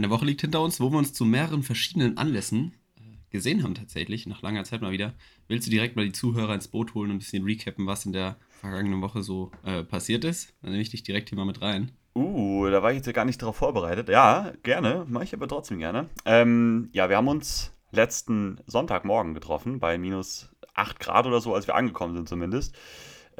[0.00, 3.00] eine Woche liegt hinter uns, wo wir uns zu mehreren verschiedenen Anlässen äh,
[3.30, 5.14] gesehen haben tatsächlich, nach langer Zeit mal wieder.
[5.46, 8.12] Willst du direkt mal die Zuhörer ins Boot holen und ein bisschen recappen, was in
[8.12, 10.54] der vergangenen Woche so äh, passiert ist?
[10.62, 11.92] Dann nehme ich dich direkt hier mal mit rein.
[12.14, 14.08] Uh, da war ich jetzt ja gar nicht darauf vorbereitet.
[14.08, 16.08] Ja, gerne, mache ich aber trotzdem gerne.
[16.24, 21.66] Ähm, ja, wir haben uns letzten Sonntagmorgen getroffen, bei minus 8 Grad oder so, als
[21.66, 22.74] wir angekommen sind zumindest.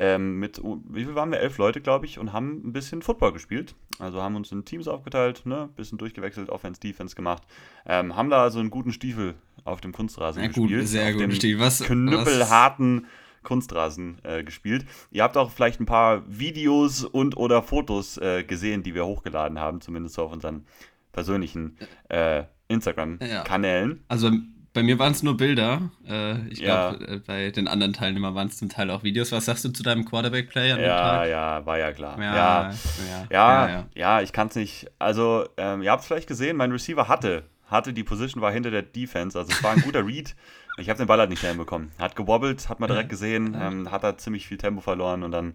[0.03, 1.41] Ähm, mit, wie viel waren wir?
[1.41, 3.75] Elf Leute, glaube ich, und haben ein bisschen Football gespielt.
[3.99, 7.43] Also haben uns in Teams aufgeteilt, ne, bisschen durchgewechselt, Offense, Defense gemacht.
[7.85, 10.71] Ähm, haben da so einen guten Stiefel auf dem Kunstrasen Ja, gespielt.
[10.81, 11.61] gut, sehr guten Stiefel.
[11.61, 13.07] Was- knüppelharten
[13.43, 14.87] Kunstrasen äh, gespielt.
[15.11, 19.59] Ihr habt auch vielleicht ein paar Videos und oder Fotos äh, gesehen, die wir hochgeladen
[19.59, 20.65] haben, zumindest so auf unseren
[21.13, 21.77] persönlichen
[22.09, 24.05] äh, Instagram-Kanälen.
[24.09, 24.31] Also
[24.73, 25.91] bei mir waren es nur Bilder.
[26.09, 26.91] Äh, ich Ja.
[26.93, 29.33] glaube, äh, bei den anderen Teilnehmern waren es zum Teil auch Videos.
[29.33, 31.29] Was sagst du zu deinem Quarterback-Play an dem Ja, Tag?
[31.29, 32.19] ja, war ja klar.
[32.21, 32.71] Ja, ja.
[33.11, 33.87] ja, Ja, ja.
[33.95, 34.87] ja, ich kann es nicht.
[34.99, 38.71] Also, ähm, ihr habt es vielleicht gesehen, mein Receiver hatte, hatte die Position, war hinter
[38.71, 39.39] der Defense.
[39.39, 40.35] Also, es war ein guter Read.
[40.79, 41.91] Ich habe den Ball halt nicht mehr hinbekommen.
[41.99, 45.55] Hat gewobbelt, hat man direkt gesehen, ähm, hat da ziemlich viel Tempo verloren und dann,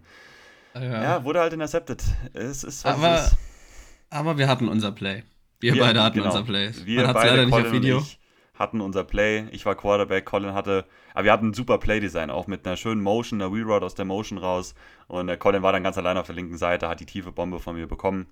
[0.74, 1.02] Ja.
[1.02, 2.04] ja, wurde halt intercepted.
[2.34, 3.38] Es ist, was Aber es ist.
[4.10, 5.24] Aber wir hatten unser Play.
[5.58, 6.26] Wir, Wir- beide hatten genau.
[6.30, 6.70] unser Play.
[6.84, 7.98] Wir Man hat es leider nicht auf Video.
[7.98, 8.18] Ich,
[8.58, 9.46] hatten unser Play.
[9.50, 13.02] Ich war Quarterback, Colin hatte, aber wir hatten ein super Play-Design, auch mit einer schönen
[13.02, 14.74] Motion, einer Wheelroute aus der Motion raus.
[15.08, 17.58] Und äh, Colin war dann ganz allein auf der linken Seite, hat die tiefe Bombe
[17.60, 18.26] von mir bekommen.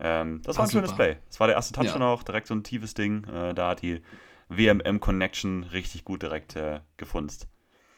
[0.00, 1.04] Ähm, das war Ah, ein schönes super.
[1.04, 1.16] Play.
[1.28, 2.08] Das war der erste Touchdown Ja.
[2.08, 3.24] auch, direkt so ein tiefes Ding.
[3.24, 4.00] Äh, da hat die
[4.48, 7.48] WMM Connection richtig gut direkt äh, gefunzt.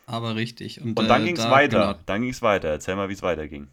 [0.07, 0.81] Aber richtig.
[0.81, 1.79] Und, Und dann äh, ging es da- weiter.
[1.93, 1.99] genau.
[2.07, 2.69] Dann ging es weiter.
[2.69, 3.69] Erzähl mal, wie es weiterging.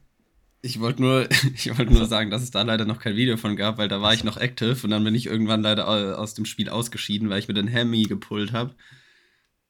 [0.67, 3.55] Ich wollte nur, ich wollte nur sagen, dass es da leider noch kein Video von
[3.55, 6.33] gab, weil da war ich noch active und dann bin ich irgendwann leider au- aus
[6.33, 8.75] dem Spiel ausgeschieden, weil ich mir den Hemi gepullt habe.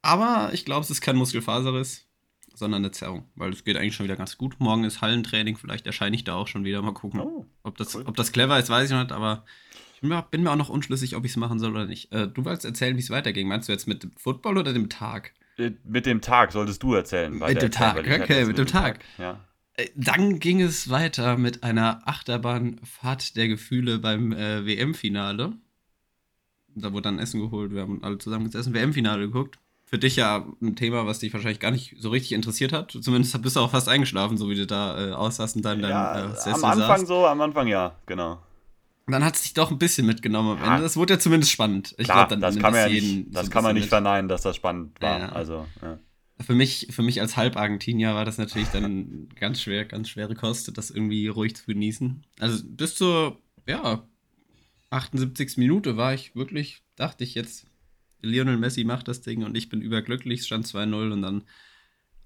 [0.01, 2.05] Aber ich glaube, es ist kein Muskelfaserriss,
[2.53, 4.55] sondern eine Zerrung, weil es geht eigentlich schon wieder ganz gut.
[4.59, 6.81] Morgen ist Hallentraining, vielleicht erscheine ich da auch schon wieder.
[6.81, 8.03] Mal gucken, Oh, ob, das, cool.
[8.05, 9.45] ob das clever ist, weiß ich noch nicht, aber
[9.95, 12.11] ich bin mir, bin mir auch noch unschlüssig, ob ich es machen soll oder nicht.
[12.11, 13.47] Äh, du wolltest erzählen, wie es weiterging.
[13.47, 15.33] Meinst du jetzt mit dem Football oder dem Tag?
[15.57, 17.33] Äh, Mit dem Tag solltest du erzählen.
[17.33, 18.99] Mit dem Tag, okay, mit dem Tag.
[19.17, 19.43] Ja.
[19.77, 25.53] Äh, Dann ging es weiter mit einer Achterbahnfahrt der Gefühle beim äh, WM-Finale.
[26.75, 29.57] Da wurde dann Essen geholt, wir haben alle zusammen gesessen, WM-Finale geguckt.
[29.85, 32.91] Für dich ja ein Thema, was dich wahrscheinlich gar nicht so richtig interessiert hat.
[33.01, 36.13] Zumindest bist du auch fast eingeschlafen, so wie du da äh, aussahst und dann Ja,
[36.13, 37.07] deinem äh, am Sessel Anfang saßt.
[37.07, 38.39] so, am Anfang ja, genau.
[39.07, 40.71] Dann hat es dich doch ein bisschen mitgenommen am Ja.
[40.71, 40.83] Ende.
[40.83, 41.95] Das wurde ja zumindest spannend.
[41.97, 43.87] Ich Klar, glaub, dann das kann man ja es nicht, jeden das kann man nicht
[43.87, 45.19] verneinen, dass das spannend war.
[45.19, 45.29] Ja.
[45.29, 45.97] Also, ja.
[46.39, 50.75] Für mich, für mich als Halb-Argentinier war das natürlich dann ganz schwer, ganz schwere Kost,
[50.77, 52.23] das irgendwie ruhig zu genießen.
[52.39, 54.07] Also bis zur, ja,
[54.89, 55.57] 78.
[55.57, 57.67] Minute war ich wirklich, dachte ich jetzt,
[58.21, 61.43] Lionel Messi macht das Ding und ich bin überglücklich, stand 2-0 und dann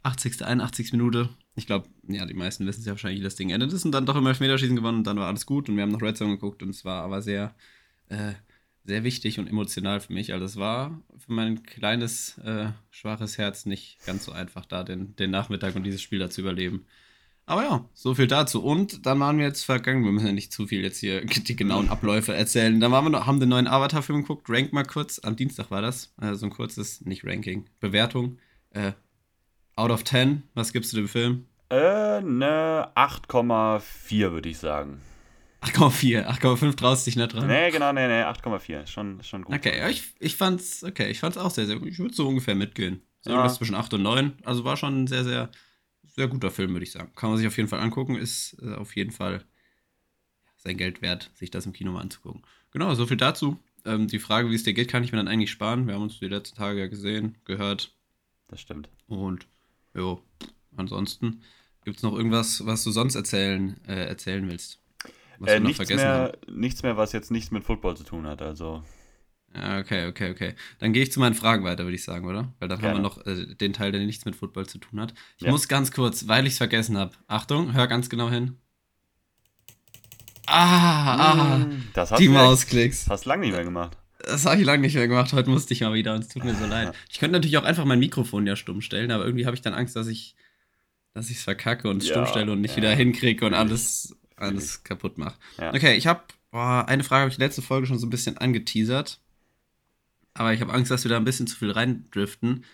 [0.03, 0.93] 80., 81.
[0.93, 1.29] Minute.
[1.55, 3.91] Ich glaube, ja, die meisten wissen es ja wahrscheinlich, wie das Ding endet ist und
[3.91, 6.17] dann doch im Elfmeterschießen gewonnen und dann war alles gut und wir haben noch Red
[6.17, 7.55] Zone geguckt und es war aber sehr,
[8.09, 8.33] äh,
[8.83, 10.33] sehr wichtig und emotional für mich.
[10.33, 15.15] Also es war für mein kleines, äh, schwaches Herz nicht ganz so einfach, da den,
[15.15, 16.85] den Nachmittag und dieses Spiel da zu überleben.
[17.45, 18.63] Aber ja, so viel dazu.
[18.63, 20.05] Und dann waren wir jetzt vergangen.
[20.05, 22.79] Wir müssen ja nicht zu viel jetzt hier die genauen Abläufe erzählen.
[22.79, 24.47] Dann waren wir noch, haben den neuen Avatar-Film geguckt.
[24.49, 25.19] Rank mal kurz.
[25.19, 26.13] Am Dienstag war das.
[26.21, 28.37] Äh, so ein kurzes, nicht Ranking, Bewertung.
[28.71, 28.93] Äh,
[29.75, 31.45] out of 10, was gibst du dem Film?
[31.69, 35.01] Äh, ne 8,4 würde ich sagen.
[35.61, 36.25] 8,4.
[36.27, 37.47] 8,5 traust dich nicht dran.
[37.47, 38.87] Nee, genau, nee, nee, 8,4.
[38.87, 39.55] Schon, schon gut.
[39.55, 41.87] Okay, ja, ich, ich fand's, okay, ich fand's auch sehr, sehr gut.
[41.87, 43.01] Ich würde so ungefähr mitgehen.
[43.21, 43.35] So Ja.
[43.37, 44.33] irgendwas zwischen 8 und 9.
[44.43, 45.51] Also war schon ein sehr, sehr,
[46.03, 47.11] sehr guter Film, würde ich sagen.
[47.15, 48.15] Kann man sich auf jeden Fall angucken.
[48.15, 49.45] Ist äh, auf jeden Fall
[50.57, 52.41] sein Geld wert, sich das im Kino mal anzugucken.
[52.71, 53.59] Genau, so viel dazu.
[53.85, 55.87] Ähm, die Frage, wie es dir geht, kann ich mir dann eigentlich sparen.
[55.87, 57.95] Wir haben uns die letzten Tage ja gesehen, gehört.
[58.47, 58.89] Das stimmt.
[59.07, 59.47] Und
[59.93, 60.23] jo,
[60.75, 61.41] ansonsten
[61.83, 64.79] gibt es noch irgendwas, was du sonst erzählen, äh, erzählen willst?
[65.41, 66.23] Was Äh, wir noch nichts, vergessen haben.
[66.23, 68.41] mehr, nichts mehr, was jetzt nichts mit Football zu tun hat.
[68.41, 68.83] Also,
[69.53, 70.55] okay, okay, okay.
[70.79, 72.53] Dann gehe ich zu meinen Fragen weiter, würde ich sagen, oder?
[72.59, 72.99] Weil dann haben Gerne.
[72.99, 75.13] wir noch äh, den Teil, der nichts mit Football zu tun hat.
[75.37, 75.51] Ich Ja.
[75.51, 77.11] muss ganz kurz, weil ich es vergessen habe.
[77.27, 78.57] Achtung, hör ganz genau hin.
[80.47, 83.07] Ah, ah, Mm, das hast die Mausklicks.
[83.09, 83.97] Hast lange nicht mehr gemacht.
[84.19, 85.33] Das habe ich lange nicht mehr gemacht.
[85.33, 86.93] Heute musste ich mal wieder und es tut mir so leid.
[87.09, 89.73] Ich könnte natürlich auch einfach mein Mikrofon ja stumm stellen, aber irgendwie habe ich dann
[89.73, 90.35] Angst, dass ich
[91.13, 92.77] dass ich es verkacke und es Ja, stumm stelle und nicht ja.
[92.77, 94.15] wieder hinkriege und ich.
[94.41, 95.37] Alles, alles kaputt mache.
[95.57, 95.73] Ja.
[95.73, 99.19] Okay, ich habe eine Frage, habe ich letzte Folge schon so ein bisschen angeteasert.
[100.33, 102.65] Aber ich habe Angst, dass wir da ein bisschen zu viel reindriften.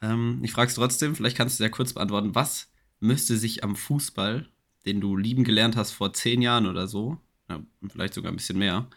[0.00, 2.34] Ähm, ich frage es trotzdem, vielleicht kannst du sehr kurz beantworten.
[2.34, 2.70] Was
[3.00, 4.48] müsste sich am Fußball,
[4.86, 8.58] den du lieben gelernt hast vor zehn Jahren oder so, ja, vielleicht sogar ein bisschen
[8.58, 8.88] mehr,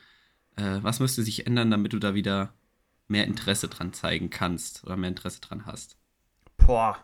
[0.55, 2.53] äh, was müsste sich ändern, damit du da wieder
[3.07, 5.97] mehr Interesse dran zeigen kannst oder mehr Interesse dran hast?
[6.57, 6.97] Boah.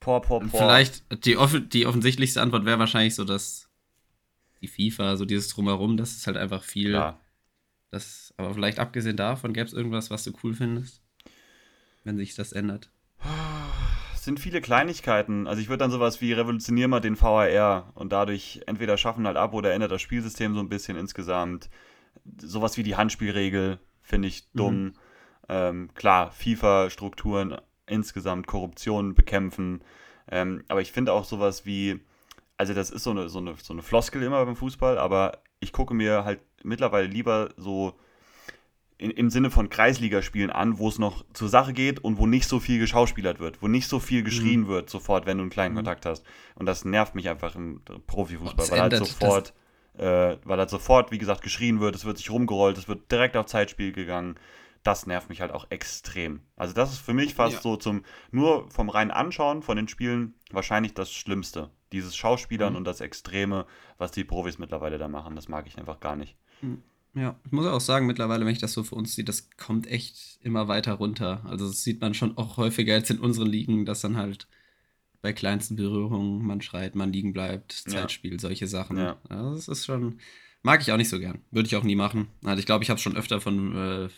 [0.00, 0.58] Boah, boah, boah.
[0.58, 3.68] Vielleicht, die, off die offensichtlichste Antwort wäre wahrscheinlich so, dass
[4.62, 6.92] die FIFA, so dieses Drumherum, das ist halt einfach viel.
[6.92, 7.20] Ja.
[7.90, 11.02] Das, aber vielleicht abgesehen davon, gäbe es irgendwas, was du cool findest,
[12.04, 12.90] wenn sich das ändert?
[14.14, 15.46] Es sind viele Kleinigkeiten.
[15.46, 19.36] Also ich würde dann sowas wie revolutionieren mal den VAR und dadurch entweder schaffen halt
[19.36, 21.68] ab oder ändert das Spielsystem so ein bisschen insgesamt.
[22.40, 24.84] Sowas wie die Handspielregel finde ich dumm.
[24.84, 24.92] Mhm.
[25.48, 27.56] Ähm, klar, FIFA-Strukturen
[27.86, 29.82] insgesamt, Korruption bekämpfen.
[30.30, 32.00] Ähm, aber ich finde auch sowas wie,
[32.62, 35.72] also das ist so eine, so, eine, so eine Floskel immer beim Fußball, aber ich
[35.72, 37.98] gucke mir halt mittlerweile lieber so
[38.98, 42.46] in, im Sinne von Kreisligaspielen an, wo es noch zur Sache geht und wo nicht
[42.46, 44.68] so viel geschauspielert wird, wo nicht so viel geschrien mhm.
[44.68, 45.78] wird sofort, wenn du einen kleinen mhm.
[45.78, 46.24] Kontakt hast.
[46.54, 49.54] Und das nervt mich einfach im Profifußball, weil halt sofort,
[49.98, 53.36] äh, weil halt sofort, wie gesagt, geschrien wird, es wird sich rumgerollt, es wird direkt
[53.36, 54.36] auf Zeitspiel gegangen.
[54.84, 56.42] Das nervt mich halt auch extrem.
[56.54, 57.60] Also das ist für mich fast ja.
[57.60, 61.70] so zum, nur vom reinen Anschauen von den Spielen wahrscheinlich das Schlimmste.
[61.92, 62.78] Dieses Schauspielern mhm.
[62.78, 63.66] und das Extreme,
[63.98, 66.36] was die Profis mittlerweile da machen, das mag ich einfach gar nicht.
[66.60, 66.82] Mhm.
[67.14, 69.86] Ja, ich muss auch sagen, mittlerweile, wenn ich das so für uns sehe, das kommt
[69.86, 71.42] echt immer weiter runter.
[71.44, 74.48] Also das sieht man schon auch häufiger als in unseren Ligen, dass dann halt
[75.20, 78.38] bei kleinsten Berührungen man schreit, man liegen bleibt, Zeitspiel, ja.
[78.38, 78.96] solche Sachen.
[78.96, 79.18] Ja.
[79.28, 80.18] Also das ist schon,
[80.62, 81.42] mag ich auch nicht so gern.
[81.50, 82.28] Würde ich auch nie machen.
[82.44, 84.08] Also ich glaube, ich habe schon öfter von äh,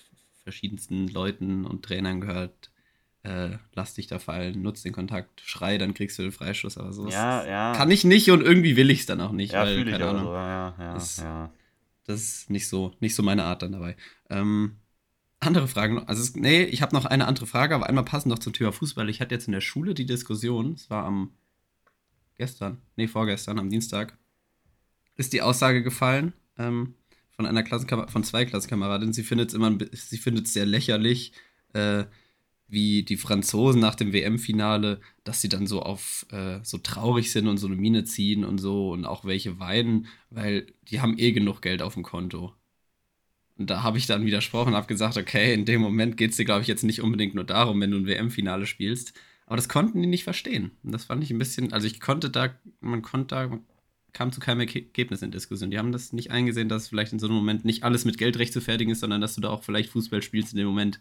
[0.45, 2.71] verschiedensten Leuten und Trainern gehört,
[3.25, 6.79] äh, lass dich da fallen, nutz den Kontakt, schrei, dann kriegst du den Freischuss.
[6.79, 7.73] Aber so ja, ja.
[7.73, 9.53] kann ich nicht und irgendwie will ich es dann auch nicht.
[9.53, 10.33] Ja, fühle ich auch so.
[10.33, 11.51] Ja, ja, das, ja.
[12.05, 13.97] Das ist nicht so, nicht so meine Art dann dabei.
[14.29, 14.77] Ähm,
[15.41, 16.07] andere Fragen.
[16.07, 18.73] Also, es, nee, ich habe noch eine andere Frage, aber einmal passend noch zum Thema
[18.73, 19.09] Fußball.
[19.09, 21.33] Ich hatte jetzt in der Schule die Diskussion, es war am
[22.37, 24.19] gestern, nee, vorgestern, am Dienstag,
[25.17, 26.95] ist die Aussage gefallen ähm,
[27.31, 29.15] von einer Klassenkam von zwei Klassenkameradinnen.
[29.15, 31.33] Sie findet es immer, sie findet es sehr lächerlich,
[31.73, 32.05] äh,
[32.75, 37.49] wie die Franzosen nach dem WM-Finale, dass sie dann so auf äh, so traurig sind
[37.49, 41.33] und so eine Mine ziehen und so und auch welche weinen, weil die haben eh
[41.33, 42.53] genug Geld auf dem Konto.
[43.57, 46.45] Und da habe ich dann widersprochen habe gesagt, okay, in dem Moment geht es dir,
[46.45, 49.15] glaube ich, jetzt nicht unbedingt nur darum, wenn du ein WM-Finale spielst.
[49.47, 50.73] Aber das konnten die nicht verstehen.
[50.83, 53.65] Und das fand ich ein bisschen, also ich konnte da, man konnte da, man
[54.13, 55.71] kam zu keinem Ergebnis in Diskussion.
[55.71, 58.39] Die haben das nicht eingesehen, dass vielleicht in so einem Moment nicht alles mit Geld
[58.39, 61.01] recht zu fertigen ist, sondern dass du da auch vielleicht Fußball spielst in dem Moment,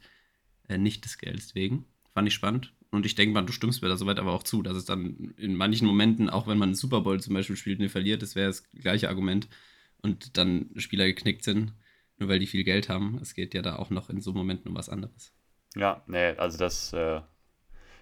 [0.77, 1.85] nicht des Geldes wegen.
[2.13, 2.73] Fand ich spannend.
[2.91, 5.33] Und ich denke mal, du stimmst mir da soweit aber auch zu, dass es dann
[5.37, 8.35] in manchen Momenten, auch wenn man einen Super Bowl zum Beispiel spielt und verliert, das
[8.35, 9.47] wäre das gleiche Argument.
[10.01, 11.73] Und dann Spieler geknickt sind,
[12.17, 13.17] nur weil die viel Geld haben.
[13.21, 15.33] Es geht ja da auch noch in so Momenten um was anderes.
[15.75, 17.21] Ja, nee, also das, äh,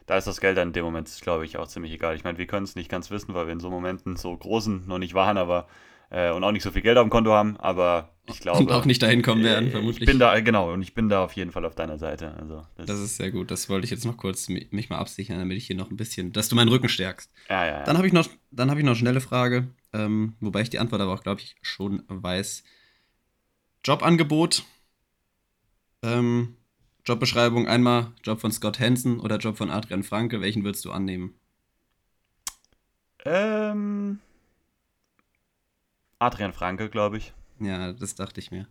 [0.08, 2.16] da ist das Geld dann in dem Moment, glaube ich, auch ziemlich egal.
[2.16, 4.88] Ich meine, wir können es nicht ganz wissen, weil wir in so Momenten so großen
[4.88, 5.68] noch nicht waren, aber
[6.10, 8.60] äh, und auch nicht so viel Geld auf dem Konto haben, aber ich glaube.
[8.60, 10.02] Und auch nicht dahin kommen werden, äh, vermutlich.
[10.02, 12.36] Ich bin da, genau, und ich bin da auf jeden Fall auf deiner Seite.
[12.40, 13.52] Also, das, das ist sehr gut.
[13.52, 16.32] Das wollte ich jetzt noch kurz mich mal absichern, damit ich hier noch ein bisschen,
[16.32, 17.32] dass du meinen Rücken stärkst.
[17.50, 17.72] Ja, ja.
[17.80, 17.84] ja.
[17.84, 20.80] Dann habe ich noch, dann habe ich noch eine schnelle Frage, ähm, wobei ich die
[20.80, 22.64] Antwort aber auch, glaube ich, schon weiß.
[23.84, 24.64] Jobangebot.
[26.04, 26.56] Ähm,
[27.06, 30.42] Jobbeschreibung einmal Job von Scott Hansen oder Job von Adrian Franke.
[30.42, 31.34] Welchen würdest du annehmen?
[33.26, 34.20] Ähm.
[36.20, 37.34] Adrian Franke, glaube ich.
[37.62, 38.68] Ja, das dachte ich mir.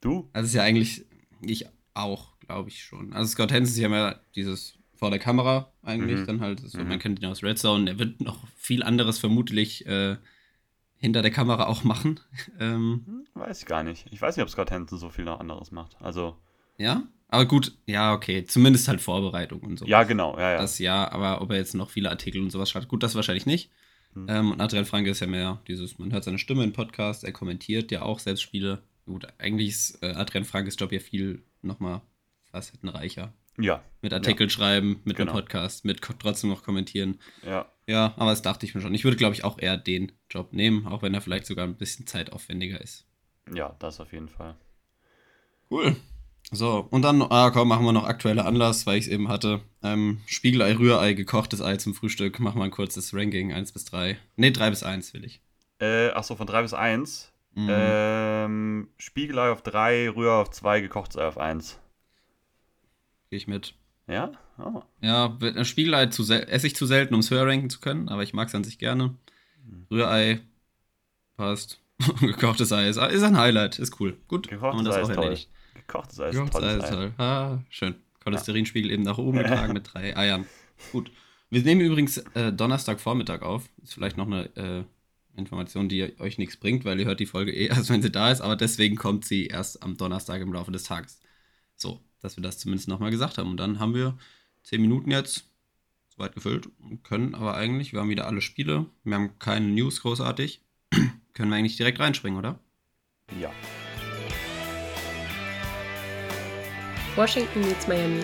[0.00, 0.28] Du?
[0.32, 1.04] Also ist ja eigentlich,
[1.40, 3.12] ich auch, glaube ich schon.
[3.12, 6.26] Also Scott Hansen, sie haben ja dieses vor der Kamera eigentlich mhm.
[6.26, 6.88] dann halt, so, mhm.
[6.88, 10.16] man kennt ihn aus Red Zone, er wird noch viel anderes vermutlich äh,
[10.96, 12.20] hinter der Kamera auch machen.
[12.60, 14.06] ähm, hm, weiß ich gar nicht.
[14.10, 15.96] Ich weiß nicht, ob Scott Hansen so viel noch anderes macht.
[16.00, 16.36] Also.
[16.78, 17.02] Ja?
[17.28, 18.44] Aber gut, ja, okay.
[18.44, 19.86] Zumindest halt Vorbereitung und so.
[19.86, 20.58] Ja, genau, ja, ja.
[20.58, 23.46] Das ja, aber ob er jetzt noch viele Artikel und sowas schreibt, gut, das wahrscheinlich
[23.46, 23.70] nicht.
[24.16, 24.26] Mhm.
[24.28, 27.32] Ähm, und Adrian Franke ist ja mehr dieses, man hört seine Stimme im Podcast, er
[27.32, 28.82] kommentiert ja auch selbst Spiele.
[29.04, 32.00] Gut, eigentlich ist äh, Adrian Frankes Job ja viel nochmal
[32.50, 33.32] facettenreicher.
[33.58, 33.82] Ja.
[34.02, 34.54] Mit Artikeln ja.
[34.54, 35.32] schreiben, mit genau.
[35.32, 37.20] einem Podcast, mit trotzdem noch kommentieren.
[37.44, 37.70] Ja.
[37.86, 38.94] Ja, aber das dachte ich mir schon.
[38.94, 41.76] Ich würde, glaube ich, auch eher den Job nehmen, auch wenn er vielleicht sogar ein
[41.76, 43.06] bisschen zeitaufwendiger ist.
[43.54, 44.56] Ja, das auf jeden Fall.
[45.70, 45.94] Cool.
[46.52, 49.60] So, und dann, ah, komm, machen wir noch aktuelle Anlass, weil ich es eben hatte.
[49.82, 52.38] Ähm, Spiegelei, Rührei, gekochtes Ei zum Frühstück.
[52.38, 54.16] Machen wir ein kurzes Ranking, 1 bis 3.
[54.36, 55.40] Ne, 3 bis 1 will ich.
[55.80, 57.32] Äh, achso, von 3 bis 1.
[57.54, 57.68] Mhm.
[57.70, 61.78] Ähm, Spiegelei auf 3, Rührei auf 2, gekochtes Ei auf 1.
[63.30, 63.74] Gehe ich mit.
[64.06, 64.30] Ja?
[64.58, 64.82] Oh.
[65.00, 68.34] Ja, Spiegelei zu esse ich zu selten, um es höher ranken zu können, aber ich
[68.34, 69.16] mag es an sich gerne.
[69.64, 69.86] Mhm.
[69.90, 70.40] Rührei
[71.36, 71.80] passt.
[72.20, 74.16] gekochtes Ei ist, ist, ein Highlight, ist cool.
[74.28, 75.50] Gut, gekochtes haben wir das Ei auch erledigt.
[75.76, 77.12] Gekochtes Ei ist ein tolles Ei.
[77.18, 77.94] Ah, schön.
[78.22, 78.94] Cholesterinspiegel ja.
[78.94, 80.46] eben nach oben getragen mit drei Eiern.
[80.92, 81.10] Gut.
[81.48, 83.68] Wir nehmen übrigens äh, Donnerstagvormittag auf.
[83.82, 84.84] Ist vielleicht noch eine äh,
[85.38, 88.30] Information, die euch nichts bringt, weil ihr hört die Folge eh erst, wenn sie da
[88.30, 91.20] ist, aber deswegen kommt sie erst am Donnerstag im Laufe des Tages.
[91.76, 93.50] So, dass wir das zumindest nochmal gesagt haben.
[93.50, 94.16] Und dann haben wir
[94.62, 95.44] zehn Minuten jetzt
[96.08, 100.00] soweit gefüllt und können aber eigentlich, wir haben wieder alle Spiele, wir haben keine News
[100.00, 100.62] großartig,
[101.34, 102.58] können wir eigentlich direkt reinspringen, oder?
[103.40, 103.52] Ja.
[107.16, 108.22] Washington meets Miami.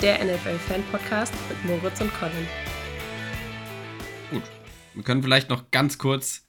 [0.00, 2.46] Der NFL-Fan-Podcast mit Moritz und Colin.
[4.30, 4.44] Gut.
[4.94, 6.46] Wir können vielleicht noch ganz kurz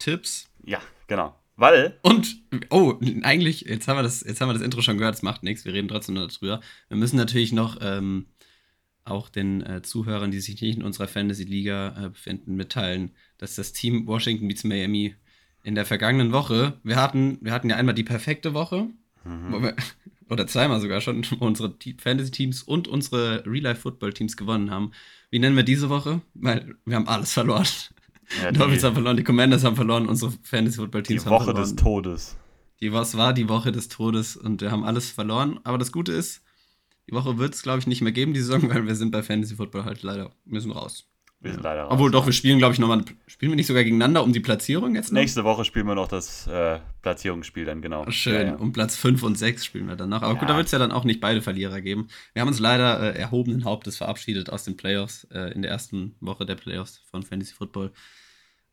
[0.00, 0.50] Tipps.
[0.64, 1.36] Ja, genau.
[1.54, 2.00] Weil.
[2.02, 5.22] Und, oh, eigentlich, jetzt haben wir das, jetzt haben wir das Intro schon gehört, das
[5.22, 6.60] macht nichts, wir reden trotzdem noch darüber.
[6.88, 8.26] Wir müssen natürlich noch ähm,
[9.04, 13.72] auch den äh, Zuhörern, die sich nicht in unserer Fantasy-Liga äh, befinden, mitteilen, dass das
[13.72, 15.14] Team Washington Beats Miami
[15.62, 18.88] in der vergangenen Woche, wir hatten, wir hatten ja einmal die perfekte Woche,
[19.24, 19.72] mhm.
[20.28, 24.92] oder zweimal sogar schon, wo unsere Fantasy-Teams und unsere Real-Life-Football-Teams gewonnen haben.
[25.30, 26.22] Wie nennen wir diese Woche?
[26.34, 27.66] Weil wir haben alles verloren.
[28.42, 31.46] Ja, die Dolphins haben verloren, die Commanders haben verloren, unsere Fantasy-Football-Teams haben verloren.
[31.46, 32.36] Die Woche des Todes.
[32.80, 35.60] Die, was war die Woche des Todes und wir haben alles verloren.
[35.64, 36.42] Aber das Gute ist,
[37.08, 39.22] die Woche wird es, glaube ich, nicht mehr geben, die Saison, weil wir sind bei
[39.22, 41.09] Fantasy Football halt leider, müssen raus.
[41.42, 41.92] Wir sind leider raus.
[41.92, 43.02] Obwohl doch, wir spielen, glaube ich, nochmal.
[43.26, 45.20] Spielen wir nicht sogar gegeneinander um die Platzierung jetzt noch?
[45.20, 48.10] Nächste Woche spielen wir noch das äh, Platzierungsspiel dann, genau.
[48.10, 48.34] Schön.
[48.34, 48.54] Ja, ja.
[48.56, 50.20] Um Platz 5 und 6 spielen wir dann noch.
[50.20, 50.38] Aber ja.
[50.38, 52.08] gut, da wird es ja dann auch nicht beide Verlierer geben.
[52.34, 56.14] Wir haben uns leider äh, erhobenen Hauptes verabschiedet aus den Playoffs äh, in der ersten
[56.20, 57.92] Woche der Playoffs von Fantasy Football.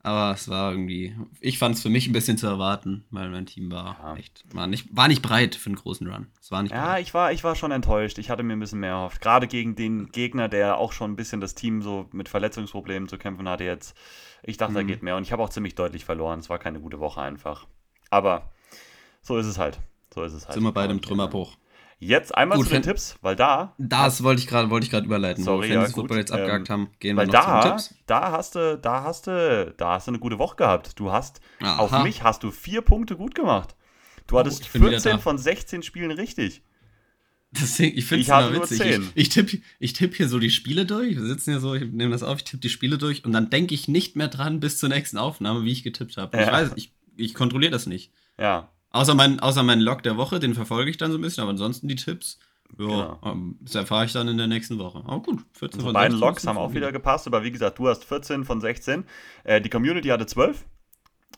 [0.08, 3.46] Aber es war irgendwie, ich fand es für mich ein bisschen zu erwarten, weil mein
[3.46, 4.16] Team war ja.
[4.16, 6.28] echt, war nicht, war nicht breit für einen großen Run.
[6.40, 7.02] Es war nicht ja, breit.
[7.02, 8.18] ich war, ich war schon enttäuscht.
[8.18, 9.20] Ich hatte mir ein bisschen mehr erhofft.
[9.20, 13.18] Gerade gegen den Gegner, der auch schon ein bisschen das Team so mit Verletzungsproblemen zu
[13.18, 13.98] kämpfen hatte jetzt.
[14.44, 14.76] Ich dachte, mhm.
[14.76, 15.18] da geht mehr.
[15.18, 16.40] Und ich habe auch ziemlich deutlich verloren.
[16.40, 17.68] Es war keine gute Woche einfach.
[18.10, 18.50] Aber
[19.22, 19.78] so ist es halt.
[20.16, 20.54] So ist es halt.
[20.54, 21.58] Sind wir bei dem Trümmerbruch.
[22.00, 23.74] Jetzt einmal Gut, zu den Tipps, weil da.
[23.80, 25.44] Das wollte ich gerade wollte ich gerade überleiten.
[25.44, 27.72] Sorry, wo ja, Football jetzt abgehakt ähm, haben, gehen weil wir noch da, zu den
[27.72, 27.96] Tipps.
[28.06, 31.00] Da hast du, da hast du, da hast du eine gute Woche gehabt.
[31.00, 31.80] Du hast Aha.
[31.80, 33.76] auf mich hast du vier Punkte gut gemacht.
[34.28, 36.62] Du oh, hattest 14 von 16 Spielen richtig.
[37.52, 38.82] Deswegen, ich finde es immer witzig.
[38.82, 41.16] Ich, ich tippe ich tipp hier so die Spiele durch.
[41.16, 43.50] Wir sitzen hier so, ich nehme das auf, ich tippe die Spiele durch und dann
[43.50, 46.38] denke ich nicht mehr dran bis zur nächsten Aufnahme, wie ich getippt habe.
[46.38, 46.44] Ja.
[46.44, 48.12] Ich weiß, ich, ich kontrolliere das nicht.
[48.38, 48.72] Ja.
[48.98, 51.52] Außer mein, außer mein Log der Woche, den verfolge ich dann so ein bisschen, aber
[51.52, 52.40] ansonsten die Tipps
[52.78, 53.20] ja, genau.
[53.24, 55.00] Ähm, das erfahre ich dann in der nächsten Woche.
[55.00, 55.94] Aber gut, 14 von 16.
[55.94, 59.06] Beide Logs haben auch wieder gepasst, aber wie gesagt, du hast 14 von 16.
[59.44, 60.66] Äh, die Community hatte 12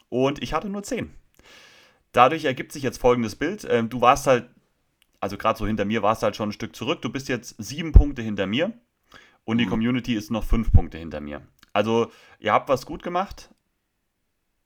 [0.10, 1.12] und ich hatte nur 10.
[2.12, 3.66] Dadurch ergibt sich jetzt folgendes Bild.
[3.70, 4.50] Ähm, du warst halt,
[5.20, 7.02] also gerade so hinter mir warst du halt schon ein Stück zurück.
[7.02, 8.74] Du bist jetzt sieben Punkte hinter mir
[9.46, 9.70] und die mhm.
[9.70, 11.42] Community ist noch fünf Punkte hinter mir.
[11.74, 13.52] Also ihr habt was gut gemacht,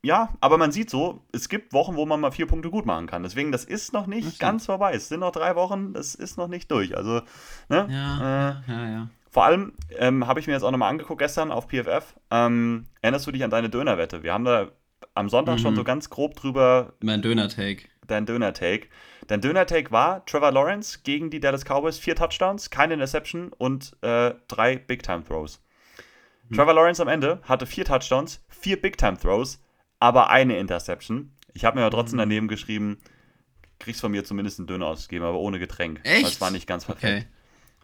[0.05, 3.07] ja, aber man sieht so, es gibt Wochen, wo man mal vier Punkte gut machen
[3.07, 3.23] kann.
[3.23, 4.93] Deswegen, das ist noch nicht ganz vorbei.
[4.93, 6.97] Es sind noch drei Wochen, das ist noch nicht durch.
[6.97, 7.21] Also,
[7.69, 7.87] ne?
[7.89, 9.09] Ja, äh, ja, ja.
[9.31, 12.15] Vor allem ähm, habe ich mir jetzt auch nochmal angeguckt gestern auf PFF.
[12.29, 14.23] Ähm, erinnerst du dich an deine Dönerwette?
[14.23, 14.71] Wir haben da
[15.15, 15.59] am Sonntag mhm.
[15.59, 16.93] schon so ganz grob drüber.
[17.01, 17.83] Mein Döner-Take.
[18.05, 18.87] Dein Döner-Take.
[19.27, 24.33] Dein Döner-Take war Trevor Lawrence gegen die Dallas Cowboys, vier Touchdowns, keine Interception und äh,
[24.49, 25.61] drei Big-Time-Throws.
[26.49, 26.55] Mhm.
[26.55, 29.63] Trevor Lawrence am Ende hatte vier Touchdowns, vier Big-Time-Throws
[30.03, 31.31] aber eine Interception.
[31.53, 32.23] Ich habe mir aber trotzdem mhm.
[32.23, 32.97] daneben geschrieben,
[33.79, 36.01] kriegst von mir zumindest einen Döner ausgegeben, aber ohne Getränk.
[36.03, 36.25] Echt?
[36.25, 37.25] Das war nicht ganz perfekt.
[37.25, 37.25] Okay.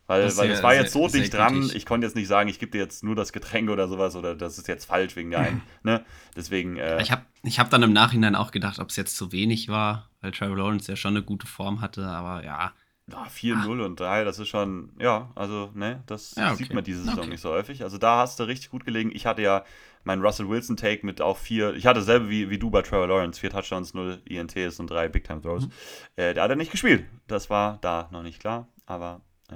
[0.06, 2.60] Weil, das weil es war jetzt so dicht dran, ich konnte jetzt nicht sagen, ich
[2.60, 5.40] gebe dir jetzt nur das Getränk oder sowas oder das ist jetzt falsch wegen der
[5.48, 5.62] einen.
[5.84, 6.04] Ne?
[6.36, 6.76] Deswegen.
[6.76, 9.70] Äh, ich habe ich hab dann im Nachhinein auch gedacht, ob es jetzt zu wenig
[9.70, 12.74] war, weil Trevor Lawrence ja schon eine gute Form hatte, aber ja.
[13.12, 16.58] Ja, 4-0 und 3, das ist schon, ja, also, ne, das ja, okay.
[16.58, 17.30] sieht man diese Saison okay.
[17.30, 17.82] nicht so häufig.
[17.82, 19.10] Also da hast du richtig gut gelegen.
[19.12, 19.64] Ich hatte ja
[20.03, 23.39] mein Russell Wilson-Take mit auch vier, ich hatte dasselbe wie, wie du bei Trevor Lawrence,
[23.39, 25.68] vier Touchdowns, null INTs und drei Big-Time-Throws.
[25.68, 25.72] Mhm.
[26.15, 27.06] Äh, der hat er nicht gespielt.
[27.27, 29.56] Das war da noch nicht klar, aber äh,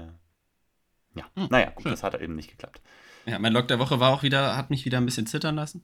[1.15, 1.91] ja, mhm, naja, gut, schön.
[1.91, 2.81] das hat eben nicht geklappt.
[3.25, 5.83] Ja, mein Log der Woche war auch wieder, hat mich wieder ein bisschen zittern lassen.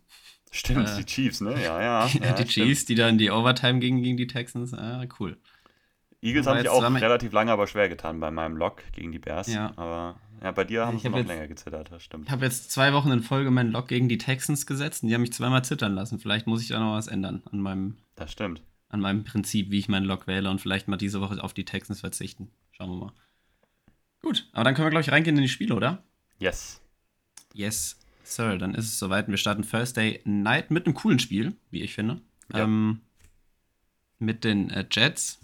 [0.51, 1.53] Stimmt, äh, die Chiefs, ne?
[1.63, 2.07] Ja, ja.
[2.21, 4.73] ja die Chiefs, die dann die Overtime gingen gegen die Texans.
[4.73, 5.37] Ah, cool.
[6.21, 9.47] Eagles haben sich auch relativ lange aber schwer getan bei meinem Lock gegen die Bears.
[9.47, 9.71] Ja.
[9.77, 12.25] Aber ja, bei dir haben ich sie hab noch jetzt, länger gezittert, das stimmt.
[12.25, 15.15] Ich habe jetzt zwei Wochen in Folge meinen Lock gegen die Texans gesetzt und die
[15.15, 16.19] haben mich zweimal zittern lassen.
[16.19, 17.97] Vielleicht muss ich da noch was ändern an meinem.
[18.15, 18.61] Das stimmt.
[18.89, 21.65] An meinem Prinzip, wie ich meinen Lock wähle und vielleicht mal diese Woche auf die
[21.65, 22.51] Texans verzichten.
[22.71, 23.13] Schauen wir mal.
[24.21, 26.03] Gut, aber dann können wir, glaube ich, reingehen in die Spiele, oder?
[26.39, 26.81] Yes.
[27.53, 28.57] Yes, Sir.
[28.57, 29.27] Dann ist es soweit.
[29.27, 32.21] Wir starten Thursday Night mit einem coolen Spiel, wie ich finde.
[32.51, 32.63] Ja.
[32.63, 33.01] Ähm,
[34.17, 35.39] mit den äh, Jets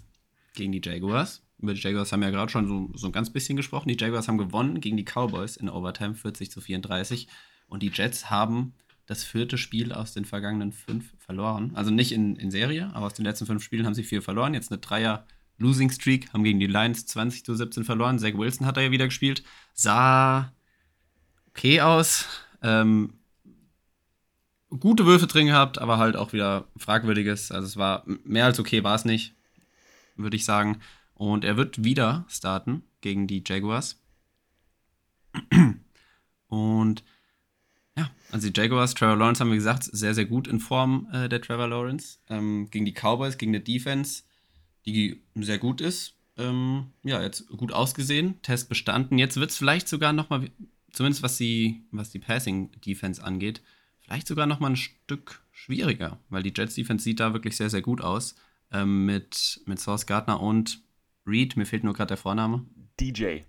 [0.56, 1.42] gegen die Jaguars.
[1.58, 3.88] Über die Jaguars haben wir ja gerade schon so, so ein ganz bisschen gesprochen.
[3.88, 7.28] Die Jaguars haben gewonnen gegen die Cowboys in Overtime 40 zu 34.
[7.68, 8.74] Und die Jets haben
[9.06, 11.72] das vierte Spiel aus den vergangenen fünf verloren.
[11.74, 14.52] Also nicht in, in Serie, aber aus den letzten fünf Spielen haben sie vier verloren.
[14.52, 15.26] Jetzt eine Dreier
[15.58, 18.18] Losing Streak, haben gegen die Lions 20 zu 17 verloren.
[18.18, 19.42] Zach Wilson hat da ja wieder gespielt.
[19.72, 20.52] Sah
[21.48, 22.26] okay aus.
[22.62, 23.14] Ähm,
[24.68, 27.52] gute Würfe drin gehabt, aber halt auch wieder fragwürdiges.
[27.52, 29.35] Also es war mehr als okay, war es nicht
[30.16, 30.80] würde ich sagen.
[31.14, 34.02] Und er wird wieder starten gegen die Jaguars.
[36.48, 37.04] Und
[37.96, 41.28] ja, also die Jaguars, Trevor Lawrence haben wir gesagt, sehr, sehr gut in Form äh,
[41.28, 42.18] der Trevor Lawrence.
[42.28, 44.24] Ähm, gegen die Cowboys, gegen eine Defense,
[44.84, 46.14] die sehr gut ist.
[46.38, 49.18] ähm, ja, jetzt gut ausgesehen, Test bestanden.
[49.18, 50.50] Jetzt wird es vielleicht sogar nochmal,
[50.92, 53.62] zumindest was die, was die Passing-Defense angeht,
[54.00, 58.00] vielleicht sogar nochmal ein Stück schwieriger, weil die Jets-Defense sieht da wirklich sehr, sehr gut
[58.00, 58.36] aus.
[58.76, 60.82] Ähm, mit, mit Source Gardner und
[61.26, 62.66] Reed, mir fehlt nur gerade der Vorname.
[63.00, 63.40] DJ.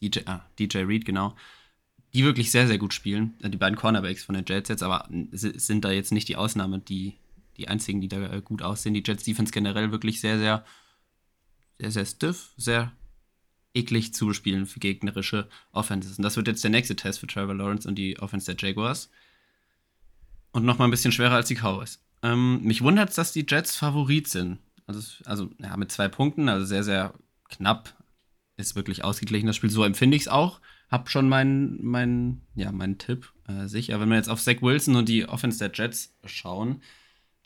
[0.00, 1.36] DJ, ah, DJ Reed, genau.
[2.14, 3.34] Die wirklich sehr, sehr gut spielen.
[3.40, 6.78] Äh, die beiden Cornerbacks von den Jets jetzt, aber sind da jetzt nicht die Ausnahme,
[6.80, 7.14] die,
[7.56, 8.94] die einzigen, die da äh, gut aussehen.
[8.94, 10.64] Die Jets Defense generell wirklich sehr, sehr,
[11.78, 12.92] sehr, sehr stiff, sehr
[13.74, 16.18] eklig zu spielen für gegnerische Offenses.
[16.18, 19.10] Und das wird jetzt der nächste Test für Trevor Lawrence und die Offense der Jaguars.
[20.50, 22.00] Und nochmal ein bisschen schwerer als die Cowboys.
[22.22, 24.58] Ähm, mich wundert es, dass die Jets Favorit sind.
[24.86, 27.14] Also, also ja, mit zwei Punkten, also sehr, sehr
[27.48, 27.94] knapp.
[28.56, 29.70] Ist wirklich ausgeglichen das Spiel.
[29.70, 30.60] So empfinde ich es auch.
[30.90, 34.00] Hab schon meinen mein, ja, mein Tipp äh, sicher.
[34.00, 36.82] Wenn wir jetzt auf Zach Wilson und die Offense der Jets schauen,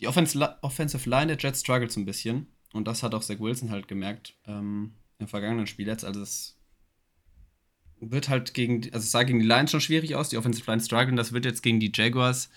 [0.00, 2.47] die Offense, Offensive Line der Jets struggelt so ein bisschen.
[2.73, 6.05] Und das hat auch Zach Wilson halt gemerkt ähm, im vergangenen Spiel jetzt.
[6.05, 6.59] Also es
[8.00, 10.83] wird halt gegen, also es sah gegen die Lions schon schwierig aus, die Offensive Line
[10.83, 11.17] strugglen.
[11.17, 12.50] Das wird jetzt gegen die Jaguars,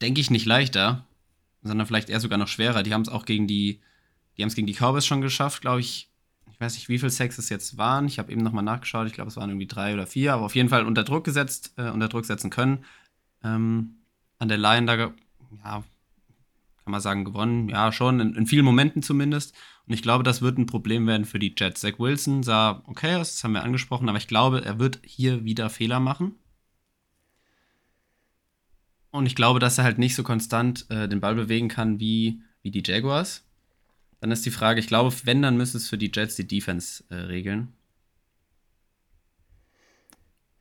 [0.00, 1.06] denke ich, nicht leichter,
[1.62, 2.82] sondern vielleicht eher sogar noch schwerer.
[2.82, 3.80] Die haben es auch gegen die
[4.36, 6.08] die haben es gegen die Cowboys schon geschafft, glaube ich.
[6.50, 8.06] Ich weiß nicht, wie viele Sex es jetzt waren.
[8.06, 9.06] Ich habe eben nochmal nachgeschaut.
[9.06, 11.74] Ich glaube, es waren irgendwie drei oder vier, aber auf jeden Fall unter Druck gesetzt,
[11.76, 12.84] äh, unter Druck setzen können.
[13.42, 13.96] Ähm,
[14.38, 15.12] an der Line da, ja,
[15.64, 15.84] kann
[16.86, 17.68] man sagen, gewonnen.
[17.68, 19.54] Ja, schon, in, in, vielen Momenten zumindest.
[19.86, 21.80] Und ich glaube, das wird ein Problem werden für die Jets.
[21.80, 25.44] Zach Wilson sah okay aus, das haben wir angesprochen, aber ich glaube, er wird hier
[25.44, 26.36] wieder Fehler machen.
[29.12, 32.40] Und ich glaube, dass er halt nicht so konstant äh, den Ball bewegen kann wie,
[32.62, 33.44] wie die Jaguars.
[34.20, 37.04] Dann ist die Frage, ich glaube, wenn, dann müsste es für die Jets die Defense
[37.10, 37.74] äh, regeln.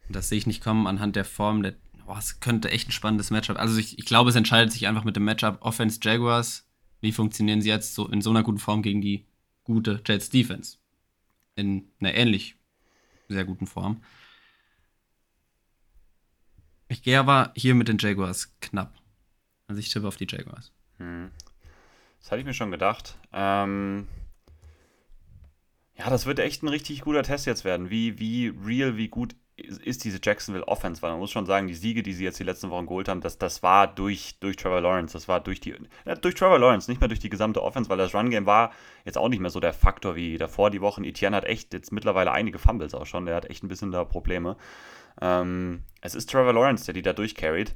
[0.09, 1.63] Das sehe ich nicht kommen anhand der Form.
[1.63, 1.75] Der,
[2.07, 3.57] oh, es könnte echt ein spannendes Matchup.
[3.57, 6.67] Also ich, ich glaube, es entscheidet sich einfach mit dem Matchup Offense Jaguars.
[6.99, 9.25] Wie funktionieren sie jetzt so in so einer guten Form gegen die
[9.63, 10.77] gute Jets Defense?
[11.55, 12.55] In einer ähnlich
[13.29, 14.01] sehr guten Form.
[16.91, 18.91] Ich gehe aber hier mit den Jaguars knapp.
[19.67, 20.73] Also ich tippe auf die Jaguars.
[20.97, 21.31] Hm.
[22.19, 23.17] Das hatte ich mir schon gedacht.
[23.31, 24.09] Ähm,
[25.97, 27.89] ja, das wird echt ein richtig guter Test jetzt werden.
[27.89, 31.01] Wie, wie real, wie gut ist diese Jacksonville Offense?
[31.01, 33.21] Weil man muss schon sagen, die Siege, die sie jetzt die letzten Wochen geholt haben,
[33.21, 35.13] das, das war durch, durch Trevor Lawrence.
[35.13, 35.73] Das war durch die,
[36.05, 38.73] ja, durch Trevor Lawrence, nicht mehr durch die gesamte Offense, weil das Run-Game war
[39.05, 41.05] jetzt auch nicht mehr so der Faktor wie davor die Wochen.
[41.05, 43.25] Etienne hat echt jetzt mittlerweile einige Fumbles auch schon.
[43.25, 44.57] Der hat echt ein bisschen da Probleme.
[45.19, 47.73] Ähm, es ist Trevor Lawrence, der die da durchcarried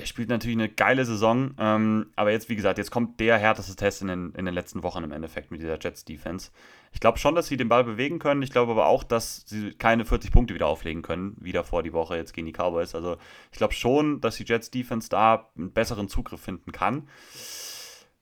[0.00, 1.54] der spielt natürlich eine geile Saison.
[1.58, 4.82] Ähm, aber jetzt, wie gesagt, jetzt kommt der härteste Test in den, in den letzten
[4.82, 6.50] Wochen im Endeffekt mit dieser Jets-Defense.
[6.92, 8.42] Ich glaube schon, dass sie den Ball bewegen können.
[8.42, 11.92] Ich glaube aber auch, dass sie keine 40 Punkte wieder auflegen können, wieder vor die
[11.92, 12.94] Woche jetzt gegen die Cowboys.
[12.94, 13.16] Also
[13.52, 17.08] ich glaube schon, dass die Jets-Defense da einen besseren Zugriff finden kann.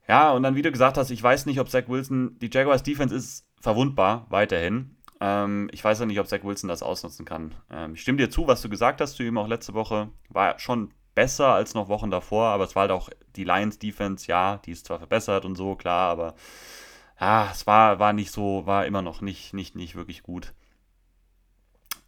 [0.08, 3.14] Ja, und dann, wie du gesagt hast, ich weiß nicht, ob Zach Wilson, die Jaguars-Defense
[3.14, 4.96] ist verwundbar weiterhin.
[5.20, 7.54] Ähm, ich weiß ja nicht, ob Zach Wilson das ausnutzen kann.
[7.70, 10.10] Ähm, ich stimme dir zu, was du gesagt hast zu ihm auch letzte Woche.
[10.28, 14.26] War schon besser als noch Wochen davor, aber es war halt auch die Lions Defense,
[14.28, 16.34] ja, die ist zwar verbessert und so, klar, aber
[17.20, 20.54] ja, es war, war nicht so, war immer noch nicht, nicht, nicht wirklich gut.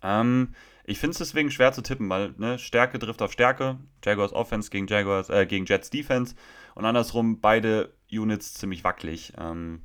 [0.03, 3.79] Ähm, ich finde es deswegen schwer zu tippen, weil ne, Stärke trifft auf Stärke.
[4.05, 6.35] Jaguars Offense gegen Jaguars, äh, gegen Jets Defense
[6.75, 9.33] und andersrum beide Units ziemlich wackelig.
[9.39, 9.83] Ähm,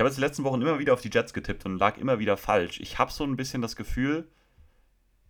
[0.00, 2.36] habe jetzt die letzten Wochen immer wieder auf die Jets getippt und lag immer wieder
[2.36, 2.80] falsch.
[2.80, 4.28] Ich habe so ein bisschen das Gefühl,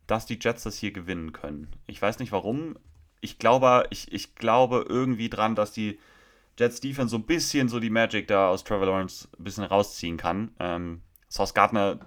[0.07, 1.69] dass die Jets das hier gewinnen können.
[1.87, 2.77] Ich weiß nicht warum.
[3.21, 5.99] Ich glaube, ich, ich glaube irgendwie dran, dass die
[6.59, 10.17] Jets Defense so ein bisschen so die Magic da aus Trevor Lawrence ein bisschen rausziehen
[10.17, 10.53] kann.
[10.59, 12.01] Ähm, Sauce Gardner,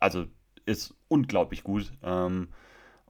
[0.00, 0.26] also
[0.66, 1.92] ist unglaublich gut.
[2.02, 2.48] Ähm,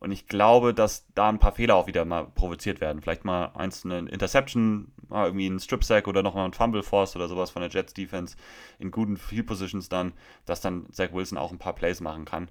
[0.04, 3.00] und ich glaube, dass da ein paar Fehler auch wieder mal provoziert werden.
[3.00, 7.16] Vielleicht mal eins eine Interception, mal irgendwie ein Strip Sack oder nochmal ein Fumble Force
[7.16, 8.36] oder sowas von der Jets Defense
[8.78, 10.12] in guten Field Positions dann,
[10.44, 12.48] dass dann Zach Wilson auch ein paar Plays machen kann.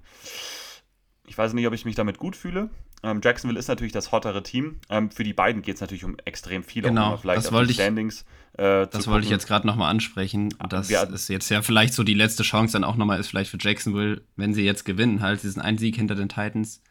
[1.26, 2.70] Ich weiß nicht, ob ich mich damit gut fühle.
[3.04, 4.80] Ähm, Jacksonville ist natürlich das hottere Team.
[4.90, 6.82] Ähm, für die beiden geht es natürlich um extrem viel.
[6.82, 10.52] Genau, das wollte ich, Standings, äh, das wollte ich jetzt gerade nochmal ansprechen.
[10.68, 11.04] Das ja.
[11.04, 14.22] ist jetzt ja vielleicht so die letzte Chance dann auch nochmal ist vielleicht für Jacksonville,
[14.34, 16.82] wenn sie jetzt gewinnen, halt diesen einen Sieg hinter den Titans.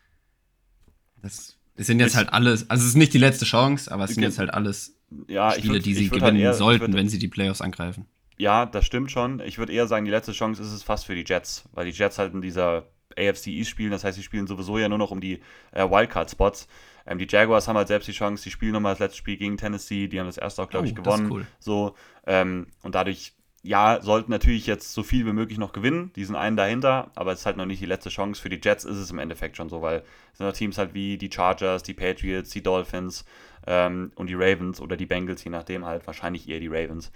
[1.23, 4.03] Das, das sind jetzt ich, halt alles, also es ist nicht die letzte Chance, aber
[4.03, 4.95] es sind jetzt halt alles
[5.27, 7.62] ja, Spiele, würd, die sie halt gewinnen halt eher, sollten, würd, wenn sie die Playoffs
[7.62, 8.05] angreifen.
[8.38, 9.39] Ja, das stimmt schon.
[9.39, 11.91] Ich würde eher sagen, die letzte Chance ist es fast für die Jets, weil die
[11.91, 13.91] Jets halt in dieser AFC East spielen.
[13.91, 15.39] Das heißt, sie spielen sowieso ja nur noch um die
[15.71, 16.67] äh, Wildcard-Spots.
[17.05, 19.57] Ähm, die Jaguars haben halt selbst die Chance, die spielen nochmal das letzte Spiel gegen
[19.57, 20.07] Tennessee.
[20.07, 21.31] Die haben das erste auch, glaube oh, ich, gewonnen.
[21.31, 21.47] Cool.
[21.59, 23.33] So, ähm, und dadurch,
[23.63, 26.12] ja, sollten natürlich jetzt so viel wie möglich noch gewinnen.
[26.17, 28.41] Die sind einen dahinter, aber es ist halt noch nicht die letzte Chance.
[28.41, 31.17] Für die Jets ist es im Endeffekt schon so, weil es sind Teams halt wie
[31.17, 33.23] die Chargers, die Patriots, die Dolphins
[33.65, 37.13] ähm, und die Ravens oder die Bengals, je nachdem halt, wahrscheinlich eher die Ravens.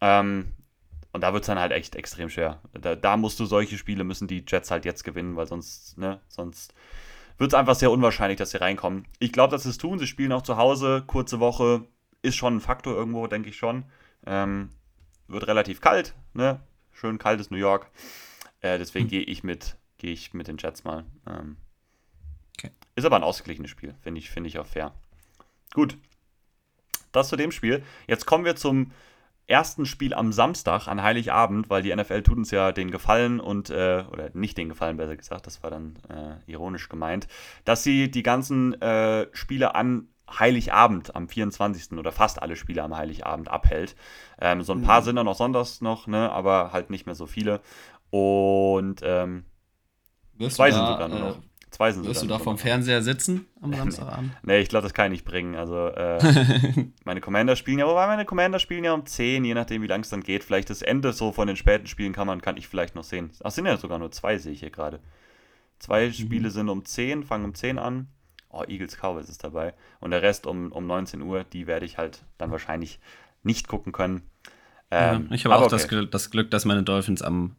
[0.00, 0.52] Ähm,
[1.12, 2.62] und da wird es dann halt echt extrem schwer.
[2.72, 6.20] Da, da, musst du solche Spiele, müssen die Jets halt jetzt gewinnen, weil sonst, ne,
[6.26, 6.72] sonst
[7.36, 9.04] wird es einfach sehr unwahrscheinlich, dass sie reinkommen.
[9.18, 9.98] Ich glaube, dass sie es tun.
[9.98, 11.84] Sie spielen auch zu Hause, kurze Woche,
[12.22, 13.84] ist schon ein Faktor irgendwo, denke ich schon.
[14.24, 14.70] Ähm,
[15.32, 16.60] wird relativ kalt, ne?
[16.92, 17.90] Schön kaltes New York.
[18.60, 19.10] Äh, deswegen hm.
[19.10, 21.04] gehe ich mit, gehe ich mit den Jets mal.
[21.26, 21.56] Ähm,
[22.56, 22.70] okay.
[22.94, 24.94] Ist aber ein ausgeglichenes Spiel, finde ich, finde ich auch fair.
[25.74, 25.96] Gut.
[27.10, 27.82] Das zu dem Spiel.
[28.06, 28.92] Jetzt kommen wir zum
[29.46, 33.70] ersten Spiel am Samstag an Heiligabend, weil die NFL tut uns ja den Gefallen und,
[33.70, 37.28] äh, oder nicht den Gefallen, besser gesagt, das war dann äh, ironisch gemeint,
[37.64, 41.98] dass sie die ganzen äh, Spiele an Heiligabend am 24.
[41.98, 43.96] oder fast alle Spiele am Heiligabend abhält.
[44.40, 45.04] Ähm, so ein paar mhm.
[45.04, 47.60] sind da noch sonntags noch, ne, aber halt nicht mehr so viele.
[48.10, 49.44] Und ähm,
[50.48, 51.38] zwei sind sogar nur noch.
[51.38, 54.32] Äh, Zwei sind Wirst du da vom Fernseher sitzen am Samstagabend?
[54.42, 55.56] nee, ich glaube, das kann ich nicht bringen.
[55.56, 56.18] Also, äh,
[57.04, 60.02] meine Commander spielen ja, wobei meine Commander spielen ja um 10, je nachdem, wie lang
[60.02, 60.44] es dann geht.
[60.44, 63.30] Vielleicht das Ende so von den späten Spielen kann man, kann ich vielleicht noch sehen.
[63.42, 65.00] Ach, sind ja sogar nur zwei, sehe ich hier gerade.
[65.78, 66.12] Zwei mhm.
[66.12, 68.08] Spiele sind um 10, fangen um 10 an.
[68.52, 69.74] Oh, Eagles Cowboys ist dabei.
[70.00, 73.00] Und der Rest um, um 19 Uhr, die werde ich halt dann wahrscheinlich
[73.42, 74.22] nicht gucken können.
[74.90, 75.88] Ähm, ja, ich habe auch okay.
[75.88, 77.56] das, das, Glück, dass meine Dolphins am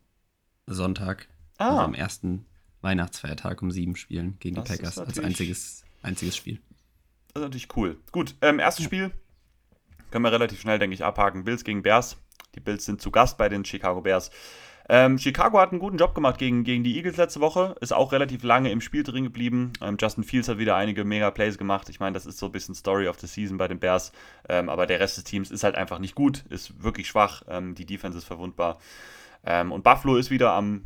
[0.67, 1.27] Sonntag,
[1.57, 1.69] ah.
[1.69, 2.45] also am ersten
[2.81, 6.61] Weihnachtsfeiertag um sieben spielen gegen das die Packers als einziges, einziges Spiel.
[7.33, 7.97] Das ist natürlich cool.
[8.11, 9.11] Gut, ähm, erstes Spiel
[10.11, 11.43] können wir relativ schnell, denke ich, abhaken.
[11.43, 12.17] Bills gegen Bears.
[12.53, 14.29] Die Bills sind zu Gast bei den Chicago Bears.
[14.89, 18.11] Ähm, Chicago hat einen guten Job gemacht gegen, gegen die Eagles letzte Woche, ist auch
[18.11, 19.71] relativ lange im Spiel drin geblieben.
[19.81, 21.87] Ähm, Justin Fields hat wieder einige Mega-Plays gemacht.
[21.89, 24.11] Ich meine, das ist so ein bisschen Story of the Season bei den Bears.
[24.49, 27.43] Ähm, aber der Rest des Teams ist halt einfach nicht gut, ist wirklich schwach.
[27.47, 28.77] Ähm, die Defense ist verwundbar.
[29.45, 30.85] Ähm, und Buffalo ist wieder am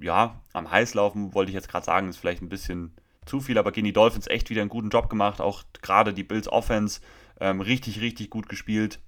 [0.00, 2.94] ja, am Heißlaufen wollte ich jetzt gerade sagen, ist vielleicht ein bisschen
[3.26, 5.40] zu viel, aber gegen die Dolphins echt wieder einen guten Job gemacht.
[5.40, 7.00] Auch gerade die Bills Offense
[7.40, 9.00] ähm, richtig, richtig gut gespielt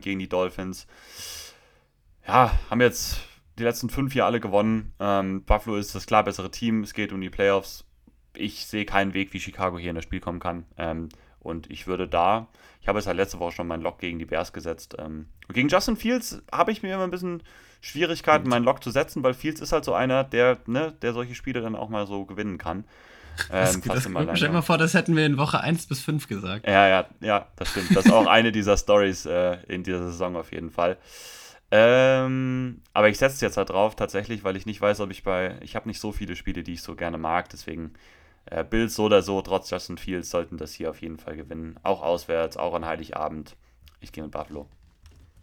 [0.00, 0.86] gegen die Dolphins.
[2.26, 3.20] Ja, haben jetzt
[3.58, 4.92] die letzten fünf Jahre alle gewonnen.
[4.98, 6.82] Ähm, Buffalo ist das klar bessere Team.
[6.82, 7.84] Es geht um die Playoffs.
[8.34, 10.64] Ich sehe keinen Weg, wie Chicago hier in das Spiel kommen kann.
[10.78, 11.08] Ähm,
[11.40, 12.48] und ich würde da,
[12.80, 14.96] ich habe es halt letzte Woche schon meinen Lock gegen die Bears gesetzt.
[14.98, 17.42] Ähm, gegen Justin Fields habe ich mir immer ein bisschen
[17.80, 21.34] Schwierigkeiten, meinen Lock zu setzen, weil Fields ist halt so einer, der, ne, der solche
[21.34, 22.84] Spiele dann auch mal so gewinnen kann.
[23.50, 26.28] Ähm, das, das, stell dir mal vor, das hätten wir in Woche 1 bis 5
[26.28, 26.66] gesagt.
[26.68, 27.96] Ja, ja, ja, das stimmt.
[27.96, 30.98] Das ist auch eine dieser Stories äh, in dieser Saison auf jeden Fall.
[31.74, 35.22] Ähm, aber ich setze es jetzt halt drauf, tatsächlich, weil ich nicht weiß, ob ich
[35.22, 35.58] bei.
[35.62, 37.94] Ich habe nicht so viele Spiele, die ich so gerne mag, deswegen
[38.44, 41.80] äh, Bills so oder so, trotz Justin Fields, sollten das hier auf jeden Fall gewinnen.
[41.82, 43.56] Auch auswärts, auch an Heiligabend.
[44.00, 44.68] Ich gehe mit Buffalo.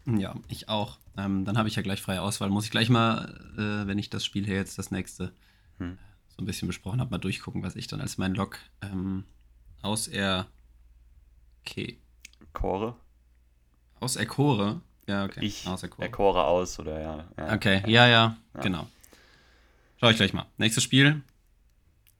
[0.05, 0.99] Ja, ich auch.
[1.17, 2.49] Ähm, dann habe ich ja gleich freie Auswahl.
[2.49, 5.33] Muss ich gleich mal, äh, wenn ich das Spiel hier jetzt das nächste
[5.79, 5.97] hm.
[6.27, 9.23] so ein bisschen besprochen habe, mal durchgucken, was ich dann als mein Log ähm,
[9.81, 10.45] aus er.
[11.61, 11.99] Okay.
[12.53, 12.95] Chore?
[13.99, 14.81] Aus Erkore?
[15.09, 15.39] Ja, okay.
[15.41, 17.25] Ich aus Erkore aus, oder ja.
[17.35, 17.53] ja.
[17.55, 18.87] Okay, ja, ja, ja, genau.
[19.99, 20.45] Schau ich gleich mal.
[20.57, 21.23] Nächstes Spiel.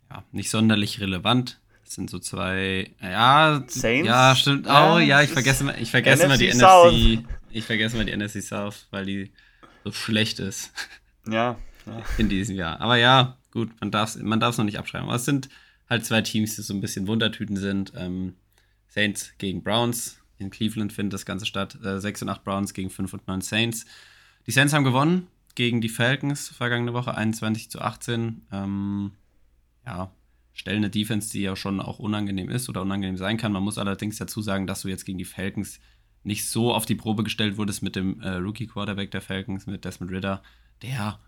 [0.09, 1.59] Ja, nicht sonderlich relevant.
[1.83, 2.91] Das sind so zwei.
[2.99, 4.07] Ja, Saints?
[4.07, 4.65] ja, stimmt.
[4.65, 7.23] Oh, ja, ich vergesse mal, ich vergesse mal die NFC.
[7.51, 9.33] Ich vergesse mal die NFC South, weil die
[9.83, 10.71] so schlecht ist.
[11.27, 12.01] Ja, ja.
[12.17, 12.81] In diesem Jahr.
[12.81, 15.07] Aber ja, gut, man darf es man noch nicht abschreiben.
[15.07, 15.49] Aber es sind
[15.87, 17.93] halt zwei Teams, die so ein bisschen Wundertüten sind.
[17.95, 18.35] Ähm,
[18.87, 20.18] Saints gegen Browns.
[20.39, 21.77] In Cleveland findet das Ganze statt.
[21.83, 23.85] Äh, 6 und 8 Browns gegen 5 und 9 Saints.
[24.47, 28.47] Die Saints haben gewonnen gegen die Falcons vergangene Woche, 21 zu 18.
[28.51, 29.11] Ähm,
[29.85, 30.11] ja,
[30.53, 33.51] stellen eine Defense, die ja schon auch unangenehm ist oder unangenehm sein kann.
[33.51, 35.79] Man muss allerdings dazu sagen, dass du jetzt gegen die Falcons
[36.23, 40.11] nicht so auf die Probe gestellt wurdest mit dem äh, Rookie-Quarterback der Falcons, mit Desmond
[40.11, 40.41] Ritter,
[40.81, 41.19] der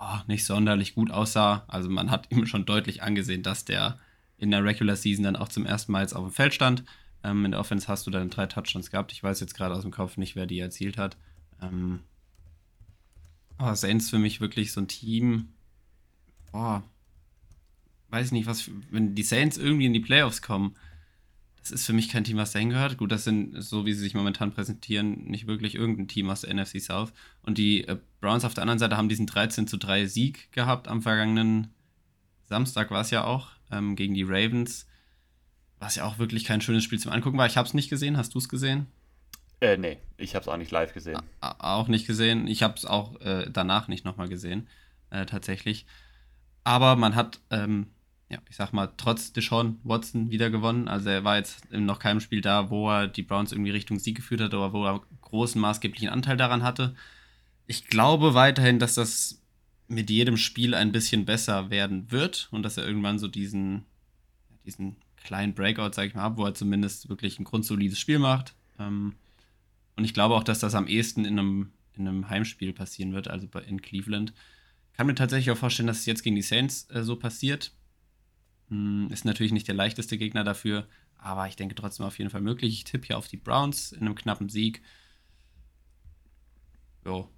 [0.00, 1.64] ja, nicht sonderlich gut aussah.
[1.68, 3.98] Also man hat ihm schon deutlich angesehen, dass der
[4.36, 6.84] in der Regular Season dann auch zum ersten Mal jetzt auf dem Feld stand.
[7.24, 9.10] Ähm, in der Offense hast du dann drei Touchdowns gehabt.
[9.10, 11.16] Ich weiß jetzt gerade aus dem Kopf nicht, wer die erzielt hat.
[11.60, 12.00] Ähm,
[13.56, 15.48] aber Saints für mich wirklich so ein Team.
[16.52, 16.84] Boah,
[18.10, 20.76] weiß ich nicht, was, wenn die Saints irgendwie in die Playoffs kommen,
[21.60, 22.98] das ist für mich kein Team, was dahin gehört.
[22.98, 26.54] Gut, das sind, so wie sie sich momentan präsentieren, nicht wirklich irgendein Team aus der
[26.54, 27.12] NFC South.
[27.42, 30.88] Und die äh, Browns auf der anderen Seite haben diesen 13 zu 3 Sieg gehabt
[30.88, 31.68] am vergangenen
[32.44, 34.86] Samstag, war es ja auch, ähm, gegen die Ravens.
[35.84, 37.46] Was ja auch wirklich kein schönes Spiel zum Angucken war.
[37.46, 38.16] Ich habe es nicht gesehen.
[38.16, 38.86] Hast du es gesehen?
[39.60, 41.20] Äh, nee, ich habe es auch nicht live gesehen.
[41.42, 42.46] A auch nicht gesehen.
[42.46, 44.66] Ich habe es auch äh, danach nicht nochmal gesehen,
[45.10, 45.84] äh, tatsächlich.
[46.64, 47.88] Aber man hat ähm,
[48.30, 50.88] ja, ich sag mal, trotz Deshaun Watson wieder gewonnen.
[50.88, 53.98] Also er war jetzt in noch keinem Spiel da, wo er die Browns irgendwie Richtung
[53.98, 56.94] Sieg geführt hat oder wo er großen maßgeblichen Anteil daran hatte.
[57.66, 59.42] Ich glaube weiterhin, dass das
[59.86, 63.84] mit jedem Spiel ein bisschen besser werden wird und dass er irgendwann so diesen,
[64.64, 68.54] diesen kleinen Breakout, sag ich mal, hat, wo er zumindest wirklich ein grundsolides Spiel macht.
[68.78, 69.16] Ähm,
[69.96, 73.28] und ich glaube auch, dass das am ehesten in einem in einem Heimspiel passieren wird,
[73.28, 74.34] also in Cleveland.
[74.94, 77.72] Kann mir tatsächlich auch vorstellen, dass es jetzt gegen die Saints äh, so passiert.
[78.68, 80.86] Hm, ist natürlich nicht der leichteste Gegner dafür,
[81.18, 82.74] aber ich denke trotzdem auf jeden Fall möglich.
[82.74, 84.82] Ich tippe hier auf die Browns in einem knappen Sieg.
[87.04, 87.28] Jo.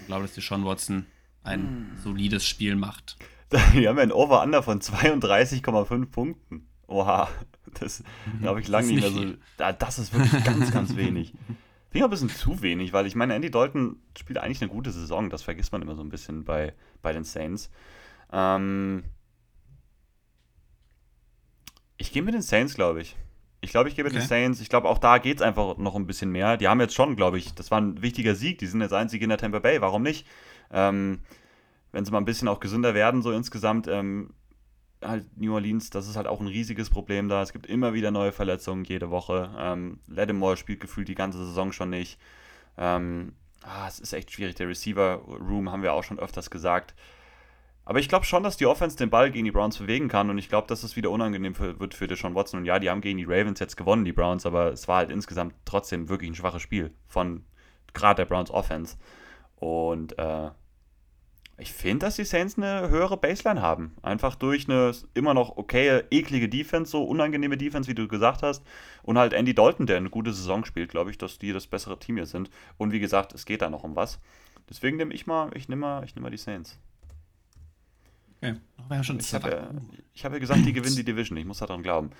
[0.00, 1.06] Ich glaube, dass die Sean Watson
[1.42, 2.02] ein hm.
[2.02, 3.16] solides Spiel macht.
[3.72, 6.68] Wir haben ein Over-Under von 32,5 Punkten.
[6.92, 7.28] Oha,
[7.80, 8.02] das
[8.42, 9.34] habe ich lange nicht mehr so.
[9.56, 11.32] Das ist wirklich ganz, ganz wenig.
[11.92, 14.90] Finde ich ein bisschen zu wenig, weil ich meine, Andy Dalton spielt eigentlich eine gute
[14.90, 15.28] Saison.
[15.30, 17.70] Das vergisst man immer so ein bisschen bei, bei den Saints.
[18.32, 19.04] Ähm
[21.98, 23.16] ich gehe mit den Saints, glaube ich.
[23.60, 24.22] Ich glaube, ich gehe mit okay.
[24.22, 24.60] den Saints.
[24.60, 26.56] Ich glaube, auch da geht es einfach noch ein bisschen mehr.
[26.56, 28.58] Die haben jetzt schon, glaube ich, das war ein wichtiger Sieg.
[28.58, 29.80] Die sind jetzt einzige in der Tampa Bay.
[29.80, 30.26] Warum nicht?
[30.72, 31.20] Ähm,
[31.92, 34.30] wenn sie mal ein bisschen auch gesünder werden, so insgesamt, ähm,
[35.02, 37.42] halt New Orleans, das ist halt auch ein riesiges Problem da.
[37.42, 39.54] Es gibt immer wieder neue Verletzungen jede Woche.
[39.58, 42.18] Ähm, Lattimore spielt gefühlt die ganze Saison schon nicht.
[42.78, 44.54] Ähm, ah, es ist echt schwierig.
[44.56, 46.94] Der Receiver-Room haben wir auch schon öfters gesagt.
[47.84, 50.38] Aber ich glaube schon, dass die Offense den Ball gegen die Browns bewegen kann und
[50.38, 52.60] ich glaube, dass es wieder unangenehm für, wird für Deshaun Watson.
[52.60, 55.10] Und ja, die haben gegen die Ravens jetzt gewonnen, die Browns, aber es war halt
[55.10, 57.44] insgesamt trotzdem wirklich ein schwaches Spiel von
[57.92, 58.96] gerade der Browns Offense.
[59.56, 60.50] Und äh,
[61.62, 63.94] ich finde, dass die Saints eine höhere Baseline haben.
[64.02, 68.64] Einfach durch eine immer noch okaye, eklige Defense, so unangenehme Defense, wie du gesagt hast.
[69.04, 71.98] Und halt Andy Dalton, der eine gute Saison spielt, glaube ich, dass die das bessere
[72.00, 72.50] Team hier sind.
[72.78, 74.18] Und wie gesagt, es geht da noch um was.
[74.68, 76.80] Deswegen nehme ich mal, ich nehme mal, ich nehme mal die Saints.
[78.38, 78.56] Okay.
[78.90, 81.38] Ja schon ich habe ja, hab ja gesagt, die gewinnen die Division.
[81.38, 82.10] Ich muss daran glauben.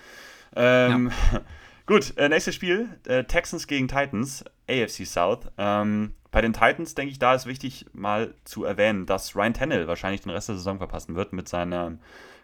[0.55, 1.41] Ähm, ja.
[1.85, 5.51] Gut, äh, nächstes Spiel: äh, Texans gegen Titans, AFC South.
[5.57, 9.87] Ähm, bei den Titans denke ich, da ist wichtig mal zu erwähnen, dass Ryan Tannehill
[9.87, 11.97] wahrscheinlich den Rest der Saison verpassen wird mit seiner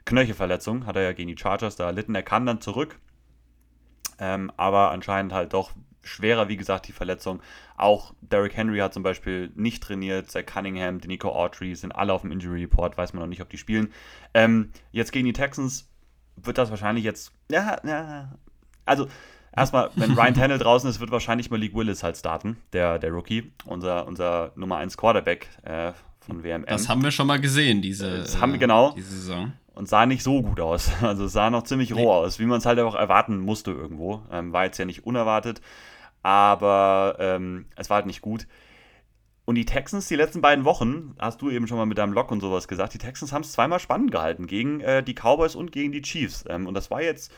[0.06, 0.86] Knöchelverletzung.
[0.86, 2.16] Hat er ja gegen die Chargers da erlitten.
[2.16, 3.00] Er kam dann zurück,
[4.20, 5.72] ähm, aber anscheinend halt doch
[6.02, 7.42] schwerer, wie gesagt, die Verletzung.
[7.78, 12.22] Auch Derrick Henry hat zum Beispiel nicht trainiert, Zach Cunningham, Denico Autry sind alle auf
[12.22, 13.94] dem Injury Report, weiß man noch nicht, ob die spielen.
[14.34, 15.90] Ähm, jetzt gegen die Texans
[16.36, 18.32] wird das wahrscheinlich jetzt, ja, ja,
[18.90, 19.08] also
[19.56, 23.52] Erstmal, wenn Ryan Tannehill draußen ist, wird wahrscheinlich Malik Willis halt starten, der, der Rookie,
[23.66, 26.66] unser, unser Nummer 1 Quarterback äh, von WMN.
[26.68, 28.94] Das haben wir schon mal gesehen, diese, das haben wir, genau.
[28.96, 29.54] diese Saison.
[29.74, 30.92] Und sah nicht so gut aus.
[31.02, 34.22] Also es sah noch ziemlich roh aus, wie man es halt auch erwarten musste irgendwo.
[34.32, 35.62] Ähm, war jetzt ja nicht unerwartet,
[36.22, 38.46] aber ähm, es war halt nicht gut.
[39.46, 42.30] Und die Texans, die letzten beiden Wochen, hast du eben schon mal mit deinem Lock
[42.32, 45.72] und sowas gesagt, die Texans haben es zweimal spannend gehalten gegen äh, die Cowboys und
[45.72, 46.46] gegen die Chiefs.
[46.48, 47.32] Ähm, und das war jetzt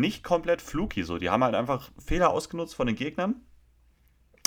[0.00, 1.18] nicht komplett fluky so.
[1.18, 3.36] Die haben halt einfach Fehler ausgenutzt von den Gegnern.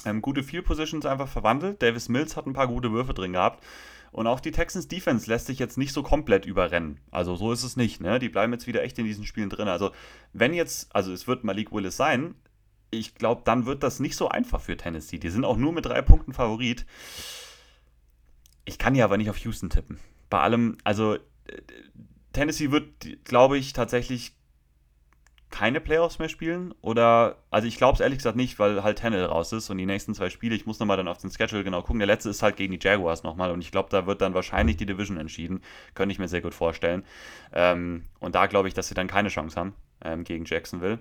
[0.06, 1.82] Ähm, gute Field Positions einfach verwandelt.
[1.82, 3.64] Davis Mills hat ein paar gute Würfe drin gehabt.
[4.12, 7.00] Und auch die Texans Defense lässt sich jetzt nicht so komplett überrennen.
[7.12, 8.02] Also so ist es nicht.
[8.02, 8.20] Ne?
[8.20, 9.68] Die bleiben jetzt wieder echt in diesen Spielen drin.
[9.68, 9.92] Also
[10.34, 12.36] wenn jetzt, also es wird Malik Willis sein,
[12.90, 15.20] ich glaube, dann wird das nicht so einfach für Tennessee.
[15.20, 16.86] Die sind auch nur mit drei Punkten Favorit.
[18.64, 20.00] Ich kann ja aber nicht auf Houston tippen.
[20.30, 21.20] Bei allem, also äh,
[22.32, 24.37] Tennessee wird, glaube ich, tatsächlich
[25.50, 26.74] keine Playoffs mehr spielen?
[26.82, 29.86] Oder, also ich glaube es ehrlich gesagt nicht, weil halt Tennel raus ist und die
[29.86, 32.00] nächsten zwei Spiele, ich muss nochmal dann auf den Schedule genau gucken.
[32.00, 34.78] Der letzte ist halt gegen die Jaguars nochmal und ich glaube, da wird dann wahrscheinlich
[34.78, 35.62] die Division entschieden.
[35.94, 37.04] Könnte ich mir sehr gut vorstellen.
[37.54, 41.00] Ähm, und da glaube ich, dass sie dann keine Chance haben ähm, gegen Jacksonville.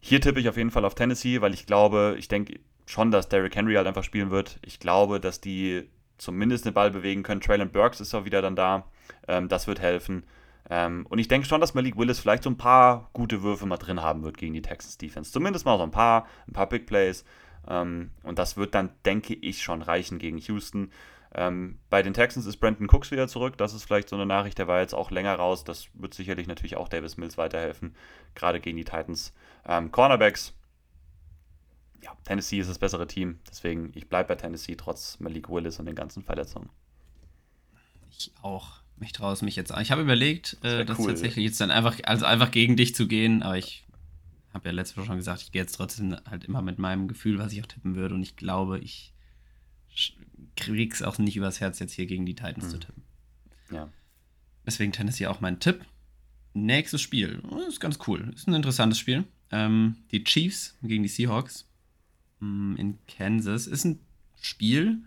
[0.00, 3.28] Hier tippe ich auf jeden Fall auf Tennessee, weil ich glaube, ich denke schon, dass
[3.28, 4.58] Derrick Henry halt einfach spielen wird.
[4.62, 7.40] Ich glaube, dass die zumindest den Ball bewegen können.
[7.40, 8.84] Traylon Burks ist auch wieder dann da.
[9.28, 10.24] Ähm, das wird helfen.
[10.68, 13.76] Ähm, und ich denke schon, dass Malik Willis vielleicht so ein paar gute Würfe mal
[13.76, 15.32] drin haben wird gegen die Texans Defense.
[15.32, 17.24] Zumindest mal so ein paar, ein paar Big Plays.
[17.68, 20.90] Ähm, und das wird dann, denke ich, schon reichen gegen Houston.
[21.34, 23.58] Ähm, bei den Texans ist Brandon Cooks wieder zurück.
[23.58, 25.64] Das ist vielleicht so eine Nachricht, der war jetzt auch länger raus.
[25.64, 27.94] Das wird sicherlich natürlich auch Davis Mills weiterhelfen,
[28.34, 29.34] gerade gegen die Titans.
[29.66, 30.54] Ähm, Cornerbacks,
[32.02, 33.38] ja, Tennessee ist das bessere Team.
[33.50, 36.70] Deswegen, ich bleibe bei Tennessee trotz Malik Willis und den ganzen Verletzungen.
[38.10, 39.82] Ich auch mich traue es mich jetzt an.
[39.82, 41.08] Ich habe überlegt, das, äh, das cool.
[41.08, 43.84] tatsächlich jetzt dann einfach, also einfach gegen dich zu gehen, aber ich
[44.52, 47.38] habe ja letztes Mal schon gesagt, ich gehe jetzt trotzdem halt immer mit meinem Gefühl,
[47.38, 49.12] was ich auch tippen würde und ich glaube, ich
[50.56, 52.70] krieg's auch nicht übers Herz, jetzt hier gegen die Titans hm.
[52.70, 53.02] zu tippen.
[53.70, 53.88] Ja.
[54.64, 55.84] Deswegen Tennessee auch mein Tipp.
[56.54, 57.42] Nächstes Spiel.
[57.50, 58.32] Oh, ist ganz cool.
[58.34, 59.24] Ist ein interessantes Spiel.
[59.52, 61.68] Ähm, die Chiefs gegen die Seahawks
[62.40, 63.66] hm, in Kansas.
[63.66, 64.00] Ist ein
[64.40, 65.02] Spiel,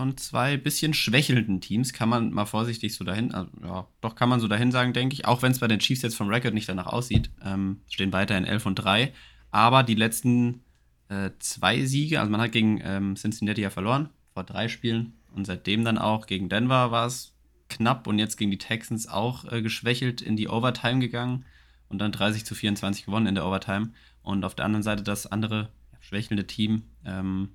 [0.00, 4.30] von zwei bisschen schwächelnden Teams, kann man mal vorsichtig so dahin, also, ja, doch kann
[4.30, 6.54] man so dahin sagen, denke ich, auch wenn es bei den Chiefs jetzt vom Record
[6.54, 9.12] nicht danach aussieht, ähm, stehen weiterhin 11 und 3,
[9.50, 10.62] aber die letzten
[11.10, 15.18] äh, zwei Siege, also man hat gegen ähm, Cincinnati ja verloren, vor drei Spielen.
[15.34, 17.34] Und seitdem dann auch gegen Denver war es
[17.68, 21.44] knapp und jetzt gegen die Texans auch äh, geschwächelt in die Overtime gegangen
[21.90, 23.90] und dann 30 zu 24 gewonnen in der Overtime.
[24.22, 25.68] Und auf der anderen Seite das andere
[26.00, 27.50] schwächelnde Team, ähm,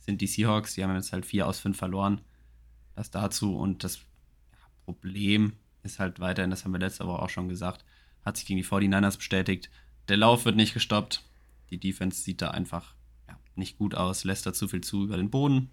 [0.00, 0.74] sind die Seahawks.
[0.74, 2.20] Die haben jetzt halt vier aus fünf verloren.
[2.96, 3.56] Das dazu.
[3.56, 4.00] Und das
[4.84, 7.84] Problem ist halt weiterhin, das haben wir letzte Woche auch schon gesagt,
[8.24, 9.70] hat sich gegen die 49ers bestätigt.
[10.08, 11.24] Der Lauf wird nicht gestoppt.
[11.70, 12.94] Die Defense sieht da einfach
[13.28, 15.70] ja, nicht gut aus, lässt da zu viel zu über den Boden.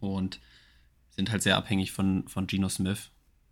[0.00, 0.40] Und
[1.10, 3.10] sind halt sehr abhängig von, von Geno Smith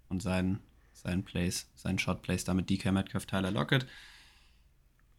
[0.09, 0.61] und seinen,
[0.92, 3.87] seinen Plays, seinen Shot Plays, damit DK Metcalf, Tyler Lockett.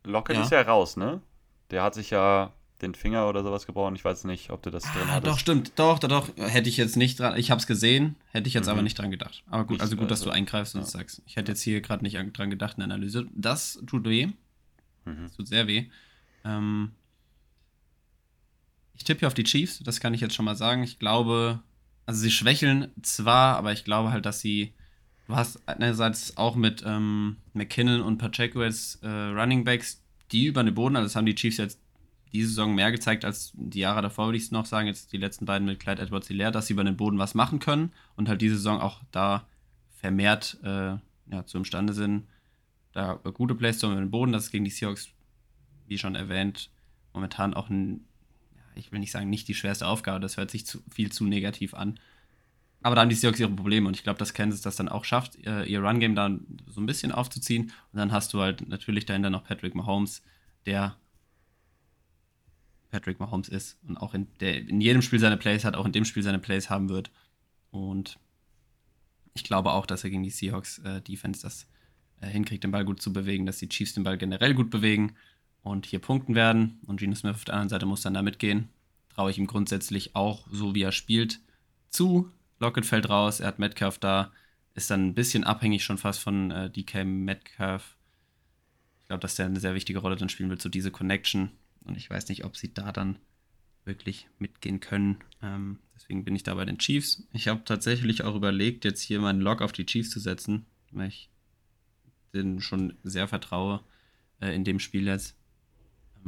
[0.05, 0.43] Lockett ja.
[0.43, 1.21] ist ja raus, ne?
[1.69, 3.95] Der hat sich ja den Finger oder sowas gebrochen.
[3.95, 5.27] Ich weiß nicht, ob du das drin ah, hattest.
[5.27, 5.71] Doch, stimmt.
[5.75, 6.29] Doch, doch, doch.
[6.37, 7.37] Hätte ich jetzt nicht dran.
[7.37, 8.71] Ich habe es gesehen, hätte ich jetzt mhm.
[8.71, 9.43] aber nicht dran gedacht.
[9.49, 10.87] Aber gut, also gut, dass du eingreifst und ja.
[10.87, 11.21] sagst.
[11.25, 13.27] Ich hätte jetzt hier gerade nicht dran gedacht in der Analyse.
[13.33, 14.27] Das tut weh.
[15.05, 15.23] Mhm.
[15.23, 15.87] Das tut sehr weh.
[16.45, 16.91] Ähm,
[18.93, 20.83] ich tippe hier auf die Chiefs, das kann ich jetzt schon mal sagen.
[20.83, 21.61] Ich glaube,
[22.05, 24.73] also sie schwächeln zwar, aber ich glaube halt, dass sie.
[25.27, 30.63] Du hast einerseits auch mit ähm, McKinnon und Pacheco jetzt äh, Running Backs, die über
[30.63, 31.81] den Boden, also das haben die Chiefs jetzt
[32.37, 34.87] diese Saison mehr gezeigt als die Jahre davor, würde ich es noch sagen.
[34.87, 37.59] Jetzt die letzten beiden mit Clyde Edwards Hilaire, dass sie über den Boden was machen
[37.59, 39.47] können und halt diese Saison auch da
[39.89, 40.95] vermehrt äh,
[41.29, 42.27] ja, zu imstande sind,
[42.93, 44.31] da gute Plays über den Boden.
[44.31, 45.09] Das ist gegen die Seahawks,
[45.87, 46.69] wie schon erwähnt,
[47.13, 48.07] momentan auch ein
[48.77, 51.73] ich will nicht sagen, nicht die schwerste Aufgabe, das hört sich zu, viel zu negativ
[51.73, 51.99] an.
[52.81, 55.03] Aber da haben die Seahawks ihre Probleme und ich glaube, dass Kansas das dann auch
[55.03, 57.71] schafft, ihr Run-Game dann so ein bisschen aufzuziehen.
[57.91, 60.21] Und dann hast du halt natürlich dahinter noch Patrick Mahomes,
[60.65, 60.95] der
[62.89, 65.91] Patrick Mahomes ist und auch in, der in jedem Spiel seine Plays hat, auch in
[65.91, 67.11] dem Spiel seine Plays haben wird.
[67.71, 68.17] Und
[69.33, 71.67] ich glaube auch, dass er gegen die Seahawks äh, Defense das
[72.21, 75.15] äh, hinkriegt, den Ball gut zu bewegen, dass die Chiefs den Ball generell gut bewegen
[75.63, 76.79] und hier punkten werden.
[76.85, 78.69] Und Geno Smith auf der anderen Seite muss dann da mitgehen.
[79.09, 81.39] Traue ich ihm grundsätzlich auch, so wie er spielt,
[81.89, 82.31] zu.
[82.59, 84.31] Lockett fällt raus, er hat Metcalf da,
[84.73, 87.95] ist dann ein bisschen abhängig schon fast von äh, DK Metcalf.
[89.01, 91.51] Ich glaube, dass der eine sehr wichtige Rolle dann spielen wird, so diese Connection.
[91.87, 93.17] Und ich weiß nicht, ob sie da dann
[93.85, 95.17] wirklich mitgehen können.
[95.41, 97.23] Ähm, deswegen bin ich da bei den Chiefs.
[97.31, 101.07] Ich habe tatsächlich auch überlegt, jetzt hier meinen Log auf die Chiefs zu setzen, weil
[101.07, 101.29] ich
[102.33, 103.81] denen schon sehr vertraue
[104.41, 105.35] äh, in dem Spiel jetzt.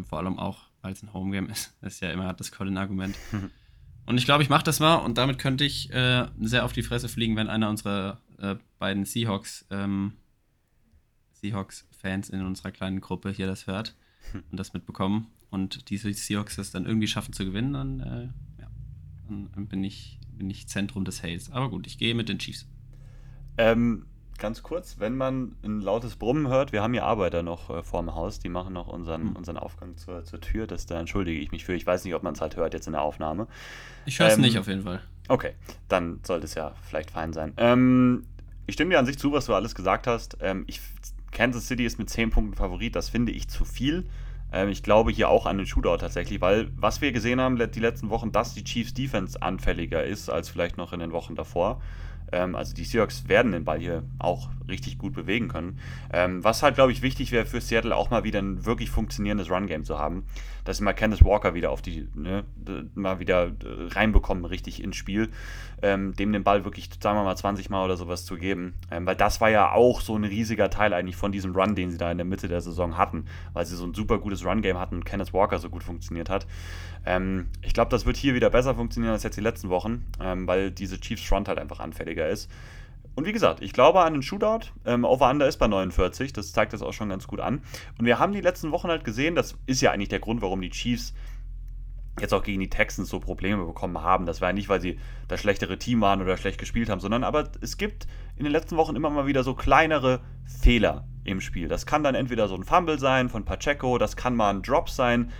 [0.08, 1.76] Vor allem auch, weil es ein Homegame ist.
[1.82, 3.16] Das ist ja immer das Colin-Argument.
[4.06, 6.82] Und ich glaube, ich mache das mal und damit könnte ich äh, sehr auf die
[6.82, 10.14] Fresse fliegen, wenn einer unserer äh, beiden Seahawks, ähm,
[11.34, 13.96] Seahawks-Fans in unserer kleinen Gruppe hier das hört
[14.52, 18.68] und das mitbekommen und diese Seahawks es dann irgendwie schaffen zu gewinnen, dann, äh, ja,
[19.28, 21.52] dann bin, ich, bin ich Zentrum des Hails.
[21.52, 22.68] Aber gut, ich gehe mit den Chiefs.
[23.58, 24.06] Ähm,
[24.38, 28.14] ganz kurz, wenn man ein lautes Brummen hört, wir haben hier Arbeiter noch äh, vorm
[28.14, 29.36] Haus, die machen noch unseren, mhm.
[29.36, 30.68] unseren Aufgang zur, zur Tür.
[30.68, 31.74] Das, da entschuldige ich mich für.
[31.74, 33.48] Ich weiß nicht, ob man es halt hört jetzt in der Aufnahme.
[34.06, 35.02] Ich höre es ähm, nicht auf jeden Fall.
[35.28, 35.54] Okay,
[35.88, 37.54] dann sollte es ja vielleicht fein sein.
[37.58, 38.26] Ähm,
[38.66, 40.38] ich stimme dir an sich zu, was du alles gesagt hast.
[40.42, 40.80] Ähm, ich,
[41.32, 44.06] Kansas City ist mit 10 Punkten Favorit, das finde ich zu viel.
[44.52, 47.80] Ähm, ich glaube hier auch an den Shootout tatsächlich, weil was wir gesehen haben die
[47.80, 51.82] letzten Wochen, dass die Chiefs Defense anfälliger ist als vielleicht noch in den Wochen davor.
[52.32, 55.80] Ähm, also die Seahawks werden den Ball hier auch richtig gut bewegen können.
[56.14, 59.50] Ähm, was halt, glaube ich, wichtig wäre für Seattle auch mal wieder ein wirklich funktionierendes
[59.50, 60.26] Run-Game zu haben.
[60.64, 62.44] Dass sie mal Kenneth Walker wieder auf die, ne,
[62.94, 65.30] mal wieder reinbekommen, richtig ins Spiel.
[65.82, 68.74] Ähm, dem den Ball wirklich, sagen wir mal, 20 Mal oder sowas zu geben.
[68.92, 71.90] Ähm, weil das war ja auch so ein riesiger Teil eigentlich von diesem Run, den
[71.90, 73.26] sie da in der Mitte der Saison hatten.
[73.54, 76.46] Weil sie so ein super gutes Run-Game hatten und Kenneth Walker so gut funktioniert hat.
[77.06, 80.48] Ähm, ich glaube, das wird hier wieder besser funktionieren als jetzt die letzten Wochen, ähm,
[80.48, 81.80] weil diese Chiefs Front halt einfach
[82.20, 82.50] anfälliger ist.
[83.16, 84.72] Und wie gesagt, ich glaube an den Shootout.
[84.86, 86.32] Ähm, Over-Under ist bei 49.
[86.32, 87.62] Das zeigt das auch schon ganz gut an.
[87.98, 90.62] Und wir haben die letzten Wochen halt gesehen, das ist ja eigentlich der Grund, warum
[90.62, 91.14] die Chiefs
[92.20, 94.26] jetzt auch gegen die Texans so Probleme bekommen haben.
[94.26, 97.24] Das war ja nicht, weil sie das schlechtere Team waren oder schlecht gespielt haben, sondern
[97.24, 101.68] aber es gibt in den letzten Wochen immer mal wieder so kleinere Fehler im Spiel.
[101.68, 104.90] Das kann dann entweder so ein Fumble sein von Pacheco, das kann mal ein Drop
[104.90, 105.32] sein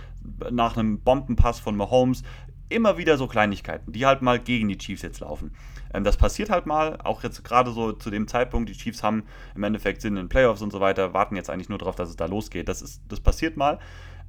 [0.50, 2.22] nach einem Bombenpass von Mahomes.
[2.70, 5.52] Immer wieder so Kleinigkeiten, die halt mal gegen die Chiefs jetzt laufen.
[5.92, 9.24] Ähm, das passiert halt mal, auch jetzt gerade so zu dem Zeitpunkt, die Chiefs haben
[9.54, 12.08] im Endeffekt sind in den Playoffs und so weiter, warten jetzt eigentlich nur darauf, dass
[12.08, 12.68] es da losgeht.
[12.68, 13.78] Das, ist, das passiert mal.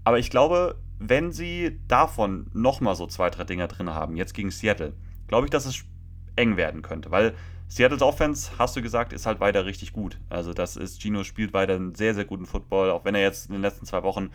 [0.04, 4.50] Aber ich glaube, wenn sie davon nochmal so zwei, drei Dinger drin haben, jetzt gegen
[4.50, 4.94] Seattle,
[5.28, 5.84] glaube ich, dass es
[6.36, 7.12] eng werden könnte.
[7.12, 7.36] Weil
[7.68, 10.20] Seattles Offense, hast du gesagt, ist halt weiter richtig gut.
[10.28, 13.46] Also das ist, Gino spielt weiter einen sehr, sehr guten Football, auch wenn er jetzt
[13.46, 14.30] in den letzten zwei Wochen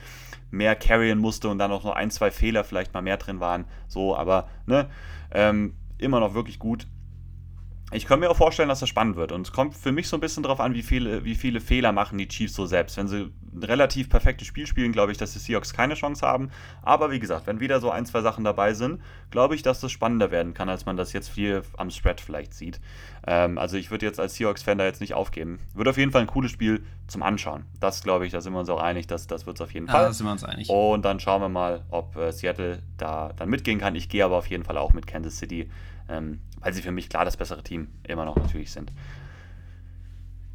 [0.50, 3.66] mehr carryen musste und dann auch noch ein, zwei Fehler vielleicht mal mehr drin waren.
[3.88, 4.88] So, aber ne,
[5.32, 6.86] ähm, immer noch wirklich gut
[7.92, 9.30] ich kann mir auch vorstellen, dass das spannend wird.
[9.30, 11.92] Und es kommt für mich so ein bisschen darauf an, wie viele, wie viele Fehler
[11.92, 12.96] machen die Chiefs so selbst.
[12.96, 16.50] Wenn sie ein relativ perfektes Spiel spielen, glaube ich, dass die Seahawks keine Chance haben.
[16.82, 19.92] Aber wie gesagt, wenn wieder so ein, zwei Sachen dabei sind, glaube ich, dass das
[19.92, 22.80] spannender werden kann, als man das jetzt viel am Spread vielleicht sieht.
[23.26, 25.60] Ähm, also ich würde jetzt als Seahawks-Fan da jetzt nicht aufgeben.
[25.74, 26.82] Wird auf jeden Fall ein cooles Spiel.
[27.08, 27.66] zum Anschauen.
[27.78, 29.86] Das glaube ich, da sind wir uns auch einig, dass das wird es auf jeden
[29.86, 30.04] Ja, Fall.
[30.06, 30.68] da sind wir uns einig.
[30.68, 33.94] Und dann schauen wir mal, ob äh, Seattle da dann mitgehen kann.
[33.94, 35.70] Ich gehe aber auf jeden Fall auch mit Kansas City,
[36.08, 38.90] ähm, weil sie für mich klar das bessere Team immer noch natürlich sind.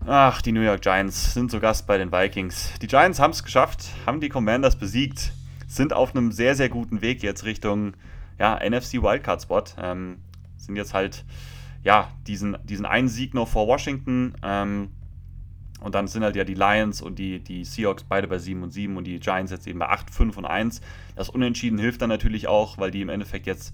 [0.05, 2.73] Ach, die New York Giants sind zu Gast bei den Vikings.
[2.81, 5.31] Die Giants haben es geschafft, haben die Commanders besiegt,
[5.67, 7.93] sind auf einem sehr, sehr guten Weg jetzt Richtung
[8.37, 9.63] ja, NFC Wildcard Spot.
[9.77, 10.17] Ähm,
[10.57, 11.23] sind jetzt halt,
[11.81, 14.33] ja, diesen, diesen einen Sieg noch vor Washington.
[14.43, 14.89] Ähm,
[15.79, 18.71] und dann sind halt ja die Lions und die, die Seahawks beide bei 7 und
[18.71, 20.81] 7 und die Giants jetzt eben bei 8, 5 und 1.
[21.15, 23.73] Das Unentschieden hilft dann natürlich auch, weil die im Endeffekt jetzt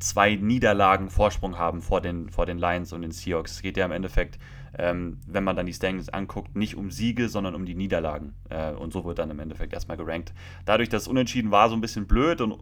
[0.00, 3.52] zwei Niederlagen Vorsprung haben vor den, vor den Lions und den Seahawks.
[3.52, 4.38] Es geht ja im Endeffekt,
[4.76, 8.34] ähm, wenn man dann die Standings anguckt, nicht um Siege, sondern um die Niederlagen.
[8.48, 10.32] Äh, und so wird dann im Endeffekt erstmal gerankt.
[10.64, 12.58] Dadurch, dass Unentschieden war, so ein bisschen blöd und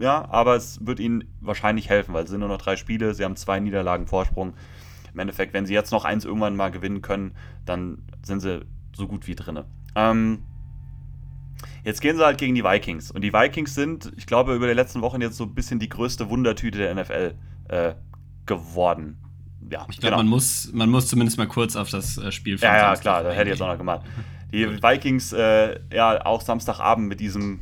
[0.00, 3.24] ja, aber es wird ihnen wahrscheinlich helfen, weil es sind nur noch drei Spiele, sie
[3.24, 4.54] haben zwei Niederlagen Vorsprung.
[5.12, 7.34] Im Endeffekt, wenn sie jetzt noch eins irgendwann mal gewinnen können,
[7.64, 8.64] dann sind sie
[8.96, 9.64] so gut wie drinne.
[9.96, 10.44] Ähm,
[11.88, 13.10] jetzt gehen sie halt gegen die Vikings.
[13.10, 15.88] Und die Vikings sind, ich glaube, über die letzten Wochen jetzt so ein bisschen die
[15.88, 17.34] größte Wundertüte der NFL
[17.68, 17.94] äh,
[18.44, 19.16] geworden.
[19.70, 22.76] Ja, Ich glaube, man, muss, man muss zumindest mal kurz auf das äh, Spiel ja,
[22.76, 24.02] ja, klar, das hätte ich jetzt auch noch gemacht.
[24.52, 27.60] Die Vikings, äh, ja, auch Samstagabend mit diesem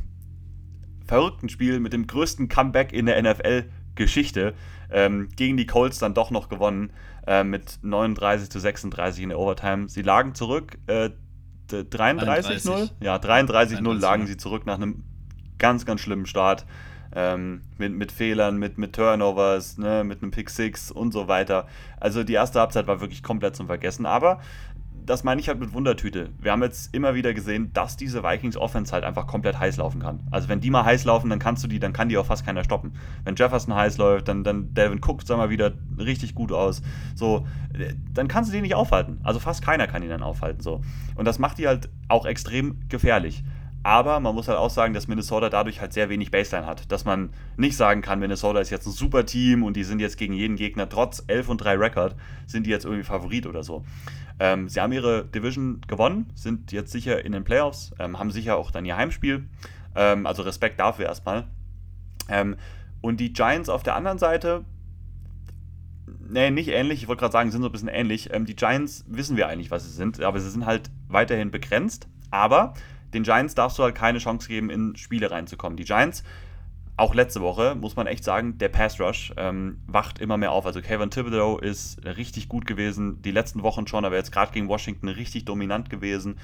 [1.06, 4.54] verrückten Spiel, mit dem größten Comeback in der NFL-Geschichte,
[4.90, 6.92] ähm, gegen die Colts dann doch noch gewonnen,
[7.26, 9.88] äh, mit 39 zu 36 in der Overtime.
[9.88, 11.10] Sie lagen zurück, äh,
[11.70, 11.84] 33-0?
[11.84, 12.92] 33.
[13.00, 15.04] Ja, 33-0 33, lagen sie zurück nach einem
[15.58, 16.66] ganz, ganz schlimmen Start.
[17.14, 21.66] Ähm, mit, mit Fehlern, mit, mit Turnovers, ne, mit einem Pick Six und so weiter.
[21.98, 24.04] Also die erste Halbzeit war wirklich komplett zum Vergessen.
[24.04, 24.40] Aber
[25.06, 26.30] das meine ich halt mit Wundertüte.
[26.40, 30.00] Wir haben jetzt immer wieder gesehen, dass diese Vikings Offense halt einfach komplett heiß laufen
[30.00, 30.26] kann.
[30.30, 32.44] Also wenn die mal heiß laufen, dann kannst du die, dann kann die auch fast
[32.44, 32.92] keiner stoppen.
[33.24, 36.82] Wenn Jefferson heiß läuft, dann, dann Devin Cook, sag mal wieder, richtig gut aus.
[37.14, 39.20] So, äh, dann kannst du die nicht aufhalten.
[39.22, 40.60] Also fast keiner kann die dann aufhalten.
[40.60, 40.80] So.
[41.14, 43.44] Und das macht die halt auch extrem gefährlich.
[43.86, 46.90] Aber man muss halt auch sagen, dass Minnesota dadurch halt sehr wenig Baseline hat.
[46.90, 50.16] Dass man nicht sagen kann, Minnesota ist jetzt ein super Team und die sind jetzt
[50.16, 52.16] gegen jeden Gegner, trotz 11 und 3 Rekord,
[52.48, 53.84] sind die jetzt irgendwie Favorit oder so.
[54.40, 58.56] Ähm, sie haben ihre Division gewonnen, sind jetzt sicher in den Playoffs, ähm, haben sicher
[58.56, 59.48] auch dann ihr Heimspiel.
[59.94, 61.44] Ähm, also Respekt dafür erstmal.
[62.28, 62.56] Ähm,
[63.02, 64.64] und die Giants auf der anderen Seite,
[66.28, 68.34] nee, nicht ähnlich, ich wollte gerade sagen, sind so ein bisschen ähnlich.
[68.34, 72.08] Ähm, die Giants wissen wir eigentlich, was sie sind, aber sie sind halt weiterhin begrenzt.
[72.32, 72.74] Aber
[73.16, 75.76] den Giants darfst du halt keine Chance geben, in Spiele reinzukommen.
[75.76, 76.22] Die Giants,
[76.98, 80.66] auch letzte Woche, muss man echt sagen, der Pass Rush ähm, wacht immer mehr auf.
[80.66, 84.68] Also Kevin Thibodeau ist richtig gut gewesen, die letzten Wochen schon, aber jetzt gerade gegen
[84.68, 86.38] Washington richtig dominant gewesen.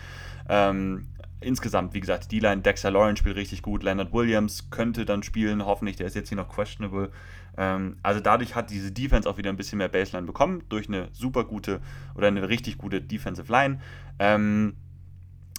[0.48, 1.08] Ähm,
[1.40, 5.64] insgesamt, wie gesagt, die Line, Dexter Lawrence spielt richtig gut, Leonard Williams könnte dann spielen,
[5.64, 7.10] hoffentlich, der ist jetzt hier noch questionable.
[7.56, 11.08] Ähm, also dadurch hat diese Defense auch wieder ein bisschen mehr Baseline bekommen, durch eine
[11.12, 11.80] super gute
[12.14, 13.80] oder eine richtig gute Defensive Line.
[14.18, 14.74] Ähm,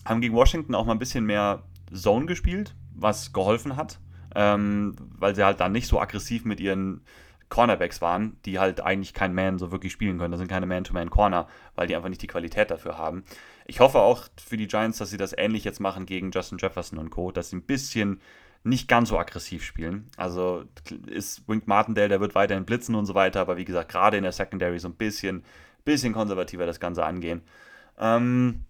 [0.06, 4.00] haben gegen Washington auch mal ein bisschen mehr Zone gespielt, was geholfen hat,
[4.36, 7.02] ähm, weil sie halt dann nicht so aggressiv mit ihren
[7.50, 10.32] Cornerbacks waren, die halt eigentlich kein Man so wirklich spielen können.
[10.32, 13.24] Das sind keine Man-to-Man-Corner, weil die einfach nicht die Qualität dafür haben.
[13.68, 16.98] Ich hoffe auch für die Giants, dass sie das ähnlich jetzt machen gegen Justin Jefferson
[16.98, 18.22] und Co., dass sie ein bisschen
[18.64, 20.10] nicht ganz so aggressiv spielen.
[20.18, 20.64] Also
[21.06, 24.24] ist Wink Martindale, der wird weiterhin blitzen und so weiter, aber wie gesagt, gerade in
[24.24, 25.44] der Secondary so ein bisschen,
[25.86, 27.44] bisschen konservativer das Ganze angehen.
[28.00, 28.66] Ähm,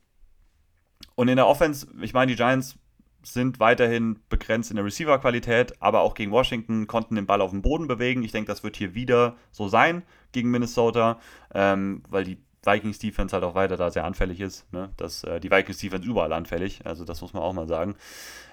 [1.16, 2.78] und in der Offense, ich meine, die Giants
[3.24, 7.62] sind weiterhin begrenzt in der Receiver-Qualität, aber auch gegen Washington konnten den Ball auf dem
[7.62, 8.24] Boden bewegen.
[8.24, 11.20] Ich denke, das wird hier wieder so sein gegen Minnesota,
[11.54, 14.72] ähm, weil die Vikings Defense halt auch weiter da sehr anfällig ist.
[14.74, 14.90] Ne?
[14.98, 17.96] Das, äh, die Vikings Defense überall anfällig, also das muss man auch mal sagen.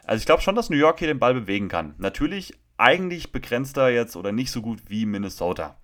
[0.05, 1.95] Also ich glaube schon, dass New York hier den Ball bewegen kann.
[1.99, 5.77] Natürlich eigentlich begrenzter jetzt oder nicht so gut wie Minnesota.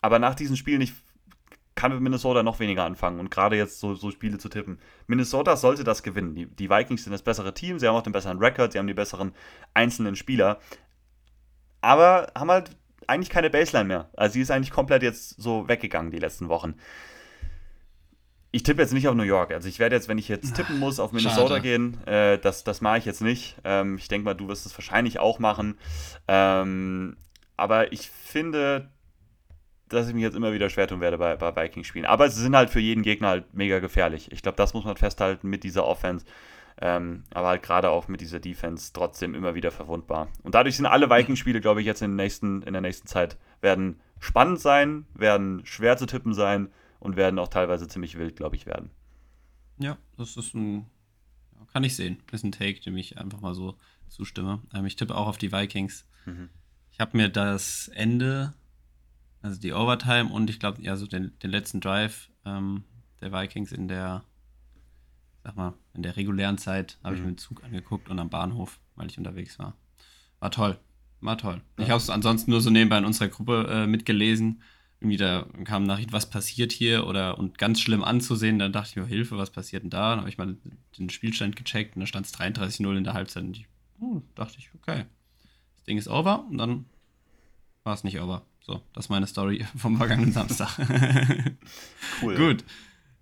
[0.00, 0.92] Aber nach diesen Spielen, ich
[1.76, 4.80] kann mit Minnesota noch weniger anfangen und gerade jetzt so, so Spiele zu tippen.
[5.06, 6.34] Minnesota sollte das gewinnen.
[6.34, 8.86] Die, die Vikings sind das bessere Team, sie haben auch den besseren Rekord, sie haben
[8.86, 9.32] die besseren
[9.74, 10.58] einzelnen Spieler.
[11.82, 12.70] Aber haben halt
[13.06, 14.10] eigentlich keine Baseline mehr.
[14.16, 16.74] Also sie ist eigentlich komplett jetzt so weggegangen die letzten Wochen.
[18.52, 19.52] Ich tippe jetzt nicht auf New York.
[19.52, 21.60] Also ich werde jetzt, wenn ich jetzt tippen muss, auf Minnesota Schade.
[21.60, 22.02] gehen.
[22.06, 23.56] Äh, das das mache ich jetzt nicht.
[23.64, 25.76] Ähm, ich denke mal, du wirst es wahrscheinlich auch machen.
[26.26, 27.18] Ähm,
[27.58, 28.90] aber ich finde,
[29.88, 32.06] dass ich mich jetzt immer wieder schwer tun werde bei, bei Vikings-Spielen.
[32.06, 34.32] Aber sie sind halt für jeden Gegner halt mega gefährlich.
[34.32, 36.24] Ich glaube, das muss man festhalten mit dieser Offense.
[36.78, 40.28] Ähm, aber halt gerade auch mit dieser Defense trotzdem immer wieder verwundbar.
[40.42, 44.00] Und dadurch sind alle Vikings-Spiele, glaube ich, jetzt in, nächsten, in der nächsten Zeit werden
[44.18, 46.68] spannend sein, werden schwer zu tippen sein
[46.98, 48.90] und werden auch teilweise ziemlich wild, glaube ich, werden.
[49.78, 50.86] Ja, das ist ein.
[51.72, 52.18] Kann ich sehen.
[52.32, 53.76] Ist ein Take, dem ich einfach mal so
[54.08, 54.60] zustimme.
[54.74, 56.06] Ähm, ich tippe auch auf die Vikings.
[56.24, 56.50] Mhm.
[56.90, 58.54] Ich habe mir das Ende,
[59.42, 62.84] also die Overtime und ich glaube, ja, so den, den letzten Drive ähm,
[63.20, 64.24] der Vikings in der
[65.44, 67.26] sag mal, in der regulären Zeit habe ich Mhm.
[67.26, 69.76] mir den Zug angeguckt und am Bahnhof, weil ich unterwegs war.
[70.40, 70.78] War toll.
[71.20, 71.62] War toll.
[71.78, 74.60] Ich habe es ansonsten nur so nebenbei in unserer Gruppe äh, mitgelesen.
[75.00, 78.58] Irgendwie da kam Nachricht, was passiert hier oder und ganz schlimm anzusehen.
[78.58, 80.10] Dann dachte ich mir, Hilfe, was passiert denn da?
[80.10, 80.56] Dann habe ich mal
[80.98, 83.44] den Spielstand gecheckt und da stand es 33-0 in der Halbzeit.
[83.44, 83.68] Und ich,
[84.00, 85.04] oh, dachte ich, okay,
[85.76, 86.86] das Ding ist over und dann
[87.84, 88.44] war es nicht over.
[88.66, 90.76] So, das ist meine Story vom vergangenen Samstag.
[92.22, 92.36] Cool.
[92.36, 92.64] Gut.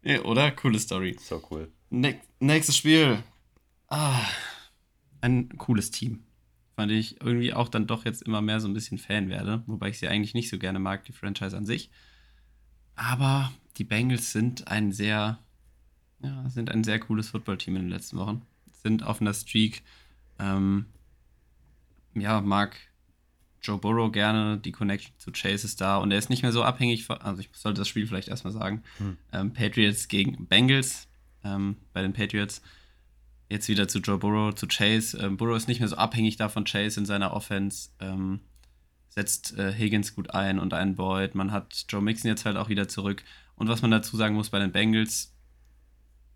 [0.02, 0.50] Ja, oder?
[0.52, 1.16] Coole Story.
[1.20, 1.70] So cool.
[1.90, 3.22] Ne nächstes Spiel.
[3.88, 4.20] Ah,
[5.20, 6.24] ein cooles Team.
[6.76, 9.88] Fand ich irgendwie auch dann doch jetzt immer mehr so ein bisschen Fan werde, wobei
[9.88, 11.90] ich sie eigentlich nicht so gerne mag, die Franchise an sich.
[12.94, 15.38] Aber die Bengals sind ein sehr,
[16.22, 18.42] ja, sind ein sehr cooles Footballteam in den letzten Wochen.
[18.82, 19.82] Sind auf einer Streak.
[20.38, 20.86] Ähm,
[22.14, 22.76] ja, mag
[23.64, 26.62] Joe Burrow gerne, die Connection zu Chase ist da und er ist nicht mehr so
[26.62, 28.82] abhängig von, also ich sollte das Spiel vielleicht erstmal sagen.
[28.98, 29.16] Hm.
[29.32, 31.08] Ähm, Patriots gegen Bengals
[31.44, 32.62] ähm, bei den Patriots.
[33.48, 35.18] Jetzt wieder zu Joe Burrow, zu Chase.
[35.18, 37.90] Ähm, Burrow ist nicht mehr so abhängig davon, Chase in seiner Offense.
[38.00, 38.40] Ähm,
[39.08, 41.34] setzt äh, Higgins gut ein und einen Boyd.
[41.34, 43.22] Man hat Joe Mixon jetzt halt auch wieder zurück.
[43.54, 45.32] Und was man dazu sagen muss bei den Bengals,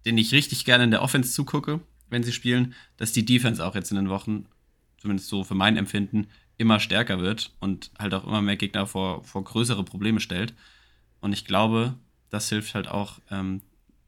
[0.06, 3.74] den ich richtig gerne in der Offense zugucke, wenn sie spielen, dass die Defense auch
[3.74, 4.46] jetzt in den Wochen,
[4.98, 6.28] zumindest so für mein Empfinden,
[6.58, 10.54] immer stärker wird und halt auch immer mehr Gegner vor, vor größere Probleme stellt.
[11.20, 11.94] Und ich glaube,
[12.30, 13.62] das hilft halt auch ähm,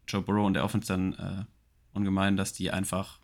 [0.06, 1.44] Joe Burrow und der Offense dann äh,
[1.94, 3.20] ungemein, dass die einfach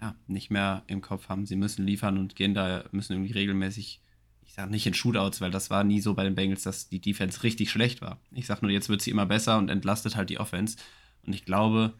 [0.00, 4.00] ja, nicht mehr im Kopf haben, sie müssen liefern und gehen da, müssen irgendwie regelmäßig,
[4.42, 7.00] ich sage nicht in Shootouts, weil das war nie so bei den Bengals, dass die
[7.00, 8.20] Defense richtig schlecht war.
[8.32, 10.76] Ich sage nur, jetzt wird sie immer besser und entlastet halt die Offense.
[11.24, 11.94] Und ich glaube,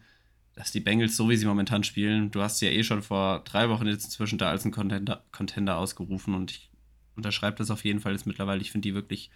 [0.55, 3.43] dass die Bengals, so wie sie momentan spielen, du hast sie ja eh schon vor
[3.43, 6.69] drei Wochen jetzt inzwischen da als einen Contender, Contender ausgerufen und ich
[7.15, 8.61] unterschreibe das auf jeden Fall jetzt mittlerweile.
[8.61, 9.29] Ich finde die wirklich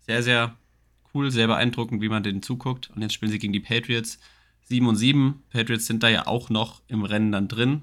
[0.00, 0.56] sehr, sehr
[1.14, 2.90] cool, sehr beeindruckend, wie man denen zuguckt.
[2.94, 4.18] Und jetzt spielen sie gegen die Patriots.
[4.64, 5.42] 7 und 7.
[5.50, 7.82] Patriots sind da ja auch noch im Rennen dann drin.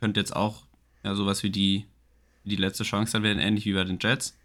[0.00, 0.66] Könnte jetzt auch
[1.02, 1.86] ja, sowas wie die,
[2.44, 4.36] die letzte Chance dann werden, ähnlich wie bei den Jets.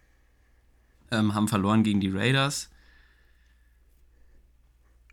[1.12, 2.70] Ähm, haben verloren gegen die Raiders.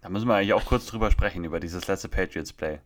[0.06, 2.78] Da müssen wir eigentlich auch kurz drüber sprechen, über dieses letzte Patriots-Play.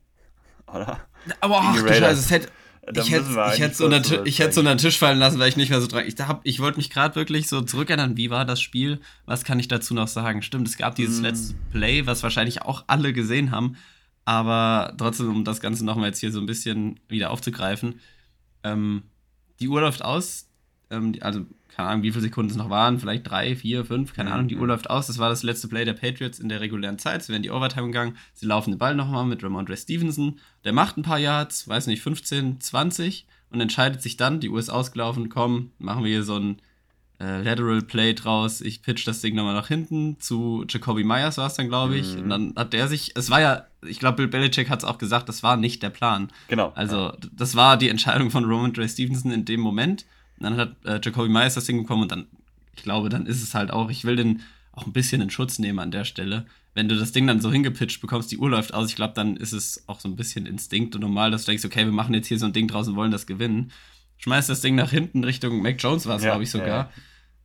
[0.69, 1.01] Oder?
[1.43, 1.87] Aber ach, du.
[1.87, 2.49] Scheiße, es hätte,
[2.95, 5.51] ich hätte ich hätte so unter, ich hätte so unter den Tisch fallen lassen, weil
[5.51, 6.05] ich nicht mehr so dran.
[6.07, 9.03] Ich, hab, ich wollte mich gerade wirklich so zurückerinnern, wie war das Spiel?
[9.27, 10.41] Was kann ich dazu noch sagen?
[10.41, 11.25] Stimmt, es gab dieses Mm.
[11.25, 13.77] letzte Play, was wahrscheinlich auch alle gesehen haben.
[14.25, 18.01] Aber trotzdem, um das Ganze nochmal jetzt hier so ein bisschen wieder aufzugreifen.
[18.65, 19.03] Ähm,
[19.61, 20.49] die Uhr läuft aus.
[20.91, 22.99] Ähm, also, keine Ahnung, wie viele Sekunden es noch waren.
[22.99, 24.35] Vielleicht drei, vier, fünf, keine Mhm.
[24.35, 24.49] Ahnung.
[24.49, 25.07] Die Uhr läuft aus.
[25.07, 27.23] Das war das letzte Play der Patriots in der regulären Zeit.
[27.23, 28.17] Sie werden die Overtime gegangen.
[28.35, 30.39] Sie laufen den Ball nochmal mit Ramondre Stevenson.
[30.65, 34.59] Der macht ein paar Yards, weiß nicht, 15, 20 und entscheidet sich dann, die Uhr
[34.59, 36.61] ist ausgelaufen, komm, machen wir hier so ein
[37.21, 38.61] äh, Lateral Play draus.
[38.61, 42.15] Ich pitch das Ding nochmal nach hinten zu Jacoby Myers war es dann, glaube ich.
[42.17, 42.23] Mhm.
[42.23, 44.99] Und dann hat der sich, es war ja, ich glaube, Bill Belichick hat es auch
[44.99, 46.29] gesagt, das war nicht der Plan.
[46.49, 46.73] Genau.
[46.75, 50.07] Also, d- das war die Entscheidung von Roman Dre Stevenson in dem Moment.
[50.41, 52.27] Dann hat äh, Jacoby Myers das Ding bekommen und dann,
[52.75, 54.41] ich glaube, dann ist es halt auch, ich will den
[54.73, 56.47] auch ein bisschen in Schutz nehmen an der Stelle.
[56.75, 59.37] Wenn du das Ding dann so hingepitcht bekommst, die Uhr läuft aus, ich glaube, dann
[59.37, 62.15] ist es auch so ein bisschen Instinkt und normal, dass du denkst, okay, wir machen
[62.15, 63.73] jetzt hier so ein Ding draus und wollen das gewinnen.
[64.19, 66.69] Schmeißt das Ding nach hinten Richtung Mac Jones war es, Ja, glaube ich, sogar.
[66.69, 66.91] ja.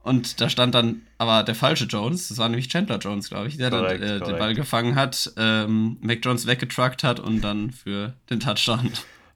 [0.04, 3.58] Und da stand dann aber der falsche Jones, das war nämlich Chandler Jones, glaube ich,
[3.58, 4.38] der Korrekt, dann äh, den.
[4.38, 8.92] Ball gefangen hat, ähm, Mac Jones weggetruckt hat und dann für den Touchdown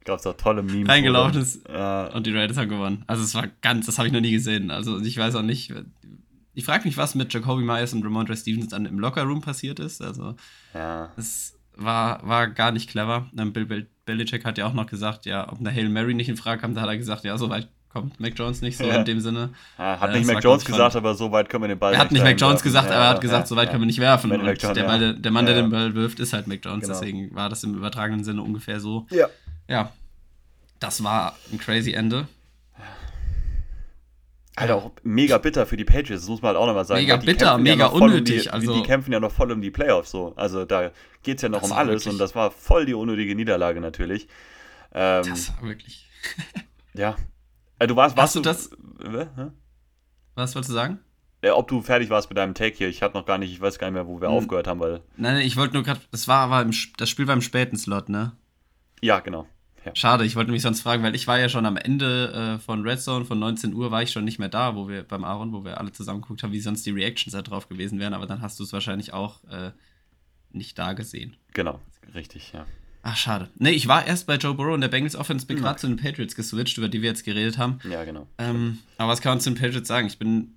[0.10, 0.90] Gab es auch tolle Memes.
[0.90, 3.04] reingelaufen ist Äh, und die Raiders haben gewonnen.
[3.08, 4.72] Also es war ganz, das habe ich noch nie gesehen.
[4.72, 5.74] Also ich weiß auch nicht.
[6.56, 10.02] Ich frage mich, was mit Jacoby Myers und Ramondre Stevens dann im Lockerroom passiert ist.
[10.02, 10.36] Also
[10.74, 11.10] ja.
[11.16, 13.28] es war, war gar nicht clever.
[13.34, 16.30] Dann Bill Bel Belichick hat ja auch noch gesagt, ja, ob eine Hail Mary nicht
[16.30, 18.84] in Frage kam, da hat er gesagt, ja, so weit kommt Mac Jones nicht so
[18.86, 18.96] Ja.
[18.98, 19.50] in dem Sinne.
[19.78, 22.00] Ja, hat Äh, nicht Mac Jones gesagt, aber so weit können wir den Ball Er
[22.00, 24.32] hat nicht Mac Jones gesagt, aber er hat gesagt, so weit können wir nicht werfen.
[24.32, 24.84] Und Jones, der.
[24.84, 25.70] Ball, der Mann, der den.
[25.70, 26.82] Ball wirft, ist halt Mac Jones.
[26.86, 26.94] Genau.
[27.00, 29.06] Deswegen war das im übertragenen Sinne ungefähr so.
[29.12, 29.28] Ja.
[29.68, 29.92] Ja,
[30.80, 32.28] das war ein crazy Ende.
[34.56, 37.00] Alter, auch mega bitter für die Patriots, das muss man halt auch nochmal sagen.
[37.00, 39.62] Mega bitter, ja mega voll unnötig, Um die, also- die, kämpfen ja noch voll um
[39.62, 40.34] die Playoffs so.
[40.36, 40.92] Also da
[41.24, 44.28] geht es ja noch um alles und das war voll die unnötige Niederlage natürlich.
[44.92, 46.10] Ähm, Das war wirklich.
[46.94, 47.16] ja.
[47.78, 48.72] Äh, du warst, warst Hast du das-
[49.02, 49.48] Äh, hä?
[50.36, 51.00] Was wolltest du sagen?
[51.42, 52.90] Äh, ob du fertig warst mit deinem Take hier.
[52.90, 54.36] Ich hatte noch gar nicht, ich weiß gar nicht mehr, wo wir Hm.
[54.36, 55.02] aufgehört haben, weil.
[55.16, 56.02] Nein, nein, ich wollte nur gerade.
[56.12, 58.34] Das war aber im, das Spiel war im späten Slot, ne?
[59.02, 59.48] Ja, genau.
[59.90, 59.96] Ja.
[59.96, 62.82] Schade, ich wollte mich sonst fragen, weil ich war ja schon am Ende äh, von
[62.88, 65.52] Red Zone von 19 Uhr war ich schon nicht mehr da, wo wir beim Aaron,
[65.54, 68.26] wo wir alle zusammen geguckt haben, wie sonst die Reactions da drauf gewesen wären, aber
[68.26, 69.72] dann hast du es wahrscheinlich auch äh,
[70.52, 71.36] nicht da gesehen.
[71.54, 71.80] Genau,
[72.14, 72.66] richtig, ja.
[73.02, 73.50] Ach, schade.
[73.58, 75.64] Nee, ich war erst bei Joe Burrow und der Bengals Offense, bin Hm.
[75.64, 77.80] gerade zu den Patriots geswitcht, über die wir jetzt geredet haben.
[77.90, 78.28] Ja, genau.
[78.38, 80.08] Ähm, aber was kann man zu den Patriots sagen?
[80.08, 80.56] Ich bin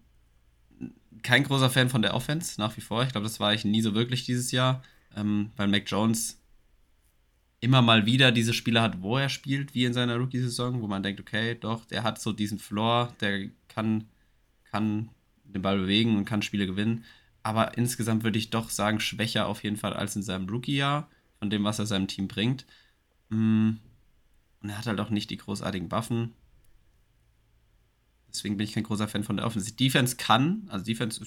[1.23, 3.05] kein großer Fan von der Offense, nach wie vor.
[3.05, 4.83] Ich glaube, das war ich nie so wirklich dieses Jahr,
[5.17, 6.42] ähm, weil Mac Jones
[7.63, 11.05] immer mal wieder diese Spiele hat, wo er spielt, wie in seiner Rookie-Saison, wo man
[11.05, 14.09] denkt, okay, doch, der hat so diesen Floor, der kann,
[14.65, 15.11] kann
[15.45, 17.05] den Ball bewegen und kann Spiele gewinnen.
[17.45, 21.09] Aber insgesamt würde ich doch sagen, schwächer auf jeden Fall als in seinem Rookie-Jahr,
[21.39, 22.67] von dem, was er seinem Team bringt.
[23.29, 23.75] Mm.
[24.61, 26.33] Und er hat halt auch nicht die großartigen Waffen.
[28.29, 29.77] Deswegen bin ich kein großer Fan von der Offensive.
[29.77, 31.25] Defense kann, also Defense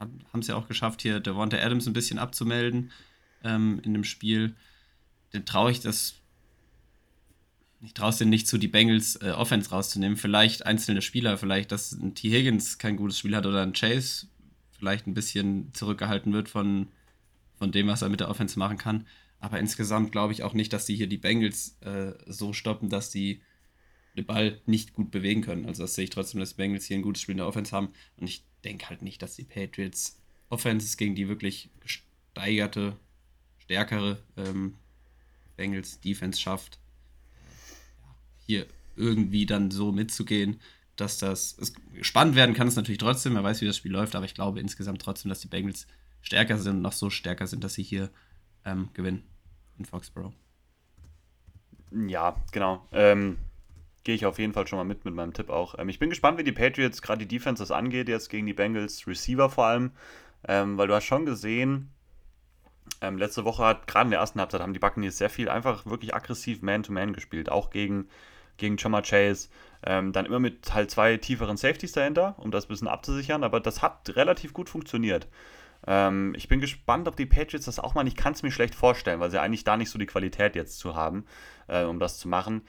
[0.00, 2.90] haben es ja auch geschafft, hier Devonta Adams ein bisschen abzumelden
[3.42, 4.54] ähm, in dem Spiel
[5.32, 6.14] den traue ich das.
[7.80, 10.16] Ich traue es denen nicht zu, die Bengals äh, Offense rauszunehmen.
[10.16, 12.30] Vielleicht einzelne Spieler, vielleicht, dass ein T.
[12.30, 14.26] Higgins kein gutes Spiel hat oder ein Chase
[14.78, 16.88] vielleicht ein bisschen zurückgehalten wird von,
[17.56, 19.06] von dem, was er mit der Offense machen kann.
[19.40, 23.10] Aber insgesamt glaube ich auch nicht, dass die hier die Bengals äh, so stoppen, dass
[23.10, 23.42] die
[24.16, 25.66] den Ball nicht gut bewegen können.
[25.66, 27.74] Also das sehe ich trotzdem, dass die Bengals hier ein gutes Spiel in der Offense
[27.74, 27.90] haben.
[28.16, 32.96] Und ich denke halt nicht, dass die Patriots Offenses gegen die wirklich gesteigerte,
[33.58, 34.74] stärkere ähm,
[35.58, 36.78] Bengals Defense schafft,
[38.46, 40.60] hier irgendwie dann so mitzugehen,
[40.96, 41.56] dass das
[42.00, 43.34] spannend werden kann es natürlich trotzdem.
[43.34, 45.86] Wer weiß, wie das Spiel läuft, aber ich glaube insgesamt trotzdem, dass die Bengals
[46.22, 48.10] stärker sind und noch so stärker sind, dass sie hier
[48.64, 49.22] ähm, gewinnen
[49.78, 50.32] in Foxborough.
[51.92, 52.86] Ja, genau.
[52.92, 53.38] Ähm,
[54.04, 55.78] Gehe ich auf jeden Fall schon mal mit mit meinem Tipp auch.
[55.78, 58.54] Ähm, ich bin gespannt, wie die Patriots gerade die Defense das angeht, jetzt gegen die
[58.54, 59.90] Bengals, Receiver vor allem,
[60.46, 61.90] ähm, weil du hast schon gesehen,
[63.00, 65.86] ähm, letzte Woche hat, gerade in der ersten Halbzeit, haben die Buccaneers sehr viel einfach
[65.86, 68.08] wirklich aggressiv Man-to-Man -Man gespielt, auch gegen,
[68.56, 69.48] gegen Chama Chase.
[69.84, 73.60] Ähm, dann immer mit halt zwei tieferen Safeties dahinter, um das ein bisschen abzusichern, aber
[73.60, 75.28] das hat relativ gut funktioniert.
[75.86, 78.74] Ähm, ich bin gespannt, ob die Patriots das auch mal, ich kann es mir schlecht
[78.74, 81.24] vorstellen, weil sie eigentlich da nicht so die Qualität jetzt zu haben,
[81.68, 82.62] äh, um das zu machen.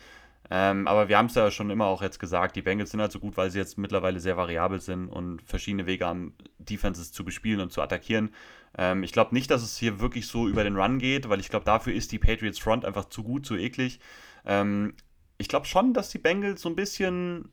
[0.51, 3.11] Ähm, aber wir haben es ja schon immer auch jetzt gesagt, die Bengals sind halt
[3.11, 7.23] so gut, weil sie jetzt mittlerweile sehr variabel sind und verschiedene Wege haben, Defenses zu
[7.23, 8.31] bespielen und zu attackieren.
[8.77, 11.49] Ähm, ich glaube nicht, dass es hier wirklich so über den Run geht, weil ich
[11.49, 13.99] glaube, dafür ist die Patriots Front einfach zu gut, zu eklig.
[14.45, 14.93] Ähm,
[15.37, 17.49] ich glaube schon, dass die Bengals so ein bisschen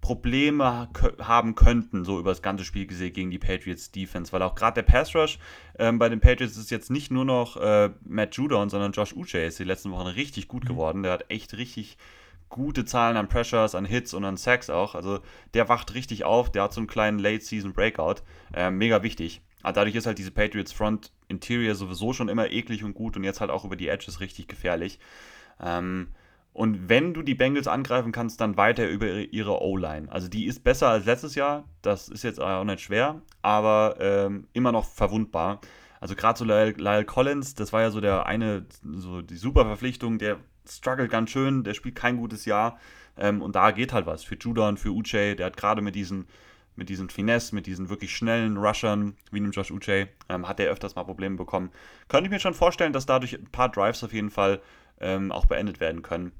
[0.00, 0.88] Probleme
[1.20, 4.74] haben könnten, so über das ganze Spiel gesehen gegen die Patriots Defense, weil auch gerade
[4.74, 5.38] der Pass Rush
[5.80, 9.38] ähm, bei den Patriots ist jetzt nicht nur noch äh, Matt Judon, sondern Josh Uche
[9.38, 10.68] ist die letzten Wochen richtig gut mhm.
[10.68, 11.02] geworden.
[11.02, 11.96] Der hat echt richtig
[12.48, 14.94] gute Zahlen an Pressures, an Hits und an Sacks auch.
[14.94, 15.20] Also
[15.54, 18.22] der wacht richtig auf, der hat so einen kleinen Late-Season Breakout.
[18.54, 19.42] Äh, mega wichtig.
[19.66, 23.24] Aber dadurch ist halt diese Patriots Front Interior sowieso schon immer eklig und gut und
[23.24, 25.00] jetzt halt auch über die Edges richtig gefährlich.
[25.60, 26.12] Ähm,
[26.52, 30.06] und wenn du die Bengals angreifen kannst, dann weiter über ihre O-Line.
[30.08, 31.64] Also die ist besser als letztes Jahr.
[31.82, 35.60] Das ist jetzt auch nicht schwer, aber ähm, immer noch verwundbar.
[35.98, 39.64] Also gerade so Lyle, Lyle, Collins, das war ja so der eine, so die super
[39.64, 42.78] Verpflichtung, der struggelt ganz schön, der spielt kein gutes Jahr.
[43.16, 45.34] Ähm, und da geht halt was für Judon, für Uche.
[45.34, 46.28] Der hat gerade mit diesen
[46.76, 50.70] mit diesen Finesse, mit diesen wirklich schnellen Rushern, wie dem Josh Uche, ähm, hat er
[50.70, 51.70] öfters mal Probleme bekommen.
[52.08, 54.60] Könnte ich mir schon vorstellen, dass dadurch ein paar Drives auf jeden Fall
[55.00, 56.32] ähm, auch beendet werden können.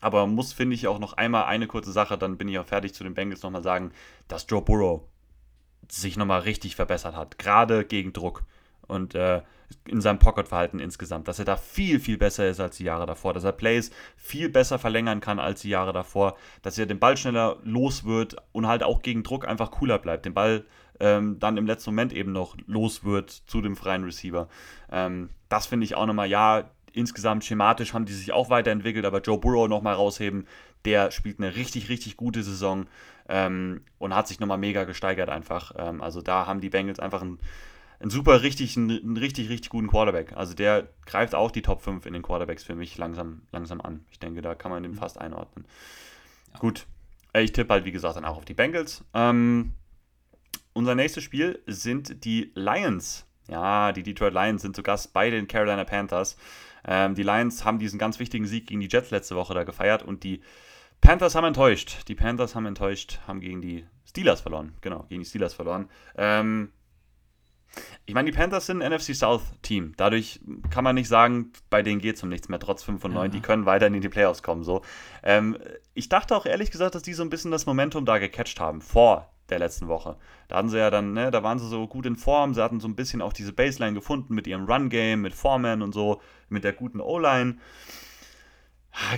[0.00, 2.94] Aber muss, finde ich, auch noch einmal eine kurze Sache, dann bin ich auch fertig
[2.94, 3.92] zu den Bengals nochmal sagen,
[4.28, 5.02] dass Joe Burrow
[5.88, 8.44] sich nochmal richtig verbessert hat, gerade gegen Druck.
[8.86, 9.42] Und äh,
[9.86, 13.32] in seinem Pocket-Verhalten insgesamt, dass er da viel, viel besser ist als die Jahre davor,
[13.34, 17.16] dass er Plays viel besser verlängern kann als die Jahre davor, dass er den Ball
[17.16, 20.64] schneller los wird und halt auch gegen Druck einfach cooler bleibt, den Ball
[21.00, 24.48] ähm, dann im letzten Moment eben noch los wird zu dem freien Receiver.
[24.90, 29.20] Ähm, das finde ich auch nochmal, ja, insgesamt schematisch haben die sich auch weiterentwickelt, aber
[29.20, 30.46] Joe Burrow nochmal rausheben,
[30.84, 32.86] der spielt eine richtig, richtig gute Saison
[33.28, 35.72] ähm, und hat sich nochmal mega gesteigert einfach.
[35.76, 37.38] Ähm, also da haben die Bengals einfach ein
[38.00, 40.32] ein super richtig, einen, richtig, richtig guten Quarterback.
[40.34, 44.04] Also der greift auch die Top 5 in den Quarterbacks für mich langsam, langsam an.
[44.10, 44.96] Ich denke, da kann man den mhm.
[44.96, 45.66] fast einordnen.
[46.52, 46.58] Ja.
[46.58, 46.86] Gut.
[47.32, 49.04] Äh, ich tippe halt, wie gesagt, dann auch auf die Bengals.
[49.12, 49.74] Ähm,
[50.72, 53.26] unser nächstes Spiel sind die Lions.
[53.48, 56.36] Ja, die Detroit Lions sind zu Gast bei den Carolina Panthers.
[56.86, 60.02] Ähm, die Lions haben diesen ganz wichtigen Sieg gegen die Jets letzte Woche da gefeiert
[60.02, 60.40] und die
[61.00, 62.08] Panthers haben enttäuscht.
[62.08, 64.74] Die Panthers haben enttäuscht, haben gegen die Steelers verloren.
[64.80, 65.90] Genau, gegen die Steelers verloren.
[66.16, 66.72] Ähm,
[68.06, 69.92] ich meine, die Panthers sind ein NFC South Team.
[69.96, 70.40] Dadurch
[70.70, 73.24] kann man nicht sagen, bei denen geht es um nichts mehr, trotz 5 und 9.
[73.24, 73.28] Ja.
[73.28, 74.64] Die können weiterhin in die Playoffs kommen.
[74.64, 74.82] So.
[75.22, 75.56] Ähm,
[75.94, 78.80] ich dachte auch ehrlich gesagt, dass die so ein bisschen das Momentum da gecatcht haben
[78.80, 80.16] vor der letzten Woche.
[80.48, 82.80] Da hatten sie ja dann, ne, da waren sie so gut in Form, sie hatten
[82.80, 86.64] so ein bisschen auch diese Baseline gefunden mit ihrem Run-Game, mit Foreman und so, mit
[86.64, 87.58] der guten O-Line.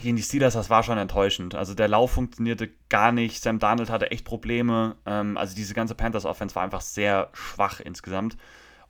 [0.02, 1.54] Gegen die Steelers, das war schon enttäuschend.
[1.54, 3.42] Also der Lauf funktionierte gar nicht.
[3.42, 4.96] Sam Darnold hatte echt Probleme.
[5.06, 8.36] Ähm, also diese ganze Panthers-Offense war einfach sehr schwach insgesamt.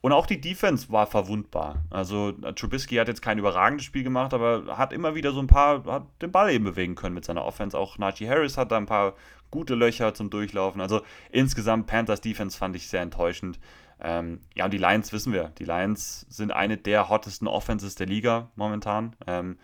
[0.01, 1.85] Und auch die Defense war verwundbar.
[1.89, 5.85] Also Trubisky hat jetzt kein überragendes Spiel gemacht, aber hat immer wieder so ein paar,
[5.85, 7.77] hat den Ball eben bewegen können mit seiner Offense.
[7.77, 9.13] Auch Najee Harris hat da ein paar
[9.49, 10.81] gute Löcher zum Durchlaufen.
[10.81, 13.59] Also insgesamt Panthers Defense fand ich sehr enttäuschend.
[14.01, 15.53] Ähm, ja, und die Lions wissen wir.
[15.57, 19.15] Die Lions sind eine der hottesten Offenses der Liga momentan.
[19.25, 19.57] Ähm,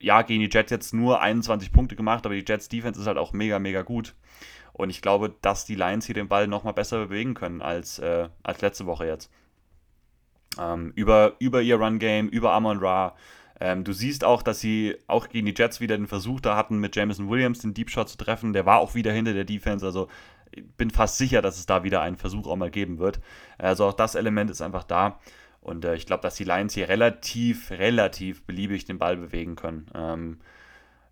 [0.00, 3.18] ja, gegen die Jets jetzt nur 21 Punkte gemacht, aber die Jets Defense ist halt
[3.18, 4.14] auch mega, mega gut.
[4.72, 8.28] Und ich glaube, dass die Lions hier den Ball nochmal besser bewegen können als, äh,
[8.42, 9.30] als letzte Woche jetzt.
[10.58, 13.16] Ähm, über, über ihr Run-Game, über Amon Ra.
[13.58, 16.78] Ähm, du siehst auch, dass sie auch gegen die Jets wieder den Versuch da hatten,
[16.78, 18.52] mit Jameson Williams den Deep Shot zu treffen.
[18.52, 19.84] Der war auch wieder hinter der Defense.
[19.84, 20.08] Also
[20.50, 23.20] ich bin fast sicher, dass es da wieder einen Versuch auch mal geben wird.
[23.56, 25.18] Also auch das Element ist einfach da.
[25.66, 29.90] Und äh, ich glaube, dass die Lions hier relativ, relativ beliebig den Ball bewegen können.
[29.96, 30.38] Ähm,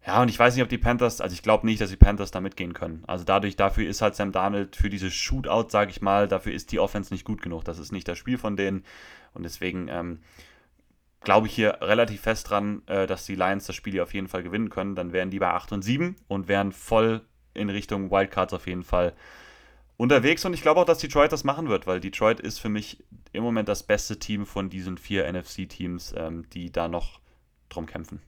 [0.07, 2.31] ja, und ich weiß nicht, ob die Panthers, also ich glaube nicht, dass die Panthers
[2.31, 3.03] da mitgehen können.
[3.09, 6.71] Also dadurch, dafür ist halt Sam Darnold für dieses Shootout, sage ich mal, dafür ist
[6.71, 7.65] die Offense nicht gut genug.
[7.65, 8.85] Das ist nicht das Spiel von denen.
[9.33, 10.21] Und deswegen ähm,
[11.23, 14.29] glaube ich hier relativ fest dran, äh, dass die Lions das Spiel hier auf jeden
[14.29, 14.95] Fall gewinnen können.
[14.95, 17.23] Dann wären die bei 8 und 7 und wären voll
[17.55, 19.15] in Richtung Wildcards auf jeden Fall
[19.97, 20.45] unterwegs.
[20.45, 23.43] Und ich glaube auch, dass Detroit das machen wird, weil Detroit ist für mich im
[23.43, 27.21] Moment das beste Team von diesen vier NFC-Teams, ähm, die da noch
[27.69, 28.21] drum kämpfen.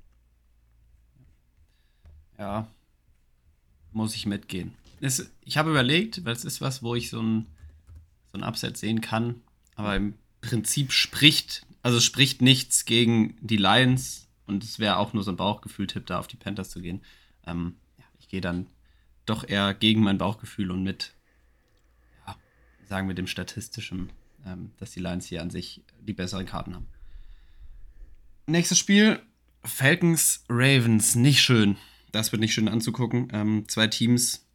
[2.38, 2.68] Ja,
[3.92, 4.74] muss ich mitgehen.
[5.00, 7.46] Es, ich habe überlegt, weil es ist was, wo ich so ein,
[8.32, 9.42] so ein Upset sehen kann,
[9.74, 15.22] aber im Prinzip spricht, also spricht nichts gegen die Lions und es wäre auch nur
[15.22, 17.02] so ein Bauchgefühl-Tipp, da auf die Panthers zu gehen.
[17.46, 17.76] Ähm,
[18.18, 18.66] ich gehe dann
[19.24, 21.12] doch eher gegen mein Bauchgefühl und mit,
[22.86, 24.10] sagen wir dem statistischen,
[24.44, 26.86] ähm, dass die Lions hier an sich die besseren Karten haben.
[28.46, 29.20] Nächstes Spiel,
[29.64, 31.76] Falcons Ravens, nicht schön
[32.16, 33.28] das wird nicht schön anzugucken.
[33.32, 34.46] Ähm, zwei Teams,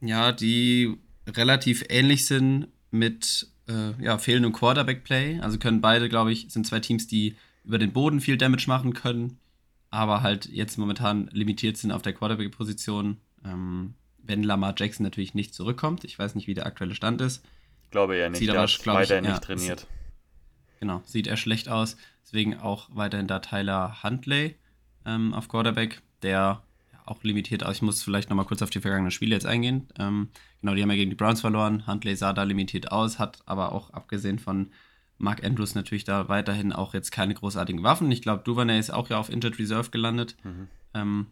[0.00, 0.96] ja, die
[1.26, 5.40] relativ ähnlich sind mit äh, ja, fehlendem Quarterback-Play.
[5.40, 8.92] Also können beide, glaube ich, sind zwei Teams, die über den Boden viel Damage machen
[8.92, 9.38] können,
[9.90, 13.16] aber halt jetzt momentan limitiert sind auf der Quarterback-Position.
[13.44, 13.94] Ähm,
[14.26, 16.04] wenn Lamar Jackson natürlich nicht zurückkommt.
[16.04, 17.44] Ich weiß nicht, wie der aktuelle Stand ist.
[17.84, 18.38] Ich glaube ja nicht.
[18.38, 19.86] Sieht aber, glaube ich, nicht ja, trainiert.
[20.80, 21.96] Genau, sieht er schlecht aus.
[22.24, 24.56] Deswegen auch weiterhin da Tyler Huntley
[25.06, 26.62] ähm, auf Quarterback der
[27.06, 27.76] auch limitiert aus.
[27.76, 29.88] Ich muss vielleicht nochmal kurz auf die vergangenen Spiele jetzt eingehen.
[29.98, 31.86] Ähm, genau, die haben ja gegen die Browns verloren.
[31.86, 34.70] Huntley sah da limitiert aus, hat aber auch abgesehen von
[35.18, 38.10] Mark Andrews natürlich da weiterhin auch jetzt keine großartigen Waffen.
[38.10, 40.36] Ich glaube, Duvernay ist auch ja auf Injured Reserve gelandet.
[40.44, 40.68] Mhm.
[40.94, 41.26] Ähm,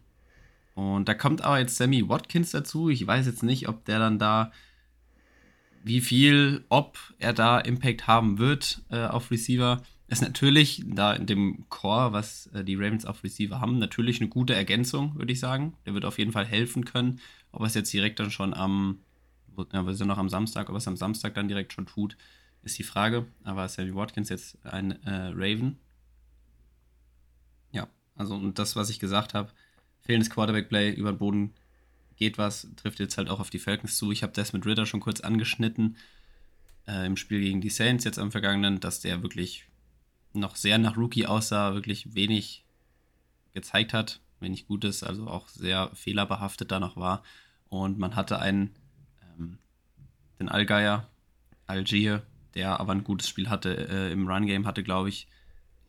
[0.75, 2.89] und da kommt aber jetzt Sammy Watkins dazu.
[2.89, 4.51] Ich weiß jetzt nicht, ob der dann da,
[5.83, 9.81] wie viel, ob er da Impact haben wird äh, auf Receiver
[10.13, 14.29] ist natürlich da in dem Core, was äh, die Ravens auf Receiver haben, natürlich eine
[14.29, 15.73] gute Ergänzung, würde ich sagen.
[15.85, 17.19] Der wird auf jeden Fall helfen können.
[17.51, 18.99] Ob er es jetzt direkt dann schon am,
[19.71, 22.17] ja, wir sind noch am Samstag, ob er es am Samstag dann direkt schon tut,
[22.63, 23.25] ist die Frage.
[23.43, 25.77] Aber Sammy Watkins jetzt ein äh, Raven.
[27.71, 29.51] Ja, also und das, was ich gesagt habe,
[30.03, 31.53] fehlendes Quarterback-Play über den Boden
[32.15, 34.11] geht was, trifft jetzt halt auch auf die Falcons zu.
[34.11, 35.97] Ich habe das mit Ritter schon kurz angeschnitten
[36.87, 39.65] äh, im Spiel gegen die Saints jetzt am vergangenen, dass der wirklich
[40.33, 42.65] noch sehr nach Rookie aussah, wirklich wenig
[43.53, 47.23] gezeigt hat, wenig Gutes, also auch sehr fehlerbehaftet da noch war.
[47.69, 48.75] Und man hatte einen,
[49.37, 49.57] ähm,
[50.39, 51.07] den Allgeier,
[51.65, 52.23] Algier,
[52.55, 55.27] der aber ein gutes Spiel hatte äh, im Run-Game, hatte, glaube ich,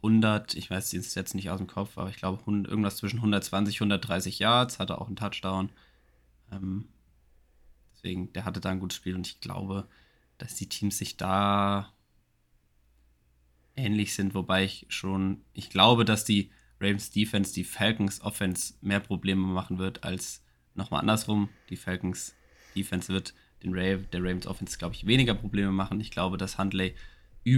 [0.04, 3.76] 100, ich weiß es jetzt nicht aus dem Kopf, aber ich glaube irgendwas zwischen 120,
[3.76, 5.70] 130 Yards, hatte auch einen Touchdown.
[6.52, 6.88] Ähm,
[7.94, 9.88] deswegen, der hatte da ein gutes Spiel und ich glaube,
[10.36, 11.92] dass die Teams sich da
[13.76, 16.50] ähnlich sind, wobei ich schon, ich glaube, dass die
[16.80, 20.42] Ravens Defense die Falcons Offense mehr Probleme machen wird als
[20.74, 21.48] nochmal andersrum.
[21.70, 22.34] Die Falcons
[22.76, 26.00] Defense wird den Rave, der Ravens Offense, glaube ich, weniger Probleme machen.
[26.00, 26.94] Ich glaube, dass Huntley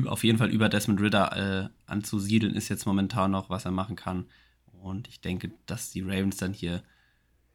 [0.06, 3.96] auf jeden Fall über Desmond Ritter äh, anzusiedeln ist jetzt momentan noch, was er machen
[3.96, 4.26] kann.
[4.80, 6.82] Und ich denke, dass die Ravens dann hier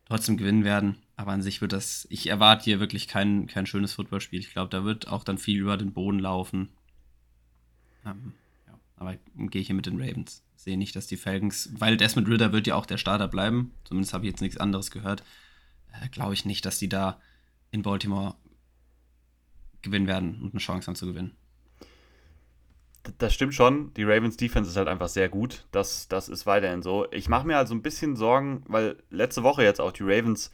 [0.06, 0.98] trotzdem gewinnen werden.
[1.16, 4.40] Aber an sich wird das, ich erwarte hier wirklich kein, kein schönes Footballspiel.
[4.40, 6.70] Ich glaube, da wird auch dann viel über den Boden laufen.
[8.06, 8.34] Ähm,
[9.02, 10.44] aber gehe ich hier mit den Ravens.
[10.56, 14.14] Sehe nicht, dass die Falcons, weil Desmond Ritter wird ja auch der Starter bleiben, zumindest
[14.14, 15.24] habe ich jetzt nichts anderes gehört,
[15.92, 17.20] äh, glaube ich nicht, dass die da
[17.72, 18.36] in Baltimore
[19.82, 21.36] gewinnen werden und eine Chance haben zu gewinnen.
[23.18, 23.94] Das stimmt schon.
[23.96, 25.66] Die Ravens Defense ist halt einfach sehr gut.
[25.72, 27.08] Das, das ist weiterhin so.
[27.12, 30.52] Ich mache mir halt so ein bisschen Sorgen, weil letzte Woche jetzt auch die Ravens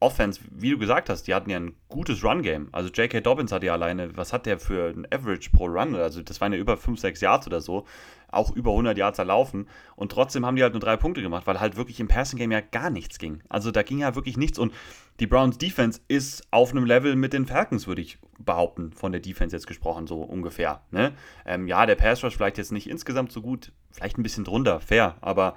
[0.00, 2.68] Offense, wie du gesagt hast, die hatten ja ein gutes Run-Game.
[2.72, 3.20] Also J.K.
[3.20, 5.94] Dobbins hat ja alleine, was hat der für ein Average pro Run?
[5.94, 7.86] Also das waren ja über 5, 6 Yards oder so.
[8.32, 9.68] Auch über 100 Yards erlaufen.
[9.96, 12.62] Und trotzdem haben die halt nur drei Punkte gemacht, weil halt wirklich im Passing-Game ja
[12.62, 13.42] gar nichts ging.
[13.50, 14.58] Also da ging ja wirklich nichts.
[14.58, 14.72] Und
[15.18, 19.20] die Browns Defense ist auf einem Level mit den Falcons, würde ich behaupten, von der
[19.20, 20.80] Defense jetzt gesprochen, so ungefähr.
[20.90, 21.12] Ne?
[21.44, 24.80] Ähm, ja, der Pass Rush vielleicht jetzt nicht insgesamt so gut, vielleicht ein bisschen drunter,
[24.80, 25.16] fair.
[25.20, 25.56] Aber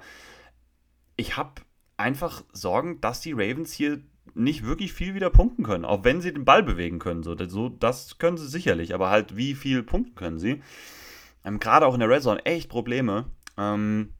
[1.16, 1.62] ich habe
[1.96, 4.02] einfach Sorgen, dass die Ravens hier
[4.34, 7.22] nicht wirklich viel wieder punkten können, auch wenn sie den Ball bewegen können.
[7.22, 10.62] So, das können sie sicherlich, aber halt wie viel punkten können sie?
[11.44, 13.26] Ähm, Gerade auch in der Red Zone echt Probleme.
[13.56, 14.14] Ähm,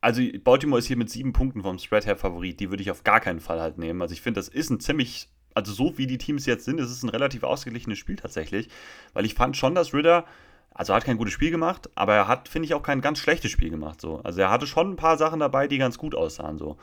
[0.00, 2.58] also Baltimore ist hier mit sieben Punkten vom Spread her Favorit.
[2.60, 4.00] Die würde ich auf gar keinen Fall halt nehmen.
[4.00, 6.90] Also ich finde, das ist ein ziemlich, also so wie die Teams jetzt sind, ist
[6.90, 8.68] es ein relativ ausgeglichenes Spiel tatsächlich.
[9.12, 10.24] Weil ich fand schon, dass Ritter,
[10.72, 13.18] also er hat kein gutes Spiel gemacht, aber er hat, finde ich, auch kein ganz
[13.18, 14.00] schlechtes Spiel gemacht.
[14.00, 14.20] So.
[14.22, 16.56] Also er hatte schon ein paar Sachen dabei, die ganz gut aussahen.
[16.56, 16.78] So.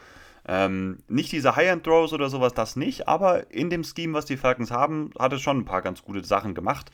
[0.49, 4.71] Ähm, nicht diese High-End-Throws oder sowas, das nicht, aber in dem Scheme, was die Falcons
[4.71, 6.89] haben, hat es schon ein paar ganz gute Sachen gemacht.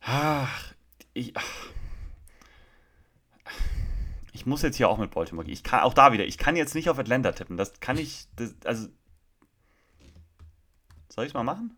[0.00, 0.72] Ach,
[1.12, 1.44] ich, ach.
[4.32, 5.52] ich muss jetzt hier auch mit Baltimore gehen.
[5.52, 7.56] Ich kann auch da wieder, ich kann jetzt nicht auf Atlanta tippen.
[7.56, 8.88] Das kann ich, das, also.
[11.08, 11.76] Soll ich es mal machen?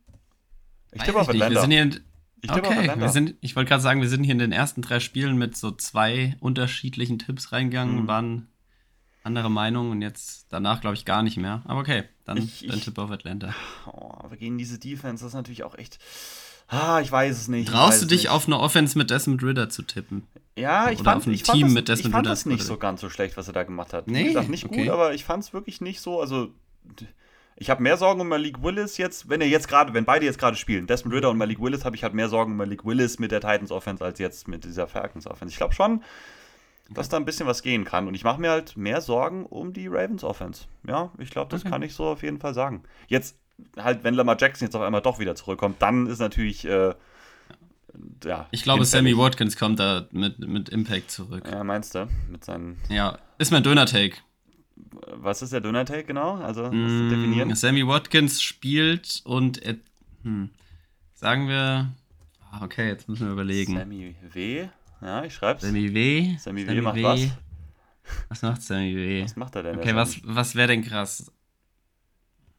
[0.93, 1.55] Ich tippe auf Atlanta.
[1.55, 2.01] Wir sind hier in,
[2.43, 3.01] ich tippe okay, auf Atlanta.
[3.01, 5.57] Wir sind, ich wollte gerade sagen, wir sind hier in den ersten drei Spielen mit
[5.57, 8.07] so zwei unterschiedlichen Tipps reingegangen, hm.
[8.07, 8.52] waren
[9.25, 11.63] andere Meinung und jetzt danach glaube ich gar nicht mehr.
[11.67, 13.55] Aber okay, dann, ich, dann Tipp auf Atlanta.
[13.87, 15.99] Oh, aber gegen diese Defense, das ist natürlich auch echt.
[16.69, 17.69] Ah, ich weiß es nicht.
[17.69, 18.31] Traust du dich nicht.
[18.31, 20.27] auf eine Offense mit Desmond Ritter zu tippen?
[20.57, 22.31] Ja, ich Oder fand, auf ein ich Team das, mit Desmond ich fand Ritter.
[22.35, 24.07] das nicht so ganz so schlecht, was er da gemacht hat.
[24.07, 24.85] Nee, Wie gesagt, nicht okay.
[24.85, 26.21] gut, aber ich fand es wirklich nicht so.
[26.21, 26.49] Also,
[27.57, 30.39] ich habe mehr Sorgen um Malik Willis jetzt, wenn er jetzt gerade, wenn beide jetzt
[30.39, 33.19] gerade spielen, Desmond Ritter und Malik Willis, habe ich halt mehr Sorgen um Malik Willis
[33.19, 35.53] mit der Titans Offense als jetzt mit dieser Falcons Offense.
[35.53, 36.03] Ich glaube schon,
[36.91, 38.07] dass da ein bisschen was gehen kann.
[38.09, 40.65] Und ich mache mir halt mehr Sorgen um die Ravens Offense.
[40.87, 41.71] Ja, ich glaube, das okay.
[41.71, 42.83] kann ich so auf jeden Fall sagen.
[43.09, 43.37] Jetzt
[43.77, 46.65] halt, wenn Lamar Jackson jetzt auf einmal doch wieder zurückkommt, dann ist natürlich.
[46.65, 46.95] Äh,
[48.25, 51.45] ja, ich glaube, Sammy Watkins kommt da mit, mit Impact zurück.
[51.51, 52.09] Ja, meinst du?
[52.31, 52.79] Mit seinen.
[52.89, 54.17] Ja, ist mein Döner-Take.
[55.09, 56.37] Was ist der Döner-Take genau?
[56.37, 57.55] Also, was mm, definieren?
[57.55, 59.63] Sammy Watkins spielt und.
[59.63, 59.77] Er,
[60.23, 60.51] hm,
[61.15, 61.93] sagen wir.
[62.51, 63.77] Ah, okay, jetzt müssen wir überlegen.
[63.77, 64.69] Sammy W.
[65.03, 65.63] Ja, ich schreib's.
[65.63, 66.37] Sammy W.
[66.39, 67.03] Sammy, Sammy W macht w.
[67.03, 67.21] was?
[68.29, 69.25] Was macht Sammy W?
[69.25, 69.79] Was macht er denn?
[69.79, 71.31] Okay, was, was wäre denn krass?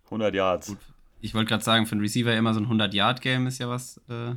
[0.06, 0.68] 100 Yards.
[0.68, 0.78] Gut.
[1.22, 4.36] Ich wollte gerade sagen, für einen Receiver immer so ein 100-Yard-Game ist ja was äh,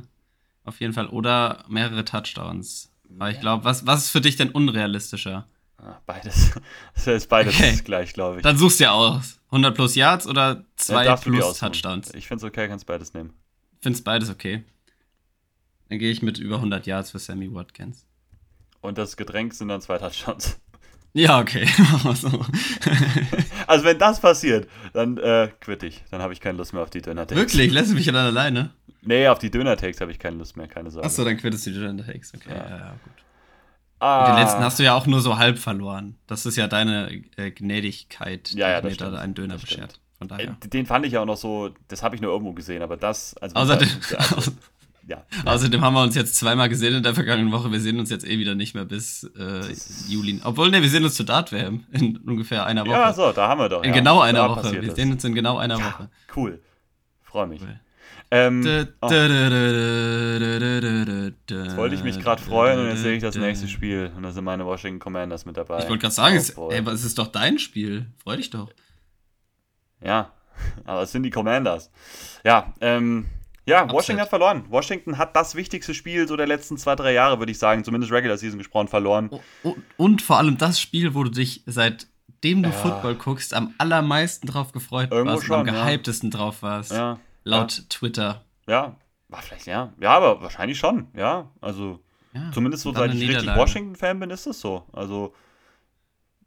[0.63, 1.07] auf jeden Fall.
[1.07, 2.91] Oder mehrere Touchdowns.
[3.13, 5.47] Aber ich glaube, was, was ist für dich denn unrealistischer?
[5.77, 6.51] Ah, beides.
[6.93, 7.79] Das ist beides okay.
[7.83, 8.43] gleich, glaube ich.
[8.43, 9.39] Dann suchst du ja aus.
[9.47, 12.13] 100 plus Yards oder 2 ja, plus Touchdowns?
[12.13, 13.33] Ich finde es okay, kannst beides nehmen.
[13.81, 14.63] Findest beides okay.
[15.89, 18.05] Dann gehe ich mit über 100 Yards für Sammy Watkins.
[18.81, 20.59] Und das Getränk sind dann zwei Touchdowns.
[21.13, 21.67] Ja, okay.
[22.13, 22.27] So.
[23.67, 26.03] also, wenn das passiert, dann äh, quitte ich.
[26.11, 27.39] Dann habe ich keine Lust mehr auf die Döner-Takes.
[27.39, 27.71] Wirklich?
[27.71, 28.71] Lässt du mich ja dann alleine?
[29.01, 31.07] Nee, auf die Döner-Takes habe ich keine Lust mehr, keine Sorge.
[31.07, 32.33] Achso, dann quittest du die Döner-Takes.
[32.35, 33.13] Okay, ja, ja, ja gut.
[33.99, 34.27] Ah.
[34.27, 36.17] Den letzten hast du ja auch nur so halb verloren.
[36.27, 39.99] Das ist ja deine äh, Gnädigkeit, ja, ja, die mir da einen Döner beschert.
[40.19, 40.55] Von daher.
[40.63, 42.97] Äh, den fand ich ja auch noch so, das habe ich nur irgendwo gesehen, aber
[42.97, 43.35] das.
[43.37, 44.51] Also Außerdem, also,
[45.07, 45.25] ja.
[45.45, 47.71] Außerdem haben wir uns jetzt zweimal gesehen in der vergangenen Woche.
[47.71, 49.61] Wir sehen uns jetzt eh wieder nicht mehr bis äh,
[50.07, 50.41] Juli.
[50.43, 52.91] Obwohl, ne, wir sehen uns zur Dart-WM in ungefähr einer Woche.
[52.91, 53.83] Ja, so, da haben wir doch.
[53.83, 53.95] In ja.
[53.95, 54.81] genau einer da Woche.
[54.81, 56.09] Wir sehen uns in genau einer ja, Woche.
[56.35, 56.61] Cool.
[57.23, 57.61] Freue mich.
[57.61, 57.79] Cool.
[58.29, 58.61] Ähm,
[59.01, 59.09] oh.
[59.09, 59.47] Jetzt
[61.77, 64.11] wollte ich mich gerade freuen und jetzt sehe ich das nächste Spiel.
[64.17, 65.79] Und da sind meine Washington Commanders mit dabei.
[65.79, 68.07] Ich wollte gerade sagen, oh, ey, es ist doch dein Spiel.
[68.21, 68.69] Freu dich doch.
[70.03, 70.33] Ja,
[70.85, 71.89] aber es sind die Commanders.
[72.43, 73.27] Ja, ähm,
[73.67, 73.95] ja, Upset.
[73.95, 74.65] Washington hat verloren.
[74.69, 78.13] Washington hat das wichtigste Spiel so der letzten zwei, drei Jahre, würde ich sagen, zumindest
[78.13, 79.29] Regular Season gesprochen, verloren.
[79.97, 82.71] Und vor allem das Spiel, wo du dich seitdem du ja.
[82.71, 86.37] Football guckst, am allermeisten drauf gefreut Irgendwo warst schon, am gehyptesten ja.
[86.37, 86.93] drauf warst.
[86.93, 87.19] Ja.
[87.43, 87.89] Laut.
[87.89, 88.45] Twitter.
[88.67, 88.95] Ja,
[89.27, 89.93] war vielleicht, ja.
[89.99, 91.51] Ja, aber wahrscheinlich schon, ja.
[91.59, 91.99] Also,
[92.53, 94.85] zumindest so, seit ich richtig Washington-Fan bin, ist es so.
[94.93, 95.33] Also,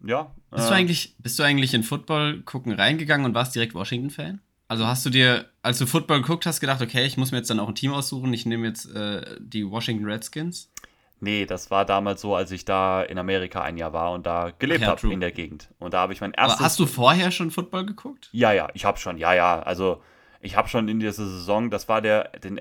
[0.02, 0.34] ja.
[0.50, 4.40] Bist, äh, du eigentlich, bist du eigentlich in Football gucken reingegangen und warst direkt Washington-Fan?
[4.70, 7.50] Also hast du dir, als du Football geguckt hast, gedacht, okay, ich muss mir jetzt
[7.50, 10.70] dann auch ein Team aussuchen, ich nehme jetzt äh, die Washington Redskins?
[11.18, 14.52] Nee, das war damals so, als ich da in Amerika ein Jahr war und da
[14.56, 15.70] gelebt ja, habe in der Gegend.
[15.80, 16.58] Und da habe ich mein erstes.
[16.58, 18.28] Aber hast du vorher schon Football geguckt?
[18.30, 19.60] Ja, ja, ich habe schon, ja, ja.
[19.60, 20.04] Also
[20.40, 22.60] ich habe schon in dieser Saison, das war der, den,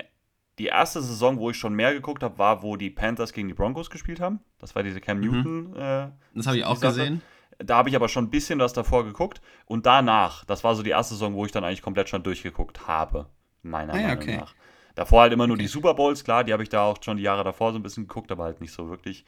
[0.58, 3.54] die erste Saison, wo ich schon mehr geguckt habe, war, wo die Panthers gegen die
[3.54, 4.40] Broncos gespielt haben.
[4.58, 5.24] Das war diese Cam mhm.
[5.26, 5.70] Newton.
[5.70, 5.76] Mhm.
[5.76, 7.22] Äh, das habe ich auch gesehen.
[7.60, 9.42] Da habe ich aber schon ein bisschen was davor geguckt.
[9.66, 12.88] Und danach, das war so die erste Saison, wo ich dann eigentlich komplett schon durchgeguckt
[12.88, 13.28] habe,
[13.64, 14.38] meiner ah, Meinung okay.
[14.38, 14.54] nach.
[14.96, 15.64] Davor halt immer nur okay.
[15.64, 17.84] die Super Bowls, klar, die habe ich da auch schon die Jahre davor so ein
[17.84, 19.26] bisschen geguckt, aber halt nicht so wirklich.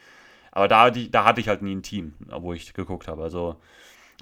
[0.52, 3.22] Aber da, die, da hatte ich halt nie ein Team, wo ich geguckt habe.
[3.24, 3.56] Also,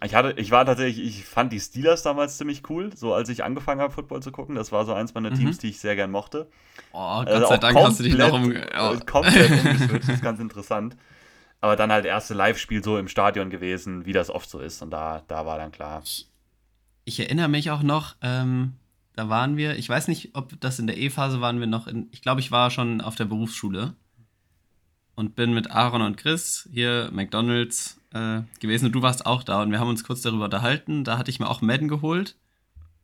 [0.03, 3.43] Ich, hatte, ich war tatsächlich, ich fand die Steelers damals ziemlich cool, so als ich
[3.43, 4.55] angefangen habe, Football zu gucken.
[4.55, 5.62] Das war so eins meiner Teams, Mhm.
[5.62, 6.47] die ich sehr gern mochte.
[6.93, 8.43] Oh, Gott Also sei Dank hast du dich noch um.
[8.43, 8.93] komplett- Oh.
[8.93, 10.95] äh, Komplett umgeswitcht, das ist ganz interessant.
[11.62, 14.82] Aber dann halt erste Live-Spiel so im Stadion gewesen, wie das oft so ist.
[14.82, 16.03] Und da, da war dann klar.
[17.03, 18.76] Ich erinnere mich auch noch, ähm,
[19.16, 22.07] da waren wir, ich weiß nicht, ob das in der E-Phase waren wir noch in,
[22.12, 23.93] ich glaube, ich war schon auf der Berufsschule
[25.16, 29.62] und bin mit Aaron und Chris hier McDonalds äh, gewesen und du warst auch da
[29.62, 31.03] und wir haben uns kurz darüber unterhalten.
[31.03, 32.38] Da hatte ich mir auch Madden geholt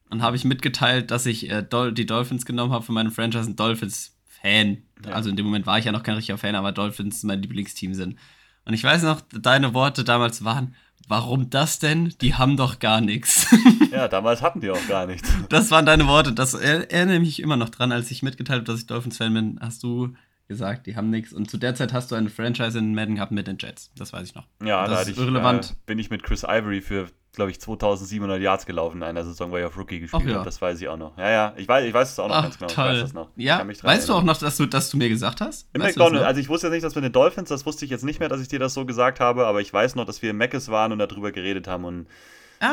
[0.10, 3.50] und habe ich mitgeteilt, dass ich äh, Dol die Dolphins genommen habe für meine Franchise
[3.50, 4.84] und Dolphins-Fan.
[5.06, 5.12] Ja.
[5.12, 7.94] Also in dem Moment war ich ja noch kein richtiger Fan, aber Dolphins mein Lieblingsteam
[7.94, 8.18] sind.
[8.66, 10.76] Und ich weiß noch, deine Worte damals waren,
[11.08, 12.14] warum das denn?
[12.22, 13.48] Die haben doch gar nichts.
[13.92, 15.32] Ja, damals hatten die auch gar nichts.
[15.48, 16.34] Das waren deine Worte.
[16.34, 19.58] Das er, erinnere mich immer noch dran, als ich mitgeteilt habe, dass ich Dolphins-Fan bin,
[19.62, 20.14] hast du
[20.50, 21.32] gesagt, die haben nichts.
[21.32, 23.92] Und zu der Zeit hast du eine Franchise in Madden gehabt mit den Jets.
[23.96, 24.48] Das weiß ich noch.
[24.62, 25.72] Ja, Das da ist hatte ich, irrelevant.
[25.72, 29.52] Äh, bin ich mit Chris Ivory für, glaube ich, 2700 Yards gelaufen in einer Saison,
[29.52, 30.36] weil ich auf Rookie gespielt ja.
[30.36, 30.46] habe.
[30.46, 31.18] Das weiß ich auch noch.
[31.18, 32.70] Ja, ja, ich weiß, ich weiß es auch noch Ach, ganz genau.
[32.70, 32.86] Ich toll.
[32.86, 33.30] weiß das noch.
[33.36, 35.68] Ich Ja, weißt du auch noch, dass du, dass du mir gesagt hast?
[35.74, 37.92] Im Weißt McDonald's, also ich wusste jetzt nicht, dass wir den Dolphins, das wusste ich
[37.92, 40.22] jetzt nicht mehr, dass ich dir das so gesagt habe, aber ich weiß noch, dass
[40.22, 42.08] wir im Meckes waren und darüber geredet haben und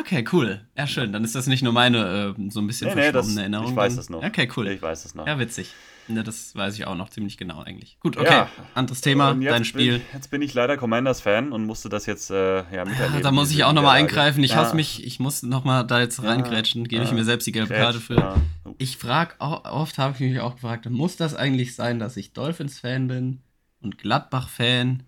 [0.00, 0.60] Okay, cool.
[0.76, 1.12] Ja, schön.
[1.12, 3.70] Dann ist das nicht nur meine äh, so ein bisschen Nee, nee, das- verschwommene Erinnerung.
[3.70, 4.22] ich weiß das noch.
[4.24, 4.68] Okay, cool.
[4.68, 5.26] ich weiß es noch.
[5.26, 5.72] Ja, witzig.
[6.08, 7.96] Ja, das weiß ich auch noch ziemlich genau eigentlich.
[8.00, 8.28] Gut, okay.
[8.32, 8.48] Ja.
[8.74, 9.98] Anderes Thema, dein Spiel.
[9.98, 13.14] Bin, jetzt bin ich leider Commanders-Fan und musste das jetzt äh, ja, miterleben.
[13.14, 14.42] Ja, da muss ich auch nochmal eingreifen.
[14.42, 16.88] Ich Ja, hasse mich, ich muss nochmal da jetzt reingrätschen.
[16.88, 18.16] Gebe ich mir selbst die gelbe Karte für.
[18.16, 18.34] ja.
[18.78, 23.06] Ich frage, oft habe ich mich auch gefragt, muss das eigentlich sein, dass ich Dolphins-Fan
[23.06, 23.40] bin
[23.80, 25.04] und Gladbach-Fan?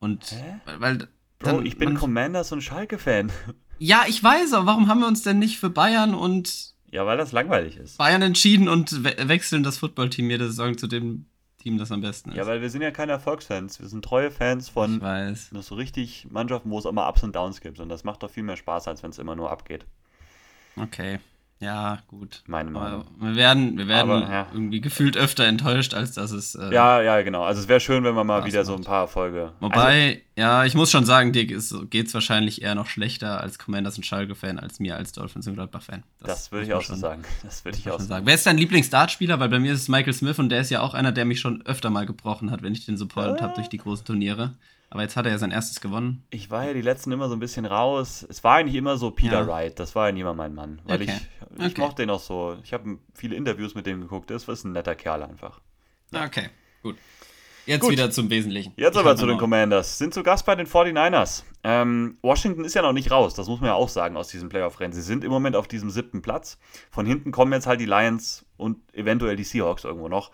[0.00, 0.60] Und Hä?
[0.80, 1.06] weil Bro,
[1.58, 3.30] dann- ich bin man- Commanders und Schalke-Fan.
[3.78, 7.16] Ja, ich weiß, aber warum haben wir uns denn nicht für Bayern und Ja, weil
[7.16, 7.98] das langweilig ist.
[7.98, 11.26] Bayern entschieden und we wechseln das Footballteam jede Saison zu dem
[11.58, 12.36] Team, das am besten ist?
[12.36, 13.80] Ja, weil wir sind ja keine Erfolgsfans.
[13.80, 15.50] Wir sind treue Fans von ich weiß.
[15.52, 17.80] das so richtig Mannschaften, wo es mal Ups und Downs gibt.
[17.80, 19.86] Und das macht doch viel mehr Spaß, als wenn es immer nur abgeht.
[20.76, 21.18] Okay.
[21.64, 22.42] Ja, gut.
[22.46, 23.04] Meine Meinung.
[23.18, 24.46] Aber wir werden, wir werden Aber, ja.
[24.52, 26.54] irgendwie gefühlt öfter enttäuscht, als dass es.
[26.54, 27.42] Äh, Ja, ja, genau.
[27.44, 28.82] Also es wäre schön, wenn man mal wieder so macht.
[28.82, 29.42] ein paar Erfolge.
[29.44, 31.56] Also, Wobei, ja, ich muss schon sagen, dir geht
[32.06, 36.02] es wahrscheinlich eher noch schlechter als Commanders und Schalke-Fan als mir als Dolphins und Gladbach-Fan.
[36.20, 37.22] das, würde muss ich auch so schon- sagen.
[37.42, 38.08] Das würde ich auch sagen.
[38.08, 38.26] sagen.
[38.26, 39.40] Wer ist dein Lieblings-Startspieler?
[39.40, 41.40] Weil bei mir ist es Michael Smith und der ist ja auch einer, der mich
[41.40, 43.42] schon öfter mal gebrochen hat, wenn ich den supportet Äh.
[43.42, 44.52] habe durch die großen Turniere.
[44.94, 46.24] Aber jetzt hat er ja sein erstes gewonnen.
[46.30, 48.24] Ich war ja die letzten immer so ein bisschen raus.
[48.30, 49.46] Es war eigentlich immer so Peter Ja.
[49.48, 49.78] Wright.
[49.80, 50.80] Das war eigentlich immer mein Mann.
[50.84, 51.10] Weil Okay.
[51.56, 51.80] ich, ich Okay.
[51.80, 52.56] mochte den auch so.
[52.62, 54.30] Ich habe viele Interviews mit dem geguckt.
[54.30, 55.60] Das ist ein netter Kerl einfach.
[56.14, 56.48] Okay,
[56.84, 56.96] gut.
[57.66, 57.90] Jetzt Gut.
[57.92, 58.72] wieder zum Wesentlichen.
[58.76, 59.98] Jetzt Ich aber zu den Commanders.
[59.98, 61.42] Sind zu Gast bei den 49ers.
[61.64, 64.50] Ähm, Washington ist ja noch nicht raus, das muss man ja auch sagen aus diesem
[64.50, 64.92] Playoff-Rennen.
[64.92, 66.58] Sie sind im Moment auf diesem siebten Platz.
[66.90, 70.30] Von hinten kommen jetzt halt die Lions und eventuell die Seahawks irgendwo noch.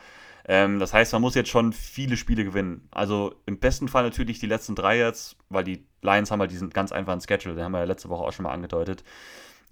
[0.47, 2.89] Ähm, das heißt, man muss jetzt schon viele Spiele gewinnen.
[2.91, 6.71] Also im besten Fall natürlich die letzten drei jetzt, weil die Lions haben halt diesen
[6.71, 9.05] ganz einfachen Schedule, den haben wir ja letzte Woche auch schon mal angedeutet.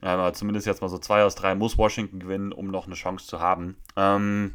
[0.03, 2.95] Ähm, aber zumindest jetzt mal so zwei aus drei muss Washington gewinnen, um noch eine
[2.95, 3.77] Chance zu haben.
[3.97, 4.55] Ähm,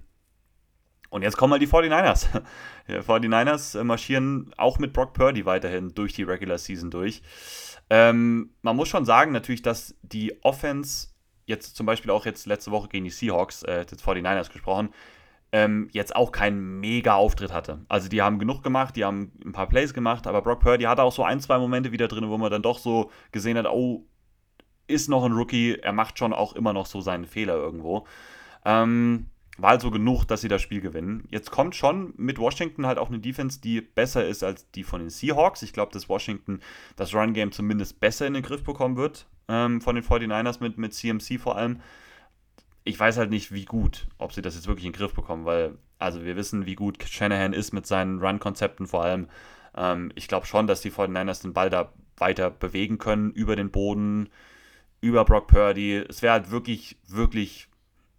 [1.10, 2.26] und jetzt kommen halt die 49ers.
[2.88, 7.22] Die 49ers äh, marschieren auch mit Brock Purdy weiterhin durch die Regular Season durch.
[7.90, 11.10] Ähm, man muss schon sagen, natürlich, dass die Offense,
[11.46, 14.90] jetzt zum Beispiel auch jetzt letzte Woche gegen die Seahawks, äh, jetzt 49ers gesprochen,
[15.54, 17.86] ähm, jetzt auch keinen mega Auftritt hatte.
[17.88, 21.04] Also die haben genug gemacht, die haben ein paar Plays gemacht, aber Brock Purdy hatte
[21.04, 24.04] auch so ein, zwei Momente wieder drin, wo man dann doch so gesehen hat, oh,
[24.88, 28.08] ist noch ein Rookie, er macht schon auch immer noch so seinen Fehler irgendwo.
[28.66, 29.28] Ähm,
[29.60, 31.28] war also genug, dass sie das Spiel gewinnen.
[31.30, 35.02] Jetzt kommt schon mit Washington halt auch eine Defense, die besser ist als die von
[35.02, 35.62] den Seahawks.
[35.62, 36.62] Ich glaube, dass Washington
[36.96, 40.96] das Run-Game zumindest besser in den Griff bekommen wird ähm, von den 49ers mit, mit
[40.96, 41.82] CMC vor allem.
[42.84, 45.46] Ich weiß halt nicht, wie gut, ob sie das jetzt wirklich in den Griff bekommen,
[45.46, 49.30] weil, also wir wissen, wie gut Shanahan ist mit seinen Run-Konzepten vor allem.
[49.76, 53.72] Ähm, ich glaube schon, dass die 49ers den Ball da weiter bewegen können, über den
[53.72, 54.30] Boden,
[55.02, 56.04] über Brock Purdy.
[56.10, 57.68] Es wäre halt wirklich, wirklich,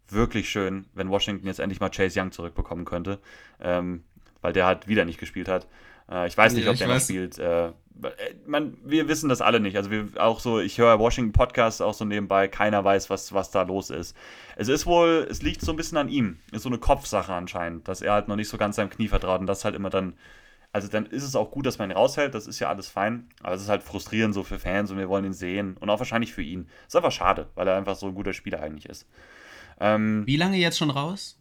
[0.08, 3.20] wirklich schön, wenn Washington jetzt endlich mal Chase Young zurückbekommen könnte,
[3.60, 4.04] ähm,
[4.40, 5.66] weil der halt wieder nicht gespielt hat.
[6.10, 7.38] Äh, ich weiß nicht, ob der noch spielt.
[7.38, 7.72] Äh,
[8.47, 9.76] man, wir wissen das alle nicht.
[9.76, 13.51] Also wir auch so, ich höre Washington Podcasts auch so nebenbei, keiner weiß, was, was
[13.51, 14.16] da los ist.
[14.57, 16.38] Es ist wohl, es liegt so ein bisschen an ihm.
[16.53, 19.40] Ist so eine Kopfsache anscheinend, dass er halt noch nicht so ganz seinem Knie vertraut
[19.40, 20.14] und das halt immer dann.
[20.72, 23.28] Also dann ist es auch gut, dass man ihn raushält, das ist ja alles fein.
[23.42, 25.76] Aber es ist halt frustrierend so für Fans und wir wollen ihn sehen.
[25.78, 26.68] Und auch wahrscheinlich für ihn.
[26.88, 29.07] Ist einfach schade, weil er einfach so ein guter Spieler eigentlich ist.
[29.78, 31.38] Ähm, Wie lange jetzt schon raus?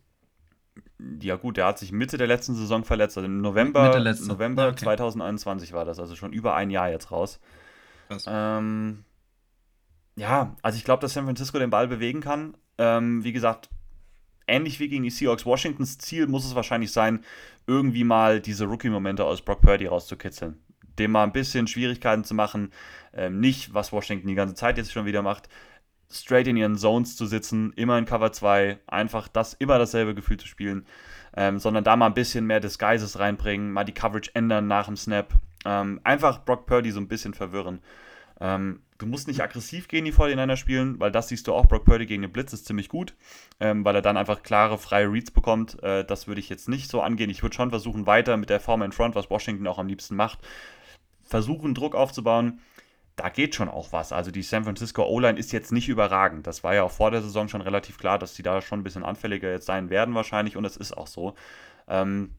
[1.22, 3.18] Ja gut, der hat sich Mitte der letzten Saison verletzt.
[3.18, 3.98] Also im November.
[4.28, 4.84] November okay.
[4.84, 7.40] 2021 war das, also schon über ein Jahr jetzt raus.
[8.28, 9.04] Ähm,
[10.16, 12.56] ja, also ich glaube, dass San Francisco den Ball bewegen kann.
[12.78, 13.70] Ähm, wie gesagt,
[14.48, 15.46] ähnlich wie gegen die Seahawks.
[15.46, 17.24] Washingtons Ziel muss es wahrscheinlich sein,
[17.68, 20.60] irgendwie mal diese Rookie-Momente aus Brock Purdy rauszukitzeln.
[21.00, 22.72] dem mal ein bisschen Schwierigkeiten zu machen.
[23.14, 25.50] Ähm, nicht, was Washington die ganze Zeit jetzt schon wieder macht,
[26.14, 30.38] straight in ihren Zones zu sitzen, immer in Cover 2, einfach das, immer dasselbe Gefühl
[30.38, 30.86] zu spielen,
[31.36, 34.98] ähm, sondern da mal ein bisschen mehr Disguises reinbringen, mal die Coverage ändern nach dem
[34.98, 35.34] Snap.
[35.66, 37.80] Ähm, einfach Brock Purdy so ein bisschen verwirren.
[38.40, 41.86] Ähm, du musst nicht aggressiv gegen die 49er spielen, weil das siehst du auch, Brock
[41.86, 43.14] Purdy gegen den Blitz ist ziemlich gut,
[43.60, 45.82] ähm, weil er dann einfach klare, freie Reads bekommt.
[45.84, 47.30] Äh, das würde ich jetzt nicht so angehen.
[47.30, 50.16] Ich würde schon versuchen, weiter mit der Form in Front, was Washington auch am liebsten
[50.16, 50.40] macht,
[51.24, 52.60] versuchen, Druck aufzubauen.
[53.16, 54.12] Da geht schon auch was.
[54.12, 56.48] Also die San Francisco O-Line ist jetzt nicht überragend.
[56.48, 58.84] Das war ja auch vor der Saison schon relativ klar, dass die da schon ein
[58.84, 61.36] bisschen anfälliger jetzt sein werden wahrscheinlich und es ist auch so.
[61.88, 62.32] Ähm,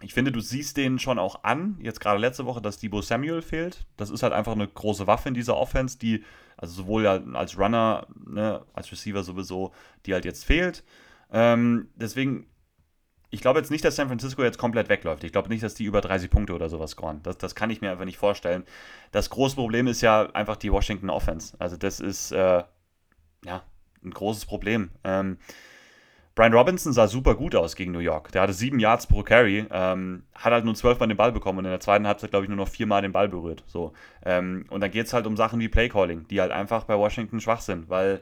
[0.00, 3.42] ich finde, du siehst denen schon auch an, jetzt gerade letzte Woche, dass Debo Samuel
[3.42, 3.84] fehlt.
[3.96, 6.24] Das ist halt einfach eine große Waffe in dieser Offense, die,
[6.56, 9.72] also sowohl als Runner, ne, als Receiver sowieso,
[10.06, 10.84] die halt jetzt fehlt.
[11.32, 12.46] Ähm, deswegen,
[13.30, 15.24] ich glaube jetzt nicht, dass San Francisco jetzt komplett wegläuft.
[15.24, 17.20] Ich glaube nicht, dass die über 30 Punkte oder sowas scoren.
[17.22, 18.64] Das, das kann ich mir einfach nicht vorstellen.
[19.12, 21.54] Das große Problem ist ja einfach die Washington Offense.
[21.58, 22.62] Also das ist, äh,
[23.44, 23.62] ja,
[24.04, 24.90] ein großes Problem.
[25.04, 25.38] Ähm,
[26.34, 28.30] Brian Robinson sah super gut aus gegen New York.
[28.30, 31.64] Der hatte sieben Yards pro Carry, ähm, hat halt nur zwölfmal den Ball bekommen und
[31.64, 33.64] in der zweiten Halbzeit, glaube ich, nur noch viermal den Ball berührt.
[33.66, 33.92] So.
[34.24, 37.40] Ähm, und dann geht es halt um Sachen wie Playcalling, die halt einfach bei Washington
[37.40, 38.20] schwach sind, weil,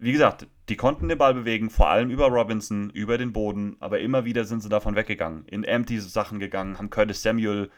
[0.00, 4.00] wie gesagt, die konnten den Ball bewegen, vor allem über Robinson, über den Boden, aber
[4.00, 7.70] immer wieder sind sie davon weggegangen, in empty Sachen gegangen, haben Curtis Samuel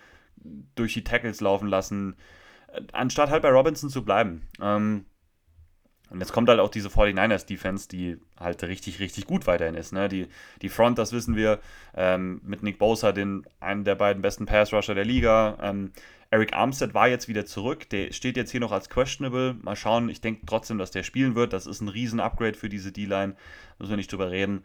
[0.76, 2.16] durch die Tackles laufen lassen,
[2.68, 4.42] äh, anstatt halt bei Robinson zu bleiben.
[4.60, 5.04] Ähm,
[6.10, 9.92] und jetzt kommt halt auch diese 49ers-Defense, die halt richtig, richtig gut weiterhin ist.
[9.92, 10.10] Ne?
[10.10, 10.28] Die,
[10.60, 11.58] die Front, das wissen wir,
[11.94, 15.56] ähm, mit Nick Bosa, den, einen der beiden besten Pass-Rusher der Liga.
[15.62, 15.92] Ähm,
[16.32, 17.90] Eric Armstead war jetzt wieder zurück.
[17.90, 19.54] Der steht jetzt hier noch als questionable.
[19.60, 20.08] Mal schauen.
[20.08, 21.52] Ich denke trotzdem, dass der spielen wird.
[21.52, 23.36] Das ist ein riesen-Upgrade für diese D-Line.
[23.78, 24.64] Müssen wir nicht drüber reden.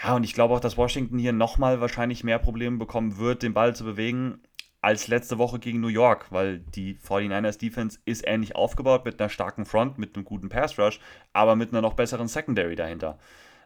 [0.00, 3.52] Ja, und ich glaube auch, dass Washington hier nochmal wahrscheinlich mehr Probleme bekommen wird, den
[3.52, 4.42] Ball zu bewegen
[4.80, 9.28] als letzte Woche gegen New York, weil die 49ers Defense ist ähnlich aufgebaut mit einer
[9.28, 11.00] starken Front, mit einem guten Pass Rush,
[11.32, 13.18] aber mit einer noch besseren Secondary dahinter.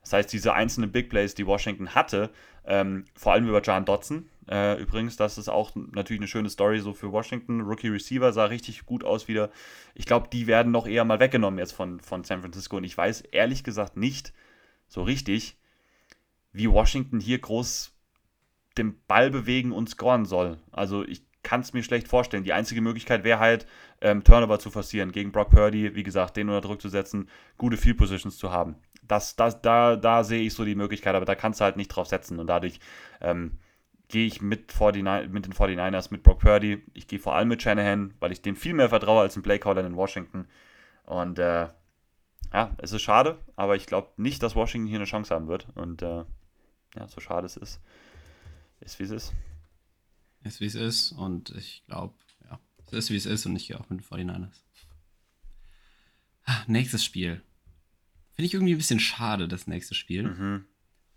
[0.07, 2.30] Das heißt, diese einzelnen Big Plays, die Washington hatte,
[2.64, 6.78] ähm, vor allem über John Dodson, äh, übrigens, das ist auch natürlich eine schöne Story
[6.78, 7.62] so für Washington.
[7.62, 9.50] Rookie Receiver sah richtig gut aus wieder.
[9.96, 12.96] Ich glaube, die werden noch eher mal weggenommen jetzt von, von San Francisco und ich
[12.96, 14.32] weiß ehrlich gesagt nicht
[14.86, 15.59] so richtig,
[16.52, 17.92] wie Washington hier groß
[18.78, 20.59] den Ball bewegen und scoren soll.
[20.70, 22.44] Also ich kann es mir schlecht vorstellen.
[22.44, 23.66] Die einzige Möglichkeit wäre halt,
[24.00, 27.28] ähm, Turnover zu forcieren gegen Brock Purdy, wie gesagt, den unter Druck zu setzen,
[27.59, 28.76] gute Field Positions zu haben.
[29.09, 31.88] Das, das, da, da sehe ich so die Möglichkeit, aber da kannst du halt nicht
[31.88, 32.80] drauf setzen und dadurch
[33.20, 33.59] ähm,
[34.09, 36.82] gehe ich mit, 49, mit den 49ers, mit Brock Purdy.
[36.94, 39.84] Ich gehe vor allem mit Shanahan, weil ich dem viel mehr vertraue als dem Playcaller
[39.84, 40.46] in Washington.
[41.04, 41.68] Und äh,
[42.52, 45.66] ja, es ist schade, aber ich glaube nicht, dass Washington hier eine Chance haben wird.
[45.74, 46.24] Und äh,
[46.96, 47.80] ja, so schade es ist.
[48.80, 49.32] Ist wie es ist.
[50.42, 52.14] Ist wie es ist und ich glaube,
[52.48, 54.62] ja, es ist wie es ist und ich gehe auch mit den 49ers.
[56.44, 57.42] Ah, nächstes Spiel.
[58.37, 60.24] Finde ich irgendwie ein bisschen schade, das nächste Spiel.
[60.24, 60.66] Mhm.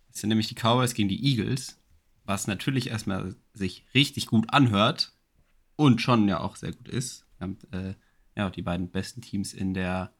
[0.08, 1.78] Das sind nämlich die Cowboys gegen die Eagles,
[2.24, 5.12] was natürlich erstmal sich richtig gut anhört
[5.76, 7.26] und schon ja auch sehr gut ist.
[7.38, 7.94] Wir haben äh,
[8.38, 10.14] ja die beiden besten Teams in der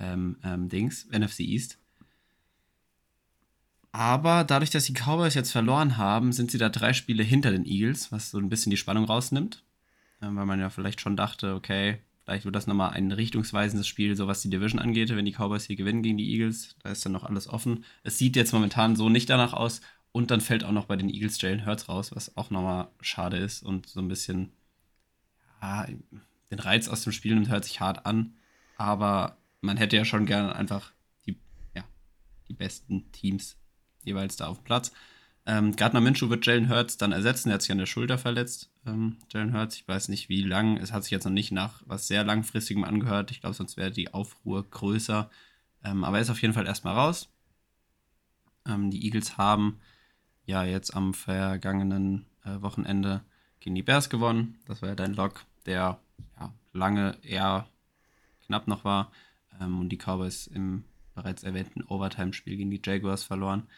[0.00, 1.78] ähm, ähm, Dings, NFC East.
[3.92, 7.64] Aber dadurch, dass die Cowboys jetzt verloren haben, sind sie da drei Spiele hinter den
[7.64, 9.64] Eagles, was so ein bisschen die Spannung rausnimmt.
[10.18, 14.26] weil man ja vielleicht schon dachte, okay, vielleicht wird das nochmal ein richtungsweisendes Spiel, so
[14.26, 16.74] was die Division angeht, wenn die Cowboys hier gewinnen gegen die Eagles.
[16.82, 17.84] Da ist dann noch alles offen.
[18.02, 19.80] Es sieht jetzt momentan so nicht danach aus.
[20.10, 23.36] Und dann fällt auch noch bei den Eagles Jalen Hurts raus, was auch nochmal schade
[23.36, 24.50] ist und so ein bisschen
[25.62, 25.86] ja,
[26.50, 28.34] den Reiz aus dem Spiel nimmt, hört sich hart an.
[28.76, 30.92] Aber man hätte ja schon gerne einfach
[31.26, 31.38] die,
[31.76, 31.84] ja,
[32.48, 33.56] die besten Teams
[34.04, 34.90] jeweils da auf dem Platz.
[35.48, 37.50] Ähm, Gardner Minshew wird Jalen Hurts dann ersetzen.
[37.50, 38.68] Er hat sich an der Schulter verletzt.
[38.84, 40.76] Ähm, Jalen Hurts, ich weiß nicht wie lang.
[40.76, 43.30] Es hat sich jetzt noch nicht nach was sehr langfristigem angehört.
[43.30, 45.30] Ich glaube, sonst wäre die Aufruhr größer.
[45.84, 47.28] Ähm, aber er ist auf jeden Fall erstmal raus.
[48.66, 49.78] Ähm, die Eagles haben
[50.46, 53.22] ja jetzt am vergangenen äh, Wochenende
[53.60, 54.58] gegen die Bears gewonnen.
[54.66, 56.00] Das war ja dein Lock, der
[56.40, 57.68] ja, lange eher
[58.46, 59.12] knapp noch war.
[59.60, 60.84] Ähm, und die Cowboys im
[61.14, 63.68] bereits erwähnten Overtime-Spiel gegen die Jaguars verloren.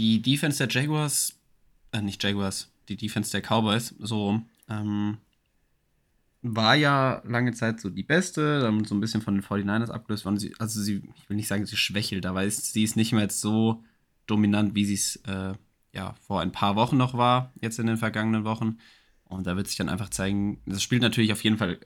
[0.00, 1.38] Die Defense der Jaguars,
[1.92, 5.18] äh, nicht Jaguars, die Defense der Cowboys, so, ähm,
[6.40, 10.24] war ja lange Zeit so die beste, dann so ein bisschen von den 49ers abgelöst
[10.24, 10.38] worden.
[10.38, 13.24] Sie, also sie, ich will nicht sagen, sie schwächelt, aber ist, sie ist nicht mehr
[13.24, 13.84] jetzt so
[14.26, 15.52] dominant, wie sie es äh,
[15.92, 18.78] ja, vor ein paar Wochen noch war, jetzt in den vergangenen Wochen.
[19.24, 21.78] Und da wird sich dann einfach zeigen, das spielt natürlich auf jeden Fall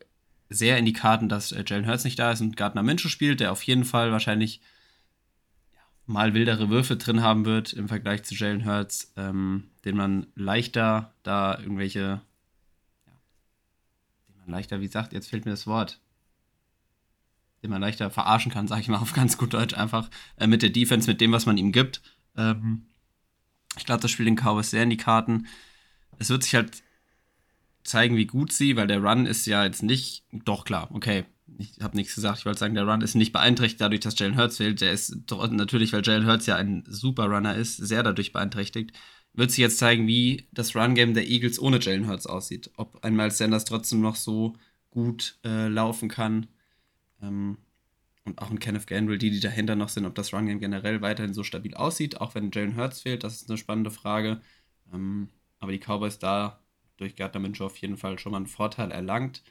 [0.50, 3.40] sehr in die Karten, dass äh, Jalen Hurts nicht da ist und Gardner Minshew spielt,
[3.40, 4.60] der auf jeden Fall wahrscheinlich
[6.06, 11.14] mal wildere Würfe drin haben wird im Vergleich zu Jalen Hurts, ähm, den man leichter
[11.22, 12.20] da irgendwelche
[13.06, 16.00] ja, leichter, wie gesagt, jetzt fehlt mir das Wort,
[17.62, 20.62] den man leichter verarschen kann, sage ich mal auf ganz gut Deutsch, einfach äh, mit
[20.62, 22.02] der Defense, mit dem, was man ihm gibt.
[22.36, 22.86] Ähm,
[23.76, 25.46] ich glaube, das spielt den Cowboys sehr in die Karten.
[26.18, 26.82] Es wird sich halt
[27.82, 31.24] zeigen, wie gut sie, weil der Run ist ja jetzt nicht, doch klar, okay,
[31.58, 34.36] ich habe nichts gesagt, ich wollte sagen, der Run ist nicht beeinträchtigt dadurch, dass Jalen
[34.36, 34.80] Hurts fehlt.
[34.80, 38.92] Der ist natürlich, weil Jalen Hurts ja ein super Runner ist, sehr dadurch beeinträchtigt.
[39.32, 42.70] Wird sich jetzt zeigen, wie das Run-Game der Eagles ohne Jalen Hurts aussieht.
[42.76, 44.54] Ob ein Miles Sanders trotzdem noch so
[44.90, 46.46] gut äh, laufen kann.
[47.22, 47.58] Ähm,
[48.24, 51.34] und auch ein Kenneth Gainwell, die, die dahinter noch sind, ob das Run-Game generell weiterhin
[51.34, 54.40] so stabil aussieht, auch wenn Jalen Hurts fehlt, das ist eine spannende Frage.
[54.92, 55.28] Ähm,
[55.58, 56.60] aber die Cowboys da
[56.96, 59.42] durch Gardner Minshew auf jeden Fall schon mal einen Vorteil erlangt.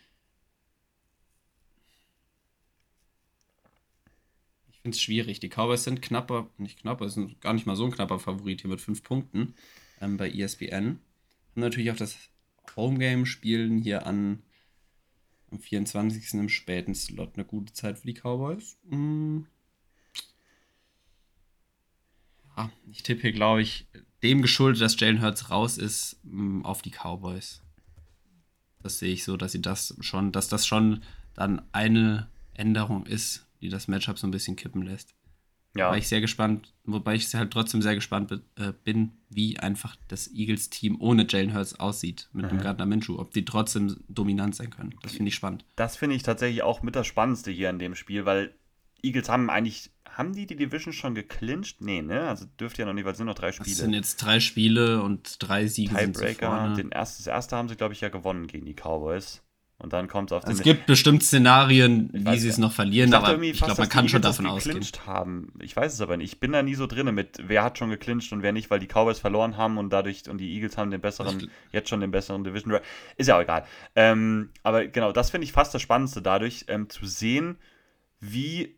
[4.84, 5.40] Finde es schwierig.
[5.40, 8.70] Die Cowboys sind knapper, nicht knapper, sind gar nicht mal so ein knapper Favorit hier
[8.70, 9.56] mit fünf Punkten
[10.02, 11.00] ähm, bei ESPN.
[11.56, 12.18] Und natürlich auch das
[12.76, 14.44] Home-Game spielen hier an
[15.52, 16.34] am 24.
[16.34, 18.78] im späten Slot eine gute Zeit für die Cowboys.
[18.90, 19.46] Hm.
[22.58, 23.88] Ja, ich tippe hier, glaube ich,
[24.22, 27.62] dem geschuldet, dass Jalen Hurts raus ist, hm, auf die Cowboys.
[28.82, 31.04] Das sehe ich so, dass sie das schon, dass das schon
[31.36, 35.16] dann eine Änderung ist, die das Matchup so ein bisschen kippen lässt.
[35.76, 35.90] Ja.
[35.90, 40.32] War ich sehr gespannt, wobei ich halt trotzdem sehr gespannt äh, bin, wie einfach das
[40.32, 42.50] Eagles-Team ohne Jalen Hurts aussieht mit mhm.
[42.50, 44.94] dem Gardner Minshew, ob die trotzdem dominant sein können.
[45.02, 45.66] Das finde ich spannend.
[45.76, 48.54] Das finde ich tatsächlich auch mit das Spannendste hier in dem Spiel, weil
[49.02, 51.82] Eagles haben eigentlich, haben die die Division schon geclincht?
[51.82, 52.28] Nee, ne?
[52.28, 53.72] Also dürfte ja noch nicht, weil es sind noch drei Spiele.
[53.72, 56.76] Es sind jetzt drei Spiele und drei Siege Tiebreaker.
[56.76, 59.42] Den erst, das erste haben sie, glaube ich, ja gewonnen gegen die Cowboys.
[59.80, 60.54] Und dann kommt es auf den.
[60.54, 64.08] Es gibt bestimmt Szenarien, wie sie es noch verlieren, ich aber ich glaube, man kann
[64.08, 64.82] schon davon ausgehen.
[65.06, 65.52] Haben.
[65.60, 66.34] Ich weiß es aber nicht.
[66.34, 68.80] Ich bin da nie so drin mit, wer hat schon geclincht und wer nicht, weil
[68.80, 72.12] die Cowboys verloren haben und dadurch und die Eagles haben den besseren, jetzt schon den
[72.12, 72.80] besseren Division.
[73.18, 73.66] Ist ja auch egal.
[73.96, 77.58] Ähm, aber genau, das finde ich fast das Spannendste dadurch, ähm, zu sehen,
[78.22, 78.78] wie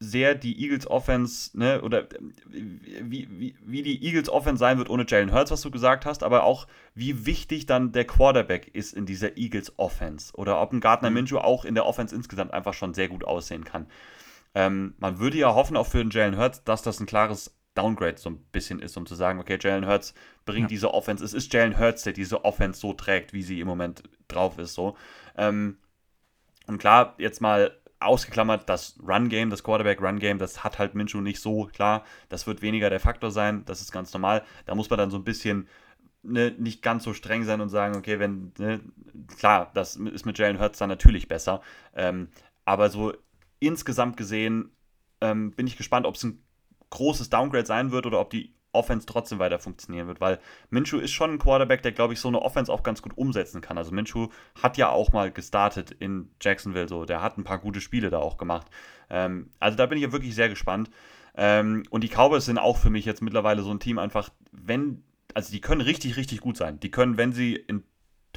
[0.00, 2.08] sehr die Eagles Offense, ne, oder
[2.46, 6.22] wie, wie, wie die Eagles Offense sein wird ohne Jalen Hurts, was du gesagt hast,
[6.22, 10.32] aber auch wie wichtig dann der Quarterback ist in dieser Eagles Offense.
[10.34, 11.14] Oder ob ein Gardner mhm.
[11.14, 13.86] Minshew auch in der Offense insgesamt einfach schon sehr gut aussehen kann.
[14.54, 18.18] Ähm, man würde ja hoffen, auch für den Jalen Hurts, dass das ein klares Downgrade
[18.18, 20.14] so ein bisschen ist, um zu sagen, okay, Jalen Hurts
[20.44, 20.68] bringt ja.
[20.68, 21.24] diese Offense.
[21.24, 24.74] Es ist Jalen Hurts, der diese Offense so trägt, wie sie im Moment drauf ist.
[24.74, 24.96] So.
[25.36, 25.78] Ähm,
[26.66, 31.64] und klar, jetzt mal ausgeklammert, das Run-Game, das Quarterback-Run-Game, das hat halt Minshew nicht so
[31.66, 32.04] klar.
[32.28, 34.44] Das wird weniger der Faktor sein, das ist ganz normal.
[34.66, 35.68] Da muss man dann so ein bisschen
[36.22, 38.80] ne, nicht ganz so streng sein und sagen, okay, wenn, ne,
[39.36, 41.60] klar, das ist mit Jalen Hurts dann natürlich besser.
[41.94, 42.28] Ähm,
[42.64, 43.12] aber so
[43.60, 44.70] insgesamt gesehen
[45.20, 46.42] ähm, bin ich gespannt, ob es ein
[46.90, 50.38] großes Downgrade sein wird oder ob die Offense trotzdem weiter funktionieren wird, weil
[50.70, 53.60] Minshew ist schon ein Quarterback, der, glaube ich, so eine Offense auch ganz gut umsetzen
[53.60, 53.76] kann.
[53.76, 54.28] Also Minshew
[54.62, 58.18] hat ja auch mal gestartet in Jacksonville, so, der hat ein paar gute Spiele da
[58.18, 58.68] auch gemacht.
[59.10, 60.90] Ähm, also da bin ich ja wirklich sehr gespannt.
[61.36, 65.02] Ähm, und die Cowboys sind auch für mich jetzt mittlerweile so ein Team einfach, wenn,
[65.34, 66.80] also die können richtig, richtig gut sein.
[66.80, 67.84] Die können, wenn sie in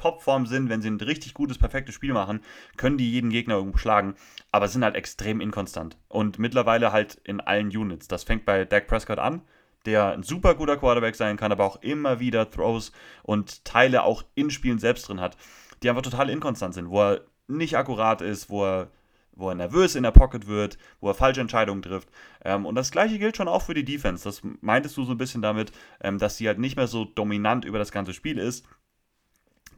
[0.02, 2.40] Topform sind, wenn sie ein richtig gutes, perfektes Spiel machen,
[2.76, 4.14] können die jeden Gegner irgendwo schlagen,
[4.50, 5.96] aber sind halt extrem inkonstant.
[6.08, 8.08] Und mittlerweile halt in allen Units.
[8.08, 9.42] Das fängt bei Dak Prescott an,
[9.86, 12.92] der ein super guter Quarterback sein kann, aber auch immer wieder Throws
[13.22, 15.36] und Teile auch in Spielen selbst drin hat,
[15.82, 18.90] die einfach total inkonstant sind, wo er nicht akkurat ist, wo er,
[19.32, 22.08] wo er nervös in der Pocket wird, wo er falsche Entscheidungen trifft.
[22.44, 24.24] Ähm, und das gleiche gilt schon auch für die Defense.
[24.24, 27.64] Das meintest du so ein bisschen damit, ähm, dass sie halt nicht mehr so dominant
[27.64, 28.66] über das ganze Spiel ist,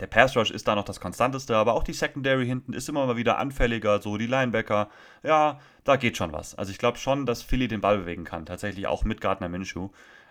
[0.01, 3.07] der Pass Rush ist da noch das Konstanteste, aber auch die Secondary hinten ist immer
[3.07, 4.89] mal wieder anfälliger, so die Linebacker.
[5.23, 6.55] Ja, da geht schon was.
[6.55, 9.91] Also ich glaube schon, dass Philly den Ball bewegen kann, tatsächlich auch mit Gardner Minshew.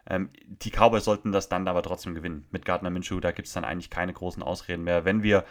[0.10, 2.46] Ähm, die Cowboys sollten das dann aber trotzdem gewinnen.
[2.52, 5.06] Mit Gardner Minshew, da gibt es dann eigentlich keine großen Ausreden mehr.
[5.06, 5.46] Wenn wir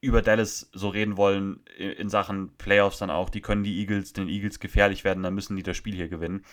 [0.00, 4.28] über Dallas so reden wollen, in Sachen Playoffs dann auch, die können die Eagles, den
[4.28, 6.44] Eagles gefährlich werden, dann müssen die das Spiel hier gewinnen.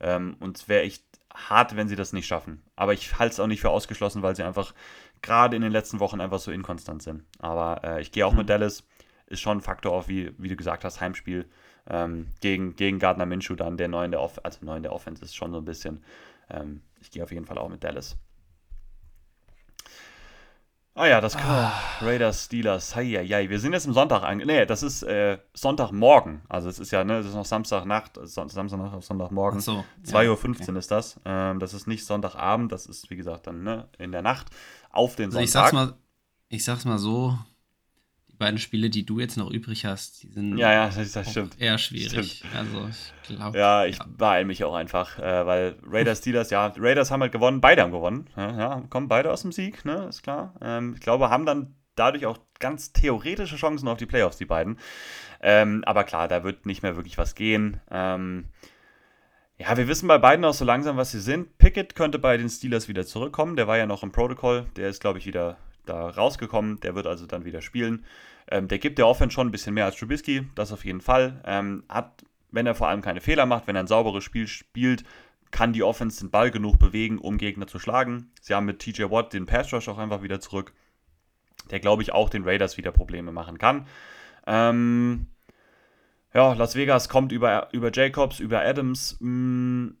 [0.00, 2.62] Ähm, und es wäre echt hart, wenn sie das nicht schaffen.
[2.76, 4.74] Aber ich halte es auch nicht für ausgeschlossen, weil sie einfach
[5.22, 7.24] gerade in den letzten Wochen einfach so inkonstant sind.
[7.38, 8.38] Aber äh, ich gehe auch mhm.
[8.38, 8.84] mit Dallas.
[9.26, 11.48] Ist schon ein Faktor auf, wie, wie du gesagt hast, Heimspiel
[11.88, 14.92] ähm, gegen, gegen Gardner Minshew dann, der neu in der, Off also neu in der
[14.92, 16.04] Offense ist schon so ein bisschen.
[16.50, 18.16] Ähm, ich gehe auf jeden Fall auch mit Dallas.
[20.94, 21.72] Ah ja, das ah.
[22.02, 22.94] Raiders, Steelers.
[22.94, 23.48] Heieiei.
[23.48, 24.44] Wir sind jetzt im Sonntag ange.
[24.44, 26.42] Nee, das ist äh, Sonntagmorgen.
[26.50, 29.60] Also es ist ja, ne, das ist noch Samstagnacht, Samstagnacht auf Sonntagmorgen.
[29.60, 30.78] Ach so, 2.15 Uhr okay.
[30.78, 31.18] ist das.
[31.24, 34.48] Ähm, das ist nicht Sonntagabend, das ist, wie gesagt, dann ne, in der Nacht
[34.92, 35.46] auf den also Sonntag.
[35.46, 35.94] Ich sag's, mal,
[36.48, 37.38] ich sag's mal so,
[38.30, 41.30] die beiden Spiele, die du jetzt noch übrig hast, die sind ja, ja, das, das
[41.30, 41.60] stimmt.
[41.60, 42.38] eher schwierig.
[42.38, 42.54] Stimmt.
[42.54, 43.58] Also ich glaube.
[43.58, 44.06] Ja, ich ja.
[44.08, 47.92] beeile mich auch einfach, äh, weil Raiders, Steelers, ja, Raiders haben halt gewonnen, beide haben
[47.92, 48.28] gewonnen.
[48.36, 50.54] Ja, ja kommen beide aus dem Sieg, ne, ist klar.
[50.60, 54.78] Ähm, ich glaube, haben dann dadurch auch ganz theoretische Chancen auf die Playoffs, die beiden.
[55.40, 57.80] Ähm, aber klar, da wird nicht mehr wirklich was gehen.
[57.90, 58.48] Ähm,
[59.58, 61.56] ja, wir wissen bei beiden auch so langsam, was sie sind.
[61.58, 63.56] Pickett könnte bei den Steelers wieder zurückkommen.
[63.56, 64.66] Der war ja noch im Protocol.
[64.76, 65.56] Der ist, glaube ich, wieder
[65.86, 66.80] da rausgekommen.
[66.80, 68.04] Der wird also dann wieder spielen.
[68.50, 70.46] Ähm, der gibt der Offense schon ein bisschen mehr als Trubisky.
[70.54, 71.40] Das auf jeden Fall.
[71.44, 75.04] Ähm, hat, wenn er vor allem keine Fehler macht, wenn er ein sauberes Spiel spielt,
[75.52, 78.30] kann die Offense den Ball genug bewegen, um Gegner zu schlagen.
[78.40, 80.72] Sie haben mit TJ Watt den Pass Rush auch einfach wieder zurück,
[81.70, 83.86] der glaube ich auch den Raiders wieder Probleme machen kann.
[84.46, 85.26] Ähm,
[86.34, 89.16] ja, Las Vegas kommt über, über Jacobs, über Adams.
[89.20, 89.96] Hm,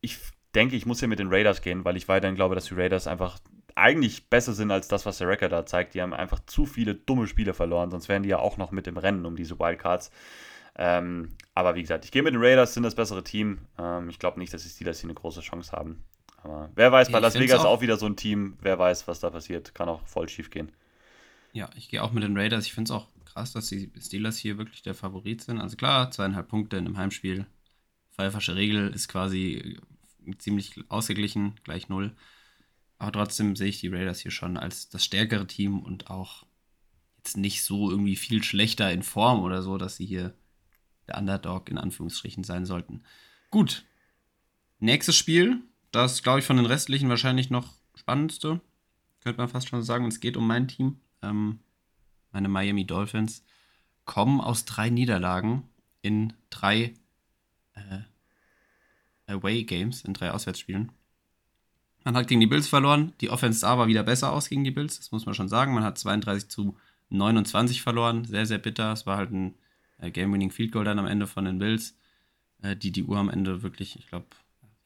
[0.00, 0.18] ich
[0.54, 3.06] denke, ich muss hier mit den Raiders gehen, weil ich weiterhin glaube, dass die Raiders
[3.06, 3.38] einfach
[3.74, 5.94] eigentlich besser sind als das, was der Record da zeigt.
[5.94, 8.86] Die haben einfach zu viele dumme Spiele verloren, sonst wären die ja auch noch mit
[8.86, 10.10] im Rennen um diese Wildcards.
[10.76, 13.58] Ähm, aber wie gesagt, ich gehe mit den Raiders, sind das bessere Team.
[13.78, 16.04] Ähm, ich glaube nicht, dass die Steelers hier eine große Chance haben.
[16.42, 19.20] Aber wer weiß, bei Las Vegas auch, auch, wieder so ein Team, wer weiß, was
[19.20, 19.74] da passiert.
[19.74, 20.72] Kann auch voll schief gehen.
[21.52, 22.64] Ja, ich gehe auch mit den Raiders.
[22.64, 25.60] Ich finde es auch krass, dass die Steelers hier wirklich der Favorit sind.
[25.60, 27.46] Also klar, zweieinhalb Punkte in einem Heimspiel.
[28.10, 29.78] Pfeiffersche Regel ist quasi
[30.38, 32.14] ziemlich ausgeglichen, gleich null.
[32.98, 36.44] Aber trotzdem sehe ich die Raiders hier schon als das stärkere Team und auch
[37.16, 40.34] jetzt nicht so irgendwie viel schlechter in Form oder so, dass sie hier
[41.06, 43.02] der Underdog in Anführungsstrichen sein sollten.
[43.50, 43.84] Gut.
[44.78, 45.62] Nächstes Spiel,
[45.92, 48.60] das glaube ich von den restlichen wahrscheinlich noch spannendste,
[49.20, 50.04] könnte man fast schon sagen.
[50.04, 51.00] Und es geht um mein Team.
[51.22, 51.60] Ähm,
[52.32, 53.44] meine Miami Dolphins
[54.04, 55.64] kommen aus drei Niederlagen
[56.02, 56.94] in drei
[57.74, 58.00] äh,
[59.26, 60.92] Away Games, in drei Auswärtsspielen.
[62.04, 63.12] Man hat gegen die Bills verloren.
[63.20, 65.74] Die Offense sah aber wieder besser aus gegen die Bills, das muss man schon sagen.
[65.74, 66.76] Man hat 32 zu
[67.10, 68.24] 29 verloren.
[68.24, 68.92] Sehr, sehr bitter.
[68.92, 69.54] Es war halt ein
[69.98, 71.96] äh, Game-Winning Field Goal dann am Ende von den Bills,
[72.62, 74.26] äh, die die Uhr am Ende wirklich, ich glaube,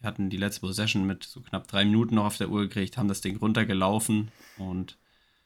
[0.00, 2.98] wir hatten die letzte Possession mit so knapp drei Minuten noch auf der Uhr gekriegt,
[2.98, 4.98] haben das Ding runtergelaufen und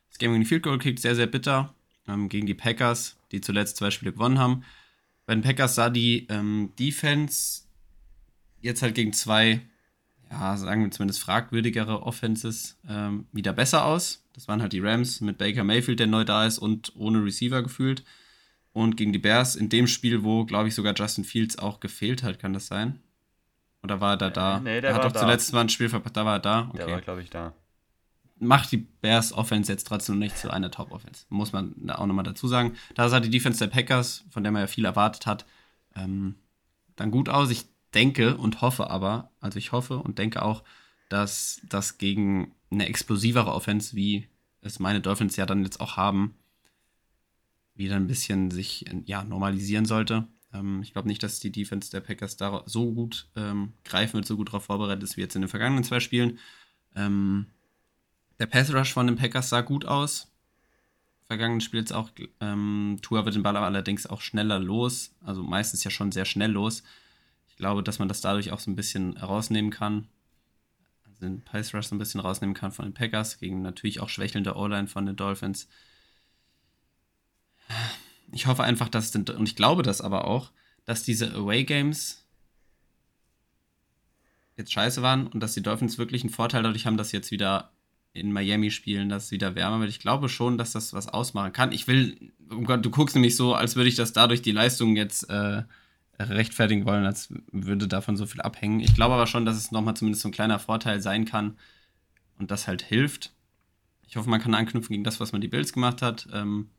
[0.08, 1.74] das Game-Winning Field Goal kriegt sehr, sehr bitter
[2.08, 4.64] ähm, gegen die Packers, die zuletzt zwei Spiele gewonnen haben.
[5.26, 7.62] Bei den Packers sah die ähm, Defense
[8.60, 9.60] jetzt halt gegen zwei,
[10.30, 14.24] ja, sagen wir zumindest fragwürdigere Offenses ähm, wieder besser aus.
[14.32, 17.62] Das waren halt die Rams mit Baker Mayfield, der neu da ist und ohne Receiver
[17.62, 18.04] gefühlt.
[18.72, 22.22] Und gegen die Bears in dem Spiel, wo, glaube ich, sogar Justin Fields auch gefehlt
[22.22, 23.00] hat, kann das sein?
[23.82, 24.60] Oder war er da da?
[24.60, 25.20] Nee, der er hat war doch da.
[25.20, 26.68] zuletzt mal ein Spiel verpasst, da war er da.
[26.68, 26.78] Okay.
[26.78, 27.54] Der war, glaube ich, da.
[28.40, 31.26] Macht die Bears Offense jetzt trotzdem nicht zu einer Top-Offense.
[31.28, 32.74] Muss man auch nochmal dazu sagen.
[32.94, 35.46] Da sah die Defense der Packers, von der man ja viel erwartet hat,
[35.94, 36.36] ähm,
[36.96, 37.50] dann gut aus.
[37.50, 40.62] Ich denke und hoffe aber, also ich hoffe und denke auch,
[41.08, 44.28] dass das gegen eine explosivere Offense, wie
[44.60, 46.34] es meine Dolphins ja dann jetzt auch haben,
[47.74, 50.26] wieder ein bisschen sich ja, normalisieren sollte.
[50.52, 54.26] Ähm, ich glaube nicht, dass die Defense der Packers da so gut ähm, greifen wird,
[54.26, 56.38] so gut darauf vorbereitet ist wie jetzt in den vergangenen zwei Spielen.
[56.94, 57.46] Ähm,
[58.38, 60.30] der Pass Rush von den Packers sah gut aus.
[61.26, 62.10] Vergangenen Spiel jetzt auch.
[62.40, 65.14] Ähm, Tour wird den Ball allerdings auch schneller los.
[65.22, 66.82] Also meistens ja schon sehr schnell los.
[67.48, 70.08] Ich glaube, dass man das dadurch auch so ein bisschen rausnehmen kann.
[71.04, 74.08] Also den Pass Rush so ein bisschen rausnehmen kann von den Packers gegen natürlich auch
[74.08, 75.68] schwächelnde O-Line von den Dolphins
[78.32, 80.50] ich hoffe einfach, dass, und ich glaube das aber auch,
[80.84, 82.24] dass diese Away Games
[84.56, 87.30] jetzt scheiße waren und dass die Dolphins wirklich einen Vorteil dadurch haben, dass sie jetzt
[87.30, 87.72] wieder
[88.18, 89.90] in Miami spielen, dass es wieder wärmer wird.
[89.90, 91.72] Ich glaube schon, dass das was ausmachen kann.
[91.72, 94.96] Ich will, oh Gott, du guckst nämlich so, als würde ich das dadurch die Leistung
[94.96, 95.62] jetzt äh,
[96.18, 98.80] rechtfertigen wollen, als würde davon so viel abhängen.
[98.80, 101.56] Ich glaube aber schon, dass es nochmal zumindest so ein kleiner Vorteil sein kann
[102.38, 103.32] und das halt hilft.
[104.06, 106.28] Ich hoffe, man kann anknüpfen gegen das, was man die Bills gemacht hat.
[106.32, 106.70] Ähm,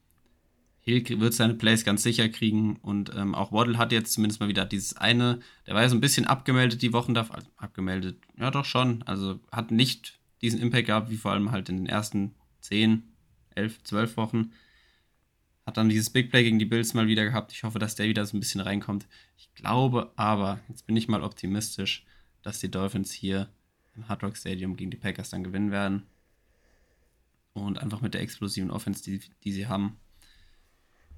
[0.81, 4.49] Hill wird seine Plays ganz sicher kriegen und ähm, auch Waddle hat jetzt zumindest mal
[4.49, 8.17] wieder dieses eine, der war ja so ein bisschen abgemeldet die Wochen davor, also abgemeldet,
[8.37, 11.85] ja doch schon, also hat nicht diesen Impact gehabt, wie vor allem halt in den
[11.85, 13.03] ersten 10,
[13.55, 14.51] 11, 12 Wochen.
[15.65, 17.51] Hat dann dieses Big Play gegen die Bills mal wieder gehabt.
[17.51, 19.07] Ich hoffe, dass der wieder so ein bisschen reinkommt.
[19.37, 22.05] Ich glaube aber, jetzt bin ich mal optimistisch,
[22.41, 23.49] dass die Dolphins hier
[23.95, 26.03] im Hard Rock Stadium gegen die Packers dann gewinnen werden.
[27.53, 29.97] Und einfach mit der explosiven Offense, die, die sie haben,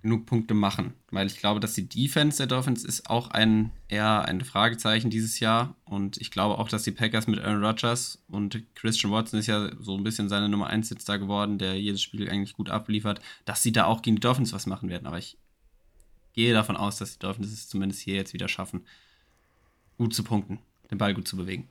[0.01, 0.93] genug Punkte machen.
[1.11, 5.39] Weil ich glaube, dass die Defense der Dolphins ist auch ein eher ein Fragezeichen dieses
[5.39, 5.75] Jahr.
[5.85, 9.71] Und ich glaube auch, dass die Packers mit Aaron Rodgers und Christian Watson ist ja
[9.79, 13.21] so ein bisschen seine Nummer 1 jetzt da geworden, der jedes Spiel eigentlich gut abliefert,
[13.45, 15.07] dass sie da auch gegen die Dolphins was machen werden.
[15.07, 15.37] Aber ich
[16.33, 18.85] gehe davon aus, dass die Dolphins es zumindest hier jetzt wieder schaffen,
[19.97, 20.59] gut zu punkten,
[20.89, 21.67] den Ball gut zu bewegen.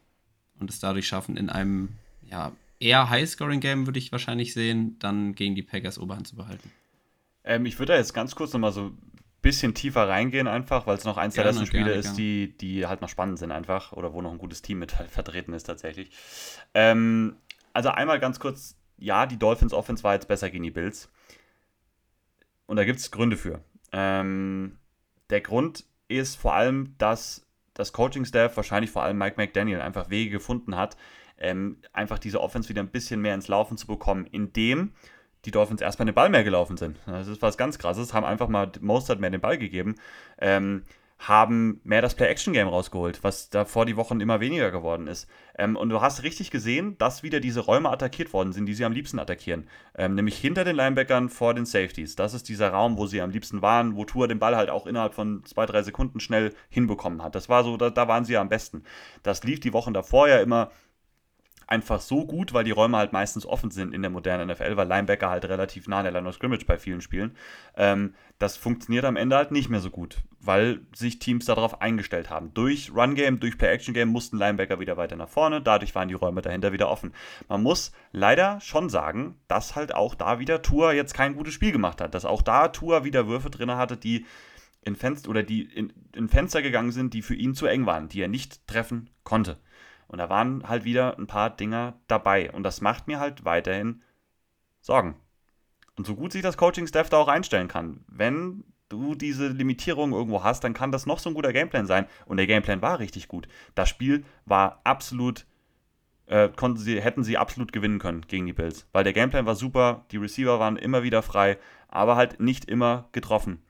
[0.58, 1.88] Und es dadurch schaffen, in einem
[2.28, 6.70] ja, eher High-Scoring-Game würde ich wahrscheinlich sehen, dann gegen die Packers Oberhand zu behalten.
[7.44, 8.98] Ähm, ich würde da jetzt ganz kurz nochmal so ein
[9.42, 13.00] bisschen tiefer reingehen, einfach, weil es noch eins der letzten Spiele ist, die, die halt
[13.00, 16.10] noch spannend sind, einfach, oder wo noch ein gutes Team mit vertreten ist, tatsächlich.
[16.74, 17.36] Ähm,
[17.72, 21.10] also einmal ganz kurz: Ja, die Dolphins Offense war jetzt besser gegen die Bills.
[22.66, 23.64] Und da gibt es Gründe für.
[23.92, 24.78] Ähm,
[25.30, 30.30] der Grund ist vor allem, dass das Coaching-Staff, wahrscheinlich vor allem Mike McDaniel, einfach Wege
[30.30, 30.96] gefunden hat,
[31.38, 34.92] ähm, einfach diese Offense wieder ein bisschen mehr ins Laufen zu bekommen, indem
[35.44, 36.98] die Dolphins erstmal den Ball mehr gelaufen sind.
[37.06, 39.94] Das ist was ganz krasses, haben einfach mal Mostert mehr den Ball gegeben,
[40.38, 40.84] ähm,
[41.20, 45.28] haben mehr das Play-Action-Game rausgeholt, was davor die Wochen immer weniger geworden ist.
[45.58, 48.86] Ähm, und du hast richtig gesehen, dass wieder diese Räume attackiert worden sind, die sie
[48.86, 49.68] am liebsten attackieren.
[49.94, 52.16] Ähm, nämlich hinter den Linebackern vor den Safeties.
[52.16, 54.86] Das ist dieser Raum, wo sie am liebsten waren, wo Tour den Ball halt auch
[54.86, 57.34] innerhalb von zwei, drei Sekunden schnell hinbekommen hat.
[57.34, 58.84] Das war so, da, da waren sie ja am besten.
[59.22, 60.70] Das lief die Wochen davor ja immer
[61.70, 64.88] einfach so gut, weil die Räume halt meistens offen sind in der modernen NFL, weil
[64.88, 67.36] Linebacker halt relativ nah an der Line of Scrimmage bei vielen Spielen.
[67.76, 72.28] Ähm, das funktioniert am Ende halt nicht mehr so gut, weil sich Teams darauf eingestellt
[72.28, 72.52] haben.
[72.54, 76.72] Durch Run-Game, durch Play-Action-Game mussten Linebacker wieder weiter nach vorne, dadurch waren die Räume dahinter
[76.72, 77.12] wieder offen.
[77.48, 81.70] Man muss leider schon sagen, dass halt auch da wieder Tour jetzt kein gutes Spiel
[81.70, 84.26] gemacht hat, dass auch da Tour wieder Würfe drin hatte, die
[84.82, 88.08] in Fenster oder die in, in Fenster gegangen sind, die für ihn zu eng waren,
[88.08, 89.58] die er nicht treffen konnte.
[90.10, 92.50] Und da waren halt wieder ein paar Dinger dabei.
[92.50, 94.02] Und das macht mir halt weiterhin
[94.80, 95.14] Sorgen.
[95.96, 100.42] Und so gut sich das Coaching-Staff da auch einstellen kann, wenn du diese Limitierung irgendwo
[100.42, 102.06] hast, dann kann das noch so ein guter Gameplan sein.
[102.26, 103.46] Und der Gameplan war richtig gut.
[103.76, 105.46] Das Spiel war absolut,
[106.26, 108.88] äh, konnten sie, hätten sie absolut gewinnen können gegen die Bills.
[108.90, 111.56] Weil der Gameplan war super, die Receiver waren immer wieder frei,
[111.86, 113.62] aber halt nicht immer getroffen.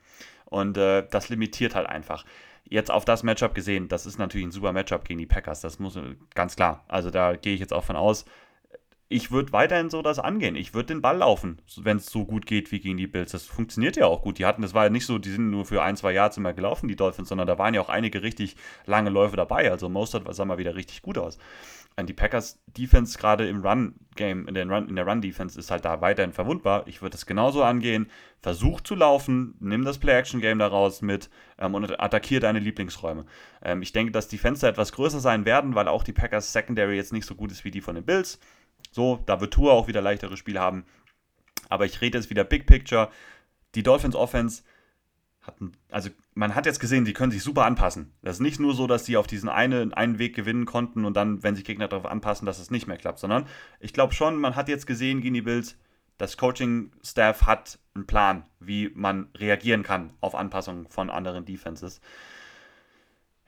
[0.46, 2.24] Und äh, das limitiert halt einfach
[2.70, 5.60] jetzt auf das Matchup gesehen, das ist natürlich ein super Matchup gegen die Packers.
[5.60, 5.98] Das muss
[6.34, 6.84] ganz klar.
[6.88, 8.24] Also da gehe ich jetzt auch von aus.
[9.12, 10.54] Ich würde weiterhin so das angehen.
[10.54, 13.32] Ich würde den Ball laufen, wenn es so gut geht wie gegen die Bills.
[13.32, 14.38] Das funktioniert ja auch gut.
[14.38, 16.52] Die hatten, das war ja nicht so, die sind nur für ein, zwei Yards immer
[16.52, 18.54] gelaufen, die Dolphins, sondern da waren ja auch einige richtig
[18.86, 19.68] lange Läufe dabei.
[19.68, 21.38] Also Mostert sah mal wieder richtig gut aus
[22.06, 25.70] die Packers Defense gerade im Run Game in der Run in der Run Defense ist
[25.70, 26.86] halt da weiterhin verwundbar.
[26.86, 28.10] Ich würde es genauso angehen.
[28.40, 33.24] Versuch zu laufen, nimm das Play Action Game daraus mit ähm, und attackiere deine Lieblingsräume.
[33.62, 36.96] Ähm, ich denke, dass die Fenster etwas größer sein werden, weil auch die Packers Secondary
[36.96, 38.38] jetzt nicht so gut ist wie die von den Bills.
[38.92, 40.84] So, da wird Tour auch wieder leichtere Spiele haben.
[41.68, 43.10] Aber ich rede jetzt wieder Big Picture.
[43.74, 44.62] Die Dolphins Offense
[45.42, 48.12] hatten, also man hat jetzt gesehen, die können sich super anpassen.
[48.22, 51.14] Das ist nicht nur so, dass sie auf diesen eine, einen Weg gewinnen konnten und
[51.16, 53.46] dann, wenn sich Gegner darauf anpassen, dass es nicht mehr klappt, sondern
[53.78, 55.76] ich glaube schon, man hat jetzt gesehen gegen die Bills,
[56.18, 62.02] das Coaching-Staff hat einen Plan, wie man reagieren kann auf Anpassungen von anderen Defenses.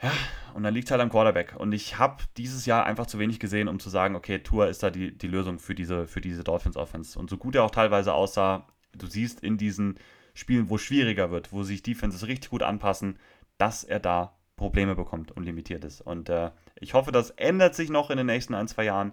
[0.03, 0.11] Ja,
[0.55, 1.55] und dann liegt halt am Quarterback.
[1.59, 4.83] Und ich habe dieses Jahr einfach zu wenig gesehen, um zu sagen, okay, Tour ist
[4.83, 7.19] da die, die Lösung für diese, für diese Dolphins-Offense.
[7.19, 8.67] Und so gut er auch teilweise aussah,
[8.97, 9.99] du siehst in diesen
[10.35, 13.19] Spielen, wo es schwieriger wird, wo sich Defenses richtig gut anpassen,
[13.59, 16.01] dass er da Probleme bekommt und limitiert ist.
[16.01, 19.13] Und äh, ich hoffe, das ändert sich noch in den nächsten ein, zwei Jahren.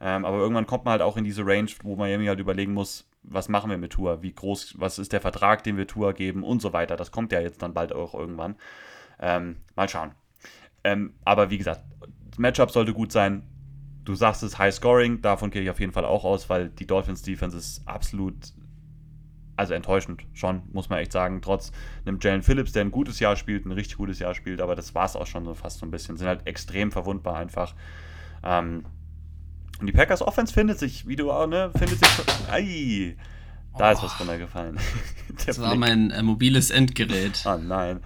[0.00, 3.08] Ähm, aber irgendwann kommt man halt auch in diese Range, wo Miami halt überlegen muss,
[3.22, 6.44] was machen wir mit Tour, wie groß, was ist der Vertrag, den wir Tour geben
[6.44, 6.96] und so weiter.
[6.96, 8.56] Das kommt ja jetzt dann bald auch irgendwann.
[9.18, 10.12] Ähm, mal schauen.
[10.84, 11.82] Ähm, aber wie gesagt,
[12.30, 13.42] das Matchup sollte gut sein.
[14.04, 16.86] Du sagst es High Scoring, davon gehe ich auf jeden Fall auch aus, weil die
[16.86, 18.52] Dolphins Defense ist absolut
[19.56, 21.40] also enttäuschend schon, muss man echt sagen.
[21.42, 21.72] Trotz
[22.04, 24.94] einem Jalen Phillips, der ein gutes Jahr spielt, ein richtig gutes Jahr spielt, aber das
[24.94, 26.16] war es auch schon so fast so ein bisschen.
[26.16, 27.74] Sind halt extrem verwundbar einfach.
[28.42, 28.84] Ähm,
[29.80, 32.08] und die Packers Offense findet sich, wie du auch, ne, findet sich.
[32.50, 33.16] Ei,
[33.76, 33.92] da oh.
[33.92, 34.78] ist was runtergefallen.
[35.46, 37.42] das war mein äh, mobiles Endgerät.
[37.44, 38.00] Ah, nein.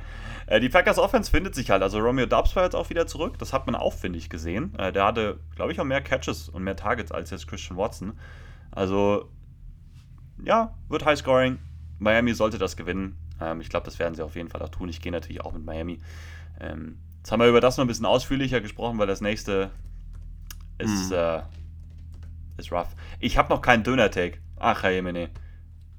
[0.46, 1.82] Äh, die Packers Offense findet sich halt.
[1.82, 3.38] Also Romeo Dubs war jetzt auch wieder zurück.
[3.38, 4.74] Das hat man aufwendig gesehen.
[4.78, 8.18] Äh, der hatte, glaube ich, auch mehr Catches und mehr Targets als jetzt Christian Watson.
[8.72, 9.28] Also
[10.44, 11.58] ja, wird High Scoring.
[11.98, 13.16] Miami sollte das gewinnen.
[13.40, 14.88] Ähm, ich glaube, das werden sie auf jeden Fall auch tun.
[14.88, 16.00] Ich gehe natürlich auch mit Miami.
[16.60, 19.70] Ähm, jetzt haben wir über das noch ein bisschen ausführlicher gesprochen, weil das nächste
[20.78, 21.16] ist, hm.
[21.16, 21.42] äh,
[22.56, 22.94] ist rough.
[23.18, 24.38] Ich habe noch keinen Döner-Take.
[24.58, 25.30] Ach, Herr Jemine.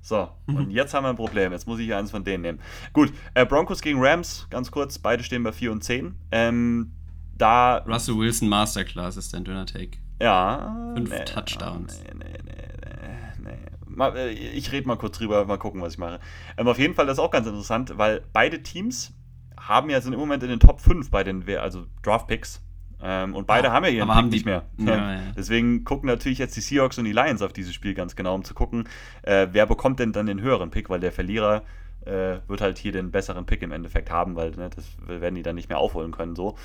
[0.04, 0.56] So, mhm.
[0.56, 1.52] und jetzt haben wir ein Problem.
[1.52, 2.60] Jetzt muss ich eins von denen nehmen.
[2.92, 4.98] Gut, äh, Broncos gegen Rams, ganz kurz.
[4.98, 6.16] Beide stehen bei 4 und 10.
[6.32, 6.92] Ähm,
[7.38, 7.78] da.
[7.88, 9.98] Russell Wilson Masterclass ist dein Döner-Take.
[10.20, 10.94] Ja.
[10.96, 12.02] Fünf nee, Touchdowns.
[12.04, 13.81] Nee, nee, nee, äh,
[14.30, 16.20] ich rede mal kurz drüber, mal gucken, was ich mache.
[16.58, 19.14] Ähm, auf jeden Fall, das ist auch ganz interessant, weil beide Teams
[19.60, 22.62] haben ja, sind im Moment in den Top 5 bei den, also Draft Picks.
[23.04, 24.64] Ähm, und beide ah, haben ja ihren Pick nicht mehr.
[24.78, 25.22] Ja, ja.
[25.36, 28.44] Deswegen gucken natürlich jetzt die Seahawks und die Lions auf dieses Spiel ganz genau, um
[28.44, 28.88] zu gucken,
[29.24, 31.64] äh, wer bekommt denn dann den höheren Pick, weil der Verlierer
[32.06, 35.44] äh, wird halt hier den besseren Pick im Endeffekt haben, weil ne, das werden die
[35.44, 36.58] dann nicht mehr aufholen können, so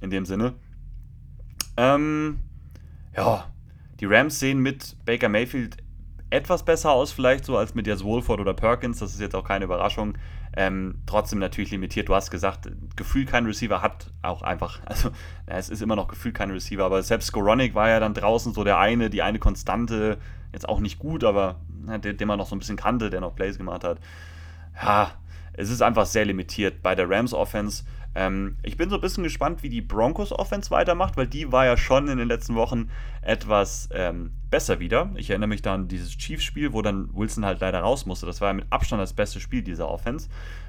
[0.00, 0.54] in dem Sinne.
[1.76, 2.38] Ähm,
[3.16, 3.50] ja,
[4.00, 5.76] die Rams sehen mit Baker Mayfield
[6.30, 9.00] etwas besser aus, vielleicht so als mit jetzt Wolford oder Perkins.
[9.00, 10.16] Das ist jetzt auch keine Überraschung.
[10.56, 12.08] Ähm, trotzdem natürlich limitiert.
[12.08, 15.10] Du hast gesagt, Gefühl kein Receiver hat auch einfach, also
[15.46, 18.64] es ist immer noch Gefühl kein Receiver, aber selbst Skoronik war ja dann draußen so
[18.64, 20.18] der eine, die eine Konstante,
[20.52, 23.20] jetzt auch nicht gut, aber na, den, den, man noch so ein bisschen kannte, der
[23.20, 23.98] noch Plays gemacht hat.
[24.82, 25.12] ja,
[25.52, 27.84] es ist einfach sehr limitiert bei der Rams Offense.
[28.14, 31.66] Ähm, ich bin so ein bisschen gespannt, wie die Broncos Offense weitermacht, weil die war
[31.66, 32.90] ja schon in den letzten Wochen
[33.22, 35.10] etwas ähm, besser wieder.
[35.16, 38.26] Ich erinnere mich da an dieses Chiefs-Spiel, wo dann Wilson halt leider raus musste.
[38.26, 40.28] Das war ja mit Abstand das beste Spiel dieser Offense.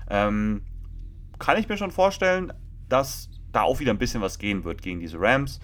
[0.09, 0.61] Ähm,
[1.39, 2.53] kann ich mir schon vorstellen,
[2.87, 5.59] dass da auch wieder ein bisschen was gehen wird gegen diese Rams.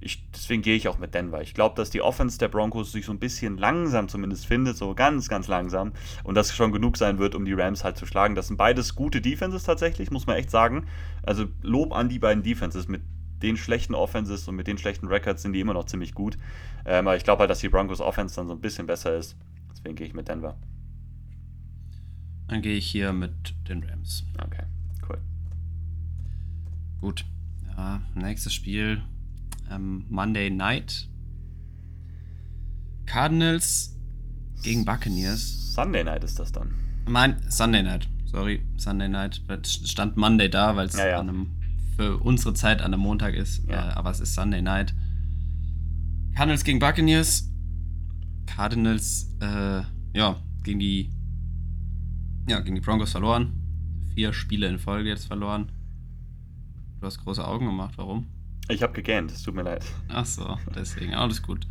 [0.00, 1.40] Ich, deswegen gehe ich auch mit Denver.
[1.40, 4.94] Ich glaube, dass die Offense der Broncos sich so ein bisschen langsam zumindest findet, so
[4.94, 5.92] ganz, ganz langsam.
[6.22, 8.34] Und das schon genug sein wird, um die Rams halt zu schlagen.
[8.34, 10.86] Das sind beides gute Defenses tatsächlich, muss man echt sagen.
[11.22, 12.88] Also Lob an die beiden Defenses.
[12.88, 13.02] Mit
[13.42, 16.38] den schlechten Offenses und mit den schlechten Records sind die immer noch ziemlich gut.
[16.84, 19.36] Ähm, aber ich glaube halt, dass die Broncos Offense dann so ein bisschen besser ist.
[19.70, 20.56] Deswegen gehe ich mit Denver.
[22.48, 24.24] Dann gehe ich hier mit den Rams.
[24.42, 24.64] Okay,
[25.08, 25.18] cool.
[27.00, 27.24] Gut.
[27.76, 29.02] Ja, nächstes Spiel
[29.70, 31.08] ähm, Monday Night.
[33.06, 33.96] Cardinals
[34.62, 35.74] gegen Buccaneers.
[35.74, 36.74] Sunday Night ist das dann.
[37.08, 39.40] Mein, Sunday Night, sorry, Sunday Night.
[39.64, 41.24] Stand Monday da, weil es ja, ja.
[41.96, 43.90] für unsere Zeit an einem Montag ist, ja.
[43.90, 44.94] äh, aber es ist Sunday Night.
[46.34, 47.50] Cardinals gegen Buccaneers.
[48.46, 49.82] Cardinals, äh,
[50.14, 51.10] ja, gegen die,
[52.48, 53.52] ja, gegen die Broncos verloren.
[54.14, 55.70] Vier Spiele in Folge jetzt verloren.
[57.00, 58.26] Du hast große Augen gemacht, warum?
[58.68, 59.84] Ich habe gegähnt, es tut mir leid.
[60.08, 61.66] Ach so, deswegen, alles gut.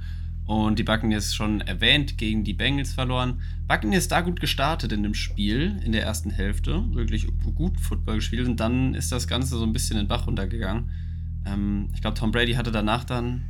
[0.45, 3.41] Und die Buccaneers schon erwähnt, gegen die Bengals verloren.
[3.67, 6.83] Buccaneers da gut gestartet in dem Spiel, in der ersten Hälfte.
[6.91, 8.47] Wirklich gut Football gespielt.
[8.47, 10.91] Und dann ist das Ganze so ein bisschen in den Bach runtergegangen.
[11.47, 13.43] Ähm, ich glaube, Tom Brady hatte danach dann,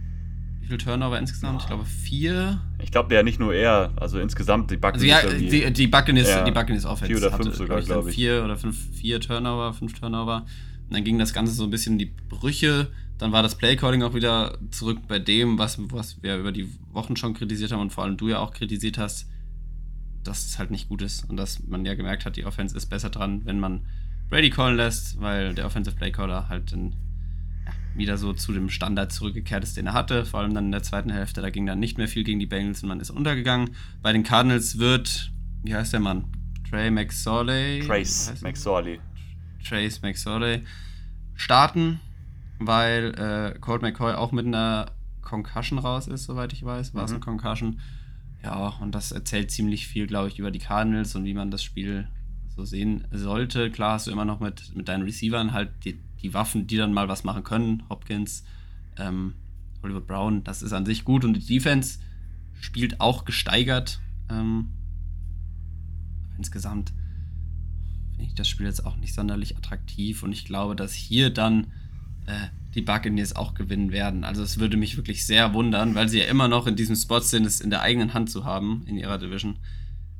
[0.61, 1.61] wie viel Turnover insgesamt?
[1.61, 2.61] Ich glaube, vier.
[2.81, 5.25] Ich glaube, der nicht nur er, also insgesamt die Buccaneers.
[5.25, 7.13] Also ja, die, die Buccaneers, ja, die Buccaneers Offense.
[7.13, 8.15] Vier oder fünf hatte, sogar, glaube ich.
[8.15, 10.45] Vier oder fünf, vier Turnover, fünf Turnover.
[10.87, 12.87] Und dann ging das Ganze so ein bisschen in die Brüche.
[13.17, 17.15] Dann war das Playcalling auch wieder zurück bei dem, was, was wir über die Wochen
[17.15, 19.29] schon kritisiert haben und vor allem du ja auch kritisiert hast,
[20.23, 22.87] dass es halt nicht gut ist und dass man ja gemerkt hat, die Offense ist
[22.87, 23.85] besser dran, wenn man
[24.29, 26.95] Brady callen lässt, weil der Offensive Playcaller halt dann
[27.65, 30.25] ja, wieder so zu dem Standard zurückgekehrt ist, den er hatte.
[30.25, 32.47] Vor allem dann in der zweiten Hälfte, da ging dann nicht mehr viel gegen die
[32.47, 33.75] Bengals und man ist untergegangen.
[34.01, 35.31] Bei den Cardinals wird,
[35.63, 36.25] wie heißt der Mann?
[36.69, 37.83] Trey McSorley?
[37.85, 38.99] Trace McSorley.
[39.63, 40.63] Trace McSorley
[41.35, 41.99] starten
[42.59, 44.91] weil äh, Colt McCoy auch mit einer
[45.21, 46.93] Concussion raus ist, soweit ich weiß.
[46.93, 47.15] War es mhm.
[47.15, 47.79] eine Concussion?
[48.43, 51.63] Ja, und das erzählt ziemlich viel, glaube ich, über die Cardinals und wie man das
[51.63, 52.07] Spiel
[52.55, 53.71] so sehen sollte.
[53.71, 56.93] Klar hast du immer noch mit, mit deinen Receivern halt die, die Waffen, die dann
[56.93, 57.83] mal was machen können.
[57.89, 58.43] Hopkins,
[58.97, 59.33] ähm,
[59.81, 61.99] Hollywood Brown, das ist an sich gut und die Defense
[62.61, 63.99] spielt auch gesteigert.
[64.29, 64.69] Ähm,
[66.37, 66.93] insgesamt
[68.11, 71.67] finde ich das Spiel jetzt auch nicht sonderlich attraktiv und ich glaube, dass hier dann
[72.27, 74.23] äh, die Buccaneers auch gewinnen werden.
[74.23, 77.19] Also es würde mich wirklich sehr wundern, weil sie ja immer noch in diesem Spot
[77.19, 79.57] sind, es in der eigenen Hand zu haben in ihrer Division.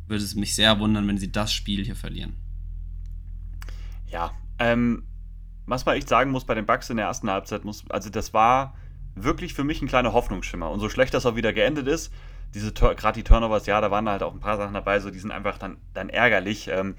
[0.07, 2.35] Würde es mich sehr wundern, wenn sie das Spiel hier verlieren.
[4.07, 5.03] Ja, ähm,
[5.65, 8.33] was man echt sagen muss bei den Bucks in der ersten Halbzeit, muss, also das
[8.33, 8.75] war
[9.15, 10.69] wirklich für mich ein kleiner Hoffnungsschimmer.
[10.69, 12.13] Und so schlecht das auch wieder geendet ist,
[12.53, 15.19] diese gerade die Turnovers, ja, da waren halt auch ein paar Sachen dabei, so die
[15.19, 16.69] sind einfach dann, dann ärgerlich.
[16.69, 16.95] Ähm,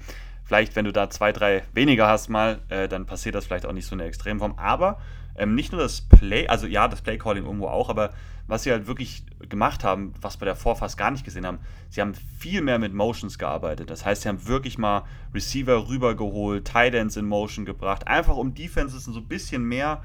[0.47, 3.73] vielleicht, wenn du da zwei, drei weniger hast mal, äh, dann passiert das vielleicht auch
[3.73, 4.55] nicht so in der Extremform.
[4.57, 4.99] Aber
[5.35, 8.11] ähm, nicht nur das Play, also ja, das Play-Calling irgendwo auch, aber
[8.47, 11.59] was sie halt wirklich gemacht haben, was wir davor fast gar nicht gesehen haben,
[11.89, 13.89] sie haben viel mehr mit Motions gearbeitet.
[13.89, 15.03] Das heißt, sie haben wirklich mal
[15.33, 20.01] Receiver rübergeholt, Tight Ends in Motion gebracht, einfach um Defenses so ein bisschen mehr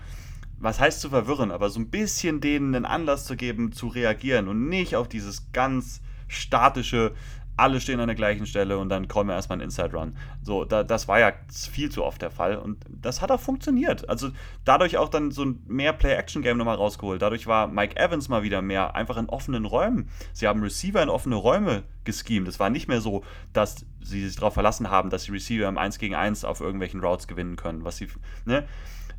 [0.63, 4.47] was heißt zu verwirren, aber so ein bisschen denen einen Anlass zu geben, zu reagieren
[4.47, 7.13] und nicht auf dieses ganz statische,
[7.57, 10.17] alle stehen an der gleichen Stelle und dann kommen wir erstmal einen Inside Run.
[10.43, 11.33] So, da, das war ja
[11.71, 14.09] viel zu oft der Fall und das hat auch funktioniert.
[14.09, 14.31] Also
[14.65, 17.21] dadurch auch dann so ein mehr Play-Action-Game nochmal rausgeholt.
[17.21, 20.09] Dadurch war Mike Evans mal wieder mehr einfach in offenen Räumen.
[20.33, 22.49] Sie haben Receiver in offene Räume geschemt.
[22.49, 23.23] Es war nicht mehr so,
[23.53, 27.01] dass sie sich darauf verlassen haben, dass die Receiver im 1 gegen 1 auf irgendwelchen
[27.01, 27.85] Routes gewinnen können.
[27.85, 28.09] Was sie,
[28.47, 28.65] ne?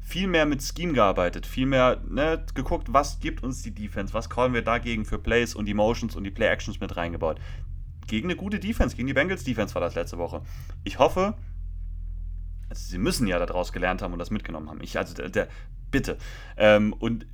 [0.01, 4.29] viel mehr mit Scheme gearbeitet, viel mehr ne, geguckt, was gibt uns die Defense, was
[4.29, 7.39] callen wir dagegen für Plays und Emotions und die Play-Actions mit reingebaut
[8.07, 10.41] gegen eine gute Defense, gegen die Bengals Defense war das letzte Woche.
[10.83, 11.35] Ich hoffe,
[12.69, 14.81] also sie müssen ja daraus gelernt haben und das mitgenommen haben.
[14.81, 15.47] Ich, also, der, der
[15.91, 16.17] bitte.
[16.57, 17.25] Ähm, und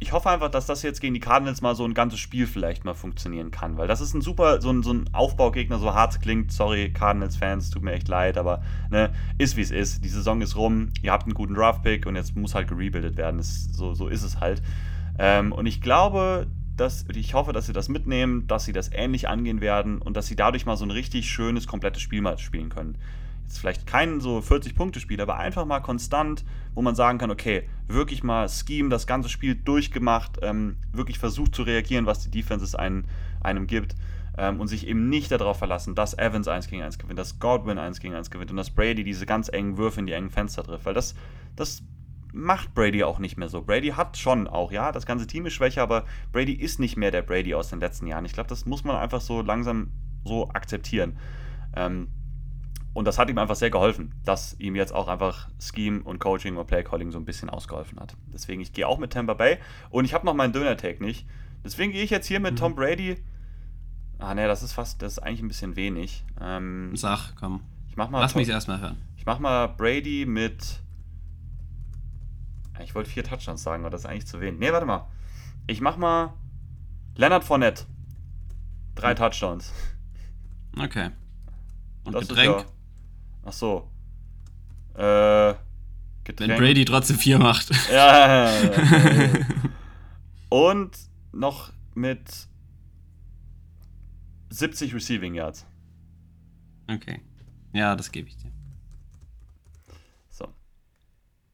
[0.00, 2.84] ich hoffe einfach, dass das jetzt gegen die Cardinals mal so ein ganzes Spiel vielleicht
[2.84, 6.20] mal funktionieren kann, weil das ist ein super, so ein, so ein Aufbaugegner, so hart
[6.20, 6.52] klingt.
[6.52, 10.04] Sorry, Cardinals-Fans, tut mir echt leid, aber ne, ist wie es ist.
[10.04, 13.38] Die Saison ist rum, ihr habt einen guten Draft-Pick und jetzt muss halt gerebuildet werden.
[13.38, 14.62] Das, so, so ist es halt.
[15.18, 16.46] Ähm, und ich glaube,
[16.80, 20.26] dass, ich hoffe, dass sie das mitnehmen, dass sie das ähnlich angehen werden und dass
[20.26, 22.96] sie dadurch mal so ein richtig schönes, komplettes Spiel mal spielen können.
[23.44, 26.44] Jetzt vielleicht kein so 40-Punkte-Spiel, aber einfach mal konstant,
[26.74, 31.54] wo man sagen kann, okay, wirklich mal Scheme, das ganze Spiel durchgemacht, ähm, wirklich versucht
[31.54, 33.06] zu reagieren, was die Defenses einen,
[33.40, 33.94] einem gibt.
[34.38, 37.76] ähm, und sich eben nicht darauf verlassen, dass Evans 1 gegen 1 gewinnt, dass Godwin
[37.76, 40.62] 1 gegen 1 gewinnt und dass Brady diese ganz engen Würfe in die engen Fenster
[40.62, 41.14] trifft, weil das,
[41.56, 41.82] das
[42.32, 43.62] macht Brady auch nicht mehr so.
[43.62, 47.10] Brady hat schon auch, ja, das ganze Team ist schwächer, aber Brady ist nicht mehr
[47.10, 48.24] der Brady aus den letzten Jahren.
[48.24, 49.90] Ich glaube, das muss man einfach so langsam
[50.24, 51.18] so akzeptieren.
[51.74, 52.08] Ähm,
[52.94, 56.56] und das hat ihm einfach sehr geholfen, dass ihm jetzt auch einfach Scheme und Coaching
[56.56, 58.16] und Playcalling so ein bisschen ausgeholfen hat.
[58.32, 59.58] Deswegen, ich gehe auch mit Tampa Bay
[59.90, 61.26] und ich habe noch meinen Döner-Tag nicht.
[61.64, 62.56] Deswegen gehe ich jetzt hier mit mhm.
[62.56, 63.18] Tom Brady.
[64.18, 66.24] Ah, ne, das ist fast, das ist eigentlich ein bisschen wenig.
[66.40, 67.60] Ähm, Sag, komm.
[67.88, 68.96] Ich mach mal Lass mich erstmal hören.
[69.16, 70.80] Ich mach mal Brady mit.
[72.84, 74.60] Ich wollte vier Touchdowns sagen, aber das ist eigentlich zu wenig.
[74.60, 75.08] Ne, warte mal.
[75.66, 76.34] Ich mach mal
[77.16, 77.84] Leonard Fournette.
[78.94, 79.16] Drei hm.
[79.16, 79.72] Touchdowns.
[80.78, 81.10] Okay.
[82.04, 82.60] Und das Getränk?
[82.60, 82.64] Ja,
[83.44, 83.90] ach so.
[84.94, 85.54] Äh,
[86.24, 86.50] Getränk.
[86.50, 87.70] Wenn Brady trotzdem vier macht.
[87.90, 88.50] Ja.
[88.50, 89.30] ja
[90.48, 90.96] Und
[91.32, 92.48] noch mit
[94.50, 95.66] 70 Receiving Yards.
[96.88, 97.20] Okay.
[97.72, 98.50] Ja, das gebe ich dir.
[100.30, 100.48] So.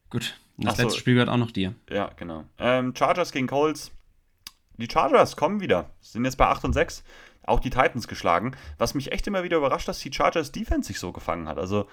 [0.09, 0.39] Gut.
[0.57, 0.99] Und das Ach letzte so.
[0.99, 1.75] Spiel gehört auch noch dir.
[1.89, 2.45] Ja, genau.
[2.59, 3.91] Ähm, Chargers gegen Colts.
[4.77, 5.89] Die Chargers kommen wieder.
[6.01, 7.03] Sind jetzt bei 8 und 6
[7.47, 8.55] auch die Titans geschlagen.
[8.77, 11.57] Was mich echt immer wieder überrascht, dass die Chargers Defense sich so gefangen hat.
[11.57, 11.87] Also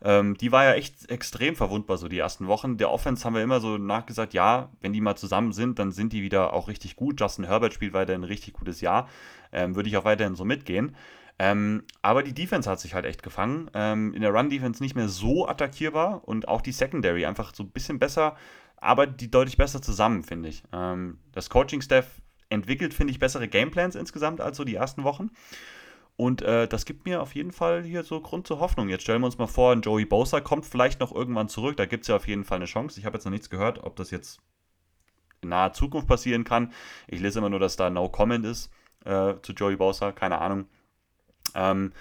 [0.00, 2.76] ähm, die war ja echt extrem verwundbar so die ersten Wochen.
[2.76, 6.12] Der Offense haben wir immer so nachgesagt, ja, wenn die mal zusammen sind, dann sind
[6.12, 7.20] die wieder auch richtig gut.
[7.20, 9.08] Justin Herbert spielt weiterhin ein richtig gutes Jahr.
[9.50, 10.94] Ähm, Würde ich auch weiterhin so mitgehen.
[11.38, 13.70] Ähm, aber die Defense hat sich halt echt gefangen.
[13.74, 17.70] Ähm, in der Run-Defense nicht mehr so attackierbar und auch die Secondary einfach so ein
[17.70, 18.36] bisschen besser,
[18.76, 20.64] aber die deutlich besser zusammen, finde ich.
[20.72, 22.06] Ähm, das Coaching-Staff
[22.48, 25.30] entwickelt, finde ich, bessere Gameplans insgesamt als so die ersten Wochen.
[26.16, 28.88] Und äh, das gibt mir auf jeden Fall hier so Grund zur Hoffnung.
[28.88, 31.76] Jetzt stellen wir uns mal vor, Joey Bosa kommt vielleicht noch irgendwann zurück.
[31.76, 32.98] Da gibt es ja auf jeden Fall eine Chance.
[32.98, 34.40] Ich habe jetzt noch nichts gehört, ob das jetzt
[35.42, 36.72] in naher Zukunft passieren kann.
[37.06, 38.72] Ich lese immer nur, dass da No Comment ist
[39.04, 40.10] äh, zu Joey Bosa.
[40.10, 40.66] Keine Ahnung.
[41.58, 41.92] Ähm,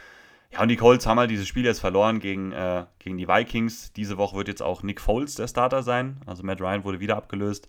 [0.51, 3.91] ja, und die Colts haben halt dieses Spiel jetzt verloren gegen, äh, gegen die Vikings.
[3.93, 6.21] Diese Woche wird jetzt auch Nick Foles der Starter sein.
[6.25, 7.67] Also Matt Ryan wurde wieder abgelöst.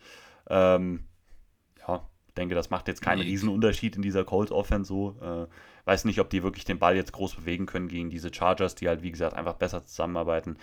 [0.49, 1.05] Ähm,
[1.87, 2.07] ja,
[2.37, 3.25] denke, das macht jetzt keinen nee.
[3.27, 5.17] Riesenunterschied in dieser Colts Offense so.
[5.21, 5.47] Äh,
[5.89, 8.89] weiß nicht, ob die wirklich den Ball jetzt groß bewegen können gegen diese Chargers, die
[8.89, 10.59] halt, wie gesagt, einfach besser zusammenarbeiten.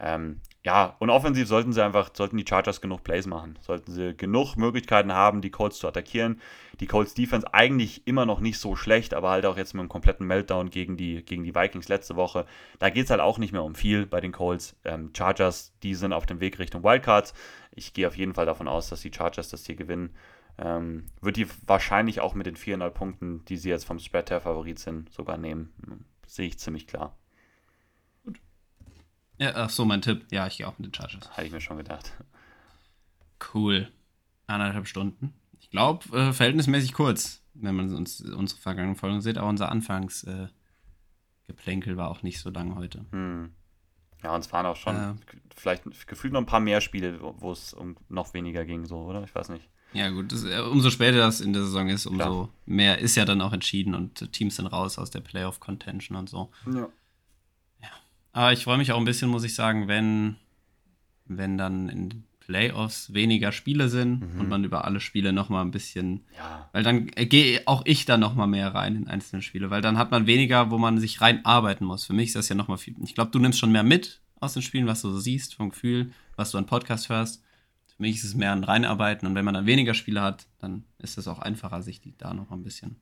[0.00, 3.58] Ähm, ja, und offensiv sollten sie einfach, sollten die Chargers genug Plays machen.
[3.60, 6.40] Sollten sie genug Möglichkeiten haben, die Colts zu attackieren.
[6.80, 9.90] Die Colts Defense eigentlich immer noch nicht so schlecht, aber halt auch jetzt mit einem
[9.90, 12.46] kompletten Meltdown gegen die, gegen die Vikings letzte Woche.
[12.78, 14.76] Da geht es halt auch nicht mehr um viel bei den Colts.
[14.86, 17.34] Ähm, Chargers, die sind auf dem Weg Richtung Wildcards.
[17.72, 20.14] Ich gehe auf jeden Fall davon aus, dass die Chargers das hier gewinnen
[20.60, 24.42] ähm, wird die wahrscheinlich auch mit den 400 Punkten, die sie jetzt vom Spread her
[24.42, 25.72] Favorit sind, sogar nehmen.
[26.26, 27.16] Sehe ich ziemlich klar.
[28.24, 28.38] Gut.
[29.38, 30.26] Ja, ach so, mein Tipp.
[30.30, 31.30] Ja, ich gehe auch mit den Chargers.
[31.30, 32.12] Hatte ich mir schon gedacht.
[33.54, 33.90] Cool.
[34.46, 35.32] Eineinhalb Stunden.
[35.58, 41.94] Ich glaube, äh, verhältnismäßig kurz, wenn man uns unsere vergangenen Folgen sieht, aber unser Anfangsgeplänkel
[41.94, 43.06] äh, war auch nicht so lang heute.
[43.12, 43.54] Hm.
[44.22, 45.14] Ja, und es waren auch schon äh,
[45.56, 49.24] vielleicht gefühlt noch ein paar mehr Spiele, wo es um noch weniger ging, so, oder?
[49.24, 49.66] Ich weiß nicht.
[49.92, 52.48] Ja, gut, das, äh, umso später das in der Saison ist, umso Klar.
[52.66, 56.50] mehr ist ja dann auch entschieden und Teams sind raus aus der Playoff-Contention und so.
[56.66, 56.88] Ja.
[57.82, 57.88] ja.
[58.32, 60.36] Aber ich freue mich auch ein bisschen, muss ich sagen, wenn,
[61.26, 64.40] wenn dann in Playoffs weniger Spiele sind mhm.
[64.40, 66.24] und man über alle Spiele nochmal ein bisschen.
[66.36, 66.68] Ja.
[66.72, 70.10] Weil dann gehe auch ich da nochmal mehr rein in einzelne Spiele, weil dann hat
[70.10, 72.04] man weniger, wo man sich reinarbeiten muss.
[72.04, 72.96] Für mich ist das ja nochmal viel.
[73.04, 75.70] Ich glaube, du nimmst schon mehr mit aus den Spielen, was du so siehst, vom
[75.70, 77.42] Gefühl, was du an Podcast hörst.
[78.00, 80.84] Für mich ist es mehr ein Reinarbeiten und wenn man dann weniger Spiele hat, dann
[80.96, 82.96] ist es auch einfacher, sich die da noch mal ein bisschen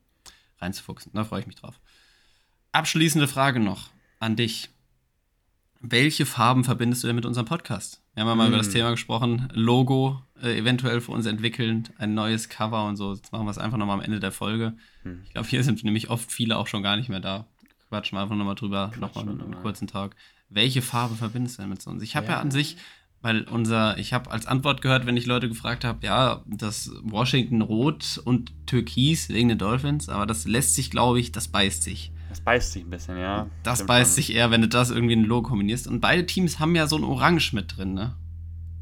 [0.57, 1.13] reinzufuchsen.
[1.13, 1.79] Da freue ich mich drauf.
[2.73, 4.69] Abschließende Frage noch an dich.
[5.79, 8.01] Welche Farben verbindest du denn mit unserem Podcast?
[8.13, 8.49] Wir haben ja mal hm.
[8.49, 8.73] über das hm.
[8.73, 13.13] Thema gesprochen, Logo äh, eventuell für uns entwickeln, ein neues Cover und so.
[13.13, 14.73] Jetzt machen wir es einfach nochmal am Ende der Folge.
[15.03, 15.21] Hm.
[15.23, 17.47] Ich glaube, hier sind nämlich oft viele auch schon gar nicht mehr da.
[17.87, 20.17] Quatschen wir einfach nochmal drüber, nochmal einen, einen kurzen Talk.
[20.49, 22.03] Welche Farbe verbindest du denn mit uns?
[22.03, 22.33] Ich habe ja.
[22.33, 22.75] ja an sich
[23.21, 27.61] weil unser, ich habe als Antwort gehört, wenn ich Leute gefragt habe, ja, das Washington
[27.61, 32.11] Rot und Türkis wegen den Dolphins, aber das lässt sich, glaube ich, das beißt sich.
[32.29, 33.47] Das beißt sich ein bisschen, ja.
[33.63, 34.15] Das beißt schon.
[34.15, 35.87] sich eher, wenn du das irgendwie in ein Logo kombinierst.
[35.87, 38.15] Und beide Teams haben ja so ein Orange mit drin, ne?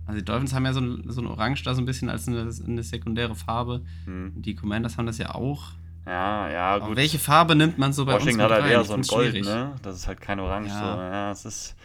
[0.05, 2.27] Also die Dolphins haben ja so ein, so ein Orange da so ein bisschen als
[2.27, 3.81] eine, eine sekundäre Farbe.
[4.05, 4.34] Hm.
[4.35, 5.72] Die Commanders haben das ja auch.
[6.05, 6.84] Ja, ja, gut.
[6.88, 9.01] Aber welche Farbe nimmt man so bei Washington uns mit hat halt eher so ein
[9.01, 9.45] Gold, schwierig.
[9.45, 9.76] ne?
[9.81, 10.80] Das ist halt kein Orange ja.
[10.80, 11.01] so.
[11.01, 11.76] Ja, es ist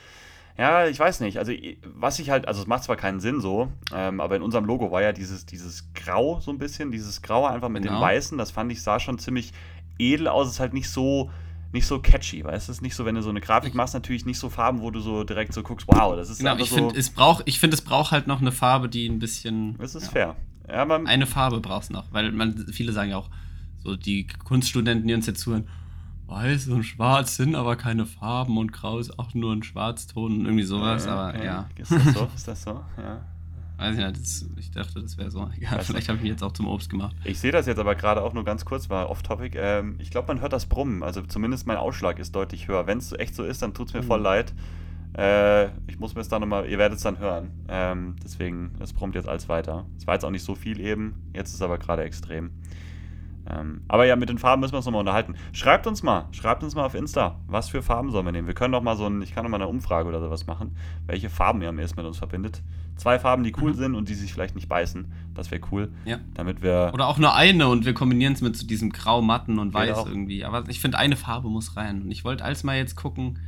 [0.59, 1.39] ja, ich weiß nicht.
[1.39, 1.53] Also,
[1.95, 4.91] was ich halt, also es macht zwar keinen Sinn so, ähm, aber in unserem Logo
[4.91, 7.99] war ja dieses, dieses Grau so ein bisschen, dieses Graue einfach mit genau.
[7.99, 9.53] dem Weißen, das fand ich, sah schon ziemlich
[9.99, 10.49] edel aus.
[10.49, 11.31] Es ist halt nicht so,
[11.73, 12.73] nicht so catchy, weißt du?
[12.73, 14.91] Es ist nicht so, wenn du so eine Grafik machst, natürlich nicht so Farben, wo
[14.91, 16.93] du so direkt so guckst, wow, das ist genau, ich so.
[16.95, 19.77] es braucht, ich finde, es braucht halt noch eine Farbe, die ein bisschen.
[19.79, 20.11] Das ist ja.
[20.11, 20.37] fair.
[20.69, 23.31] Ja, eine Farbe brauchst du noch, weil man, viele sagen ja auch,
[23.83, 25.67] so die Kunststudenten, die uns jetzt zuhören,
[26.33, 30.45] weiß und schwarz sind aber keine Farben und grau ist auch nur ein Schwarzton und
[30.47, 31.69] irgendwie sowas, aber ja.
[31.77, 32.29] Ist das so?
[32.35, 32.81] Ist das so?
[32.97, 33.21] Ja.
[33.79, 35.51] Weiß ich nicht, das, ich dachte, das wäre so.
[35.61, 37.15] Ja, vielleicht habe ich mich jetzt auch zum Obst gemacht.
[37.25, 39.59] Ich sehe das jetzt aber gerade auch nur ganz kurz, war off-topic.
[39.59, 41.03] Ähm, ich glaube, man hört das Brummen.
[41.03, 42.87] Also zumindest mein Ausschlag ist deutlich höher.
[42.87, 44.23] Wenn es echt so ist, dann tut es mir voll Oh.
[44.23, 44.55] leid.
[45.19, 47.51] Äh, ich muss mir es dann nochmal, ihr werdet es dann hören.
[47.69, 49.85] Ähm, deswegen, es brummt jetzt alles weiter.
[49.99, 52.51] Es war jetzt auch nicht so viel eben, jetzt ist es aber gerade extrem.
[53.55, 55.35] Ähm, aber ja, mit den Farben müssen wir uns nochmal unterhalten.
[55.53, 58.47] Schreibt uns mal, schreibt uns mal auf Insta, was für Farben sollen wir nehmen.
[58.47, 60.75] Wir können doch mal so ein, ich kann noch mal eine Umfrage oder sowas machen,
[61.07, 62.63] welche Farben ihr am ehesten mit uns verbindet.
[62.97, 63.77] Zwei Farben, die cool Mhm.
[63.77, 65.13] sind und die sich vielleicht nicht beißen.
[65.35, 65.93] Das wäre cool.
[66.05, 66.19] Ja.
[66.35, 66.91] Damit wir.
[66.95, 69.97] Oder auch nur eine und wir kombinieren es mit so diesem Grau, Matten und Weiß
[69.99, 70.07] auch.
[70.09, 70.45] irgendwie.
[70.45, 72.03] Aber ich finde, eine Farbe muss rein.
[72.03, 73.39] Und ich wollte als mal jetzt gucken.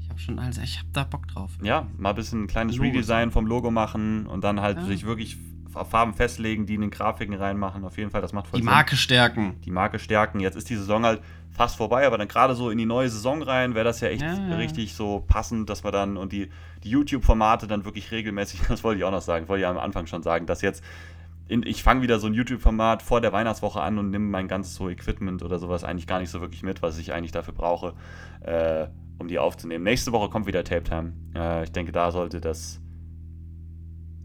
[0.00, 1.52] Ich habe schon als, ich habe da Bock drauf.
[1.62, 4.84] ja, mal ein bisschen ein kleines Logo Redesign vom Logo machen und dann halt Ja.
[4.84, 5.36] sich wirklich
[5.70, 7.84] Farben festlegen, die in den Grafiken reinmachen.
[7.84, 8.72] Auf jeden Fall, das macht voll Die Sinn.
[8.72, 9.60] Marke stärken.
[9.64, 10.40] Die Marke stärken.
[10.40, 11.20] Jetzt ist die Saison halt
[11.50, 14.22] fast vorbei, aber dann gerade so in die neue Saison rein wäre das ja echt
[14.22, 16.48] Ja, richtig so passend, dass wir dann und die,
[16.84, 19.78] die YouTube-Formate dann wirklich regelmäßig, das wollte ich auch noch sagen, wollte ich ja am
[19.78, 20.82] Anfang schon sagen, dass jetzt
[21.48, 24.76] in, ich fange wieder so ein YouTube-Format vor der Weihnachtswoche an und nehme mein ganzes
[24.76, 27.94] so Equipment oder sowas eigentlich gar nicht so wirklich mit, was ich eigentlich dafür brauche,
[28.42, 28.86] äh,
[29.18, 29.82] um die aufzunehmen.
[29.82, 31.12] Nächste Woche kommt wieder Tape Time.
[31.34, 32.80] Äh, ich denke, da sollte das.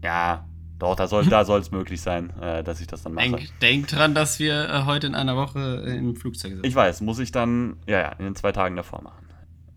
[0.04, 0.46] Ja,
[0.78, 3.30] doch, da soll da es möglich sein, äh, dass ich das dann mache.
[3.30, 6.66] Denk, denk dran, dass wir äh, heute in einer Woche äh, im Flugzeug sind.
[6.66, 9.26] Ich weiß, muss ich dann, ja, ja, in den zwei Tagen davor machen.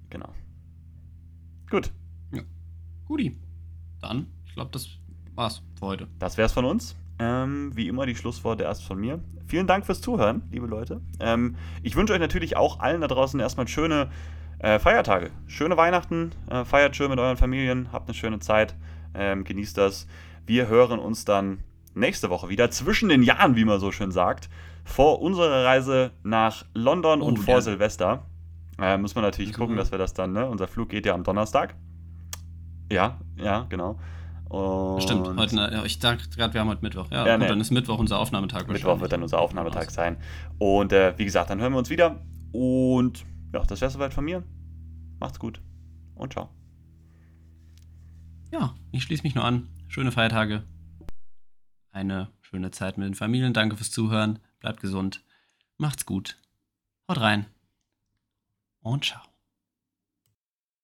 [0.09, 0.33] Genau.
[1.69, 1.91] Gut,
[3.09, 3.35] Guti.
[4.01, 4.87] Dann, ich glaube, das
[5.33, 6.07] war's für heute.
[6.19, 6.95] das wär's von uns.
[7.17, 9.19] Ähm, wie immer die Schlussworte erst von mir.
[9.47, 11.01] Vielen Dank fürs Zuhören, liebe Leute.
[11.19, 14.11] Ähm, ich wünsche euch natürlich auch allen da draußen erstmal schöne
[14.59, 15.31] äh, Feiertage.
[15.47, 16.31] Schöne Weihnachten.
[16.51, 17.91] Äh, feiert schön mit euren Familien.
[17.91, 18.75] Habt eine schöne Zeit.
[19.15, 20.05] Ähm, genießt das.
[20.45, 21.59] Wir hören uns dann
[21.93, 22.71] nächste Woche wieder.
[22.71, 24.49] Zwischen den Jahren, wie man so schön sagt.
[24.85, 28.25] Vor unserer Reise nach London Oh, und vor der- Silvester.
[28.79, 30.47] Äh, muss man natürlich gucken, wir- dass wir das dann, ne?
[30.47, 31.75] Unser Flug geht ja am Donnerstag.
[32.91, 33.99] Ja, ja, genau.
[34.47, 37.11] Und Stimmt, heute, ja, ich dachte gerade, wir haben heute Mittwoch.
[37.11, 37.49] Ja, Ja, gut, nee.
[37.49, 40.17] dann ist Mittwoch unser Aufnahmetag Mittwoch wird dann unser Aufnahmetag sein.
[40.57, 42.21] Und äh, wie gesagt, dann hören wir uns wieder.
[42.51, 44.41] Und ja, das wäre soweit von mir.
[45.19, 45.61] Macht's gut
[46.15, 46.49] und ciao.
[48.51, 49.67] Ja, ich schließe mich nur an.
[49.89, 50.63] Schöne Feiertage.
[51.91, 53.53] Eine schöne Zeit mit den Familien.
[53.53, 54.37] Danke fürs Zuhören.
[54.59, 55.23] Bleibt gesund.
[55.77, 56.37] Macht's gut.
[57.09, 57.47] Haut rein.
[58.81, 59.28] Und ciao.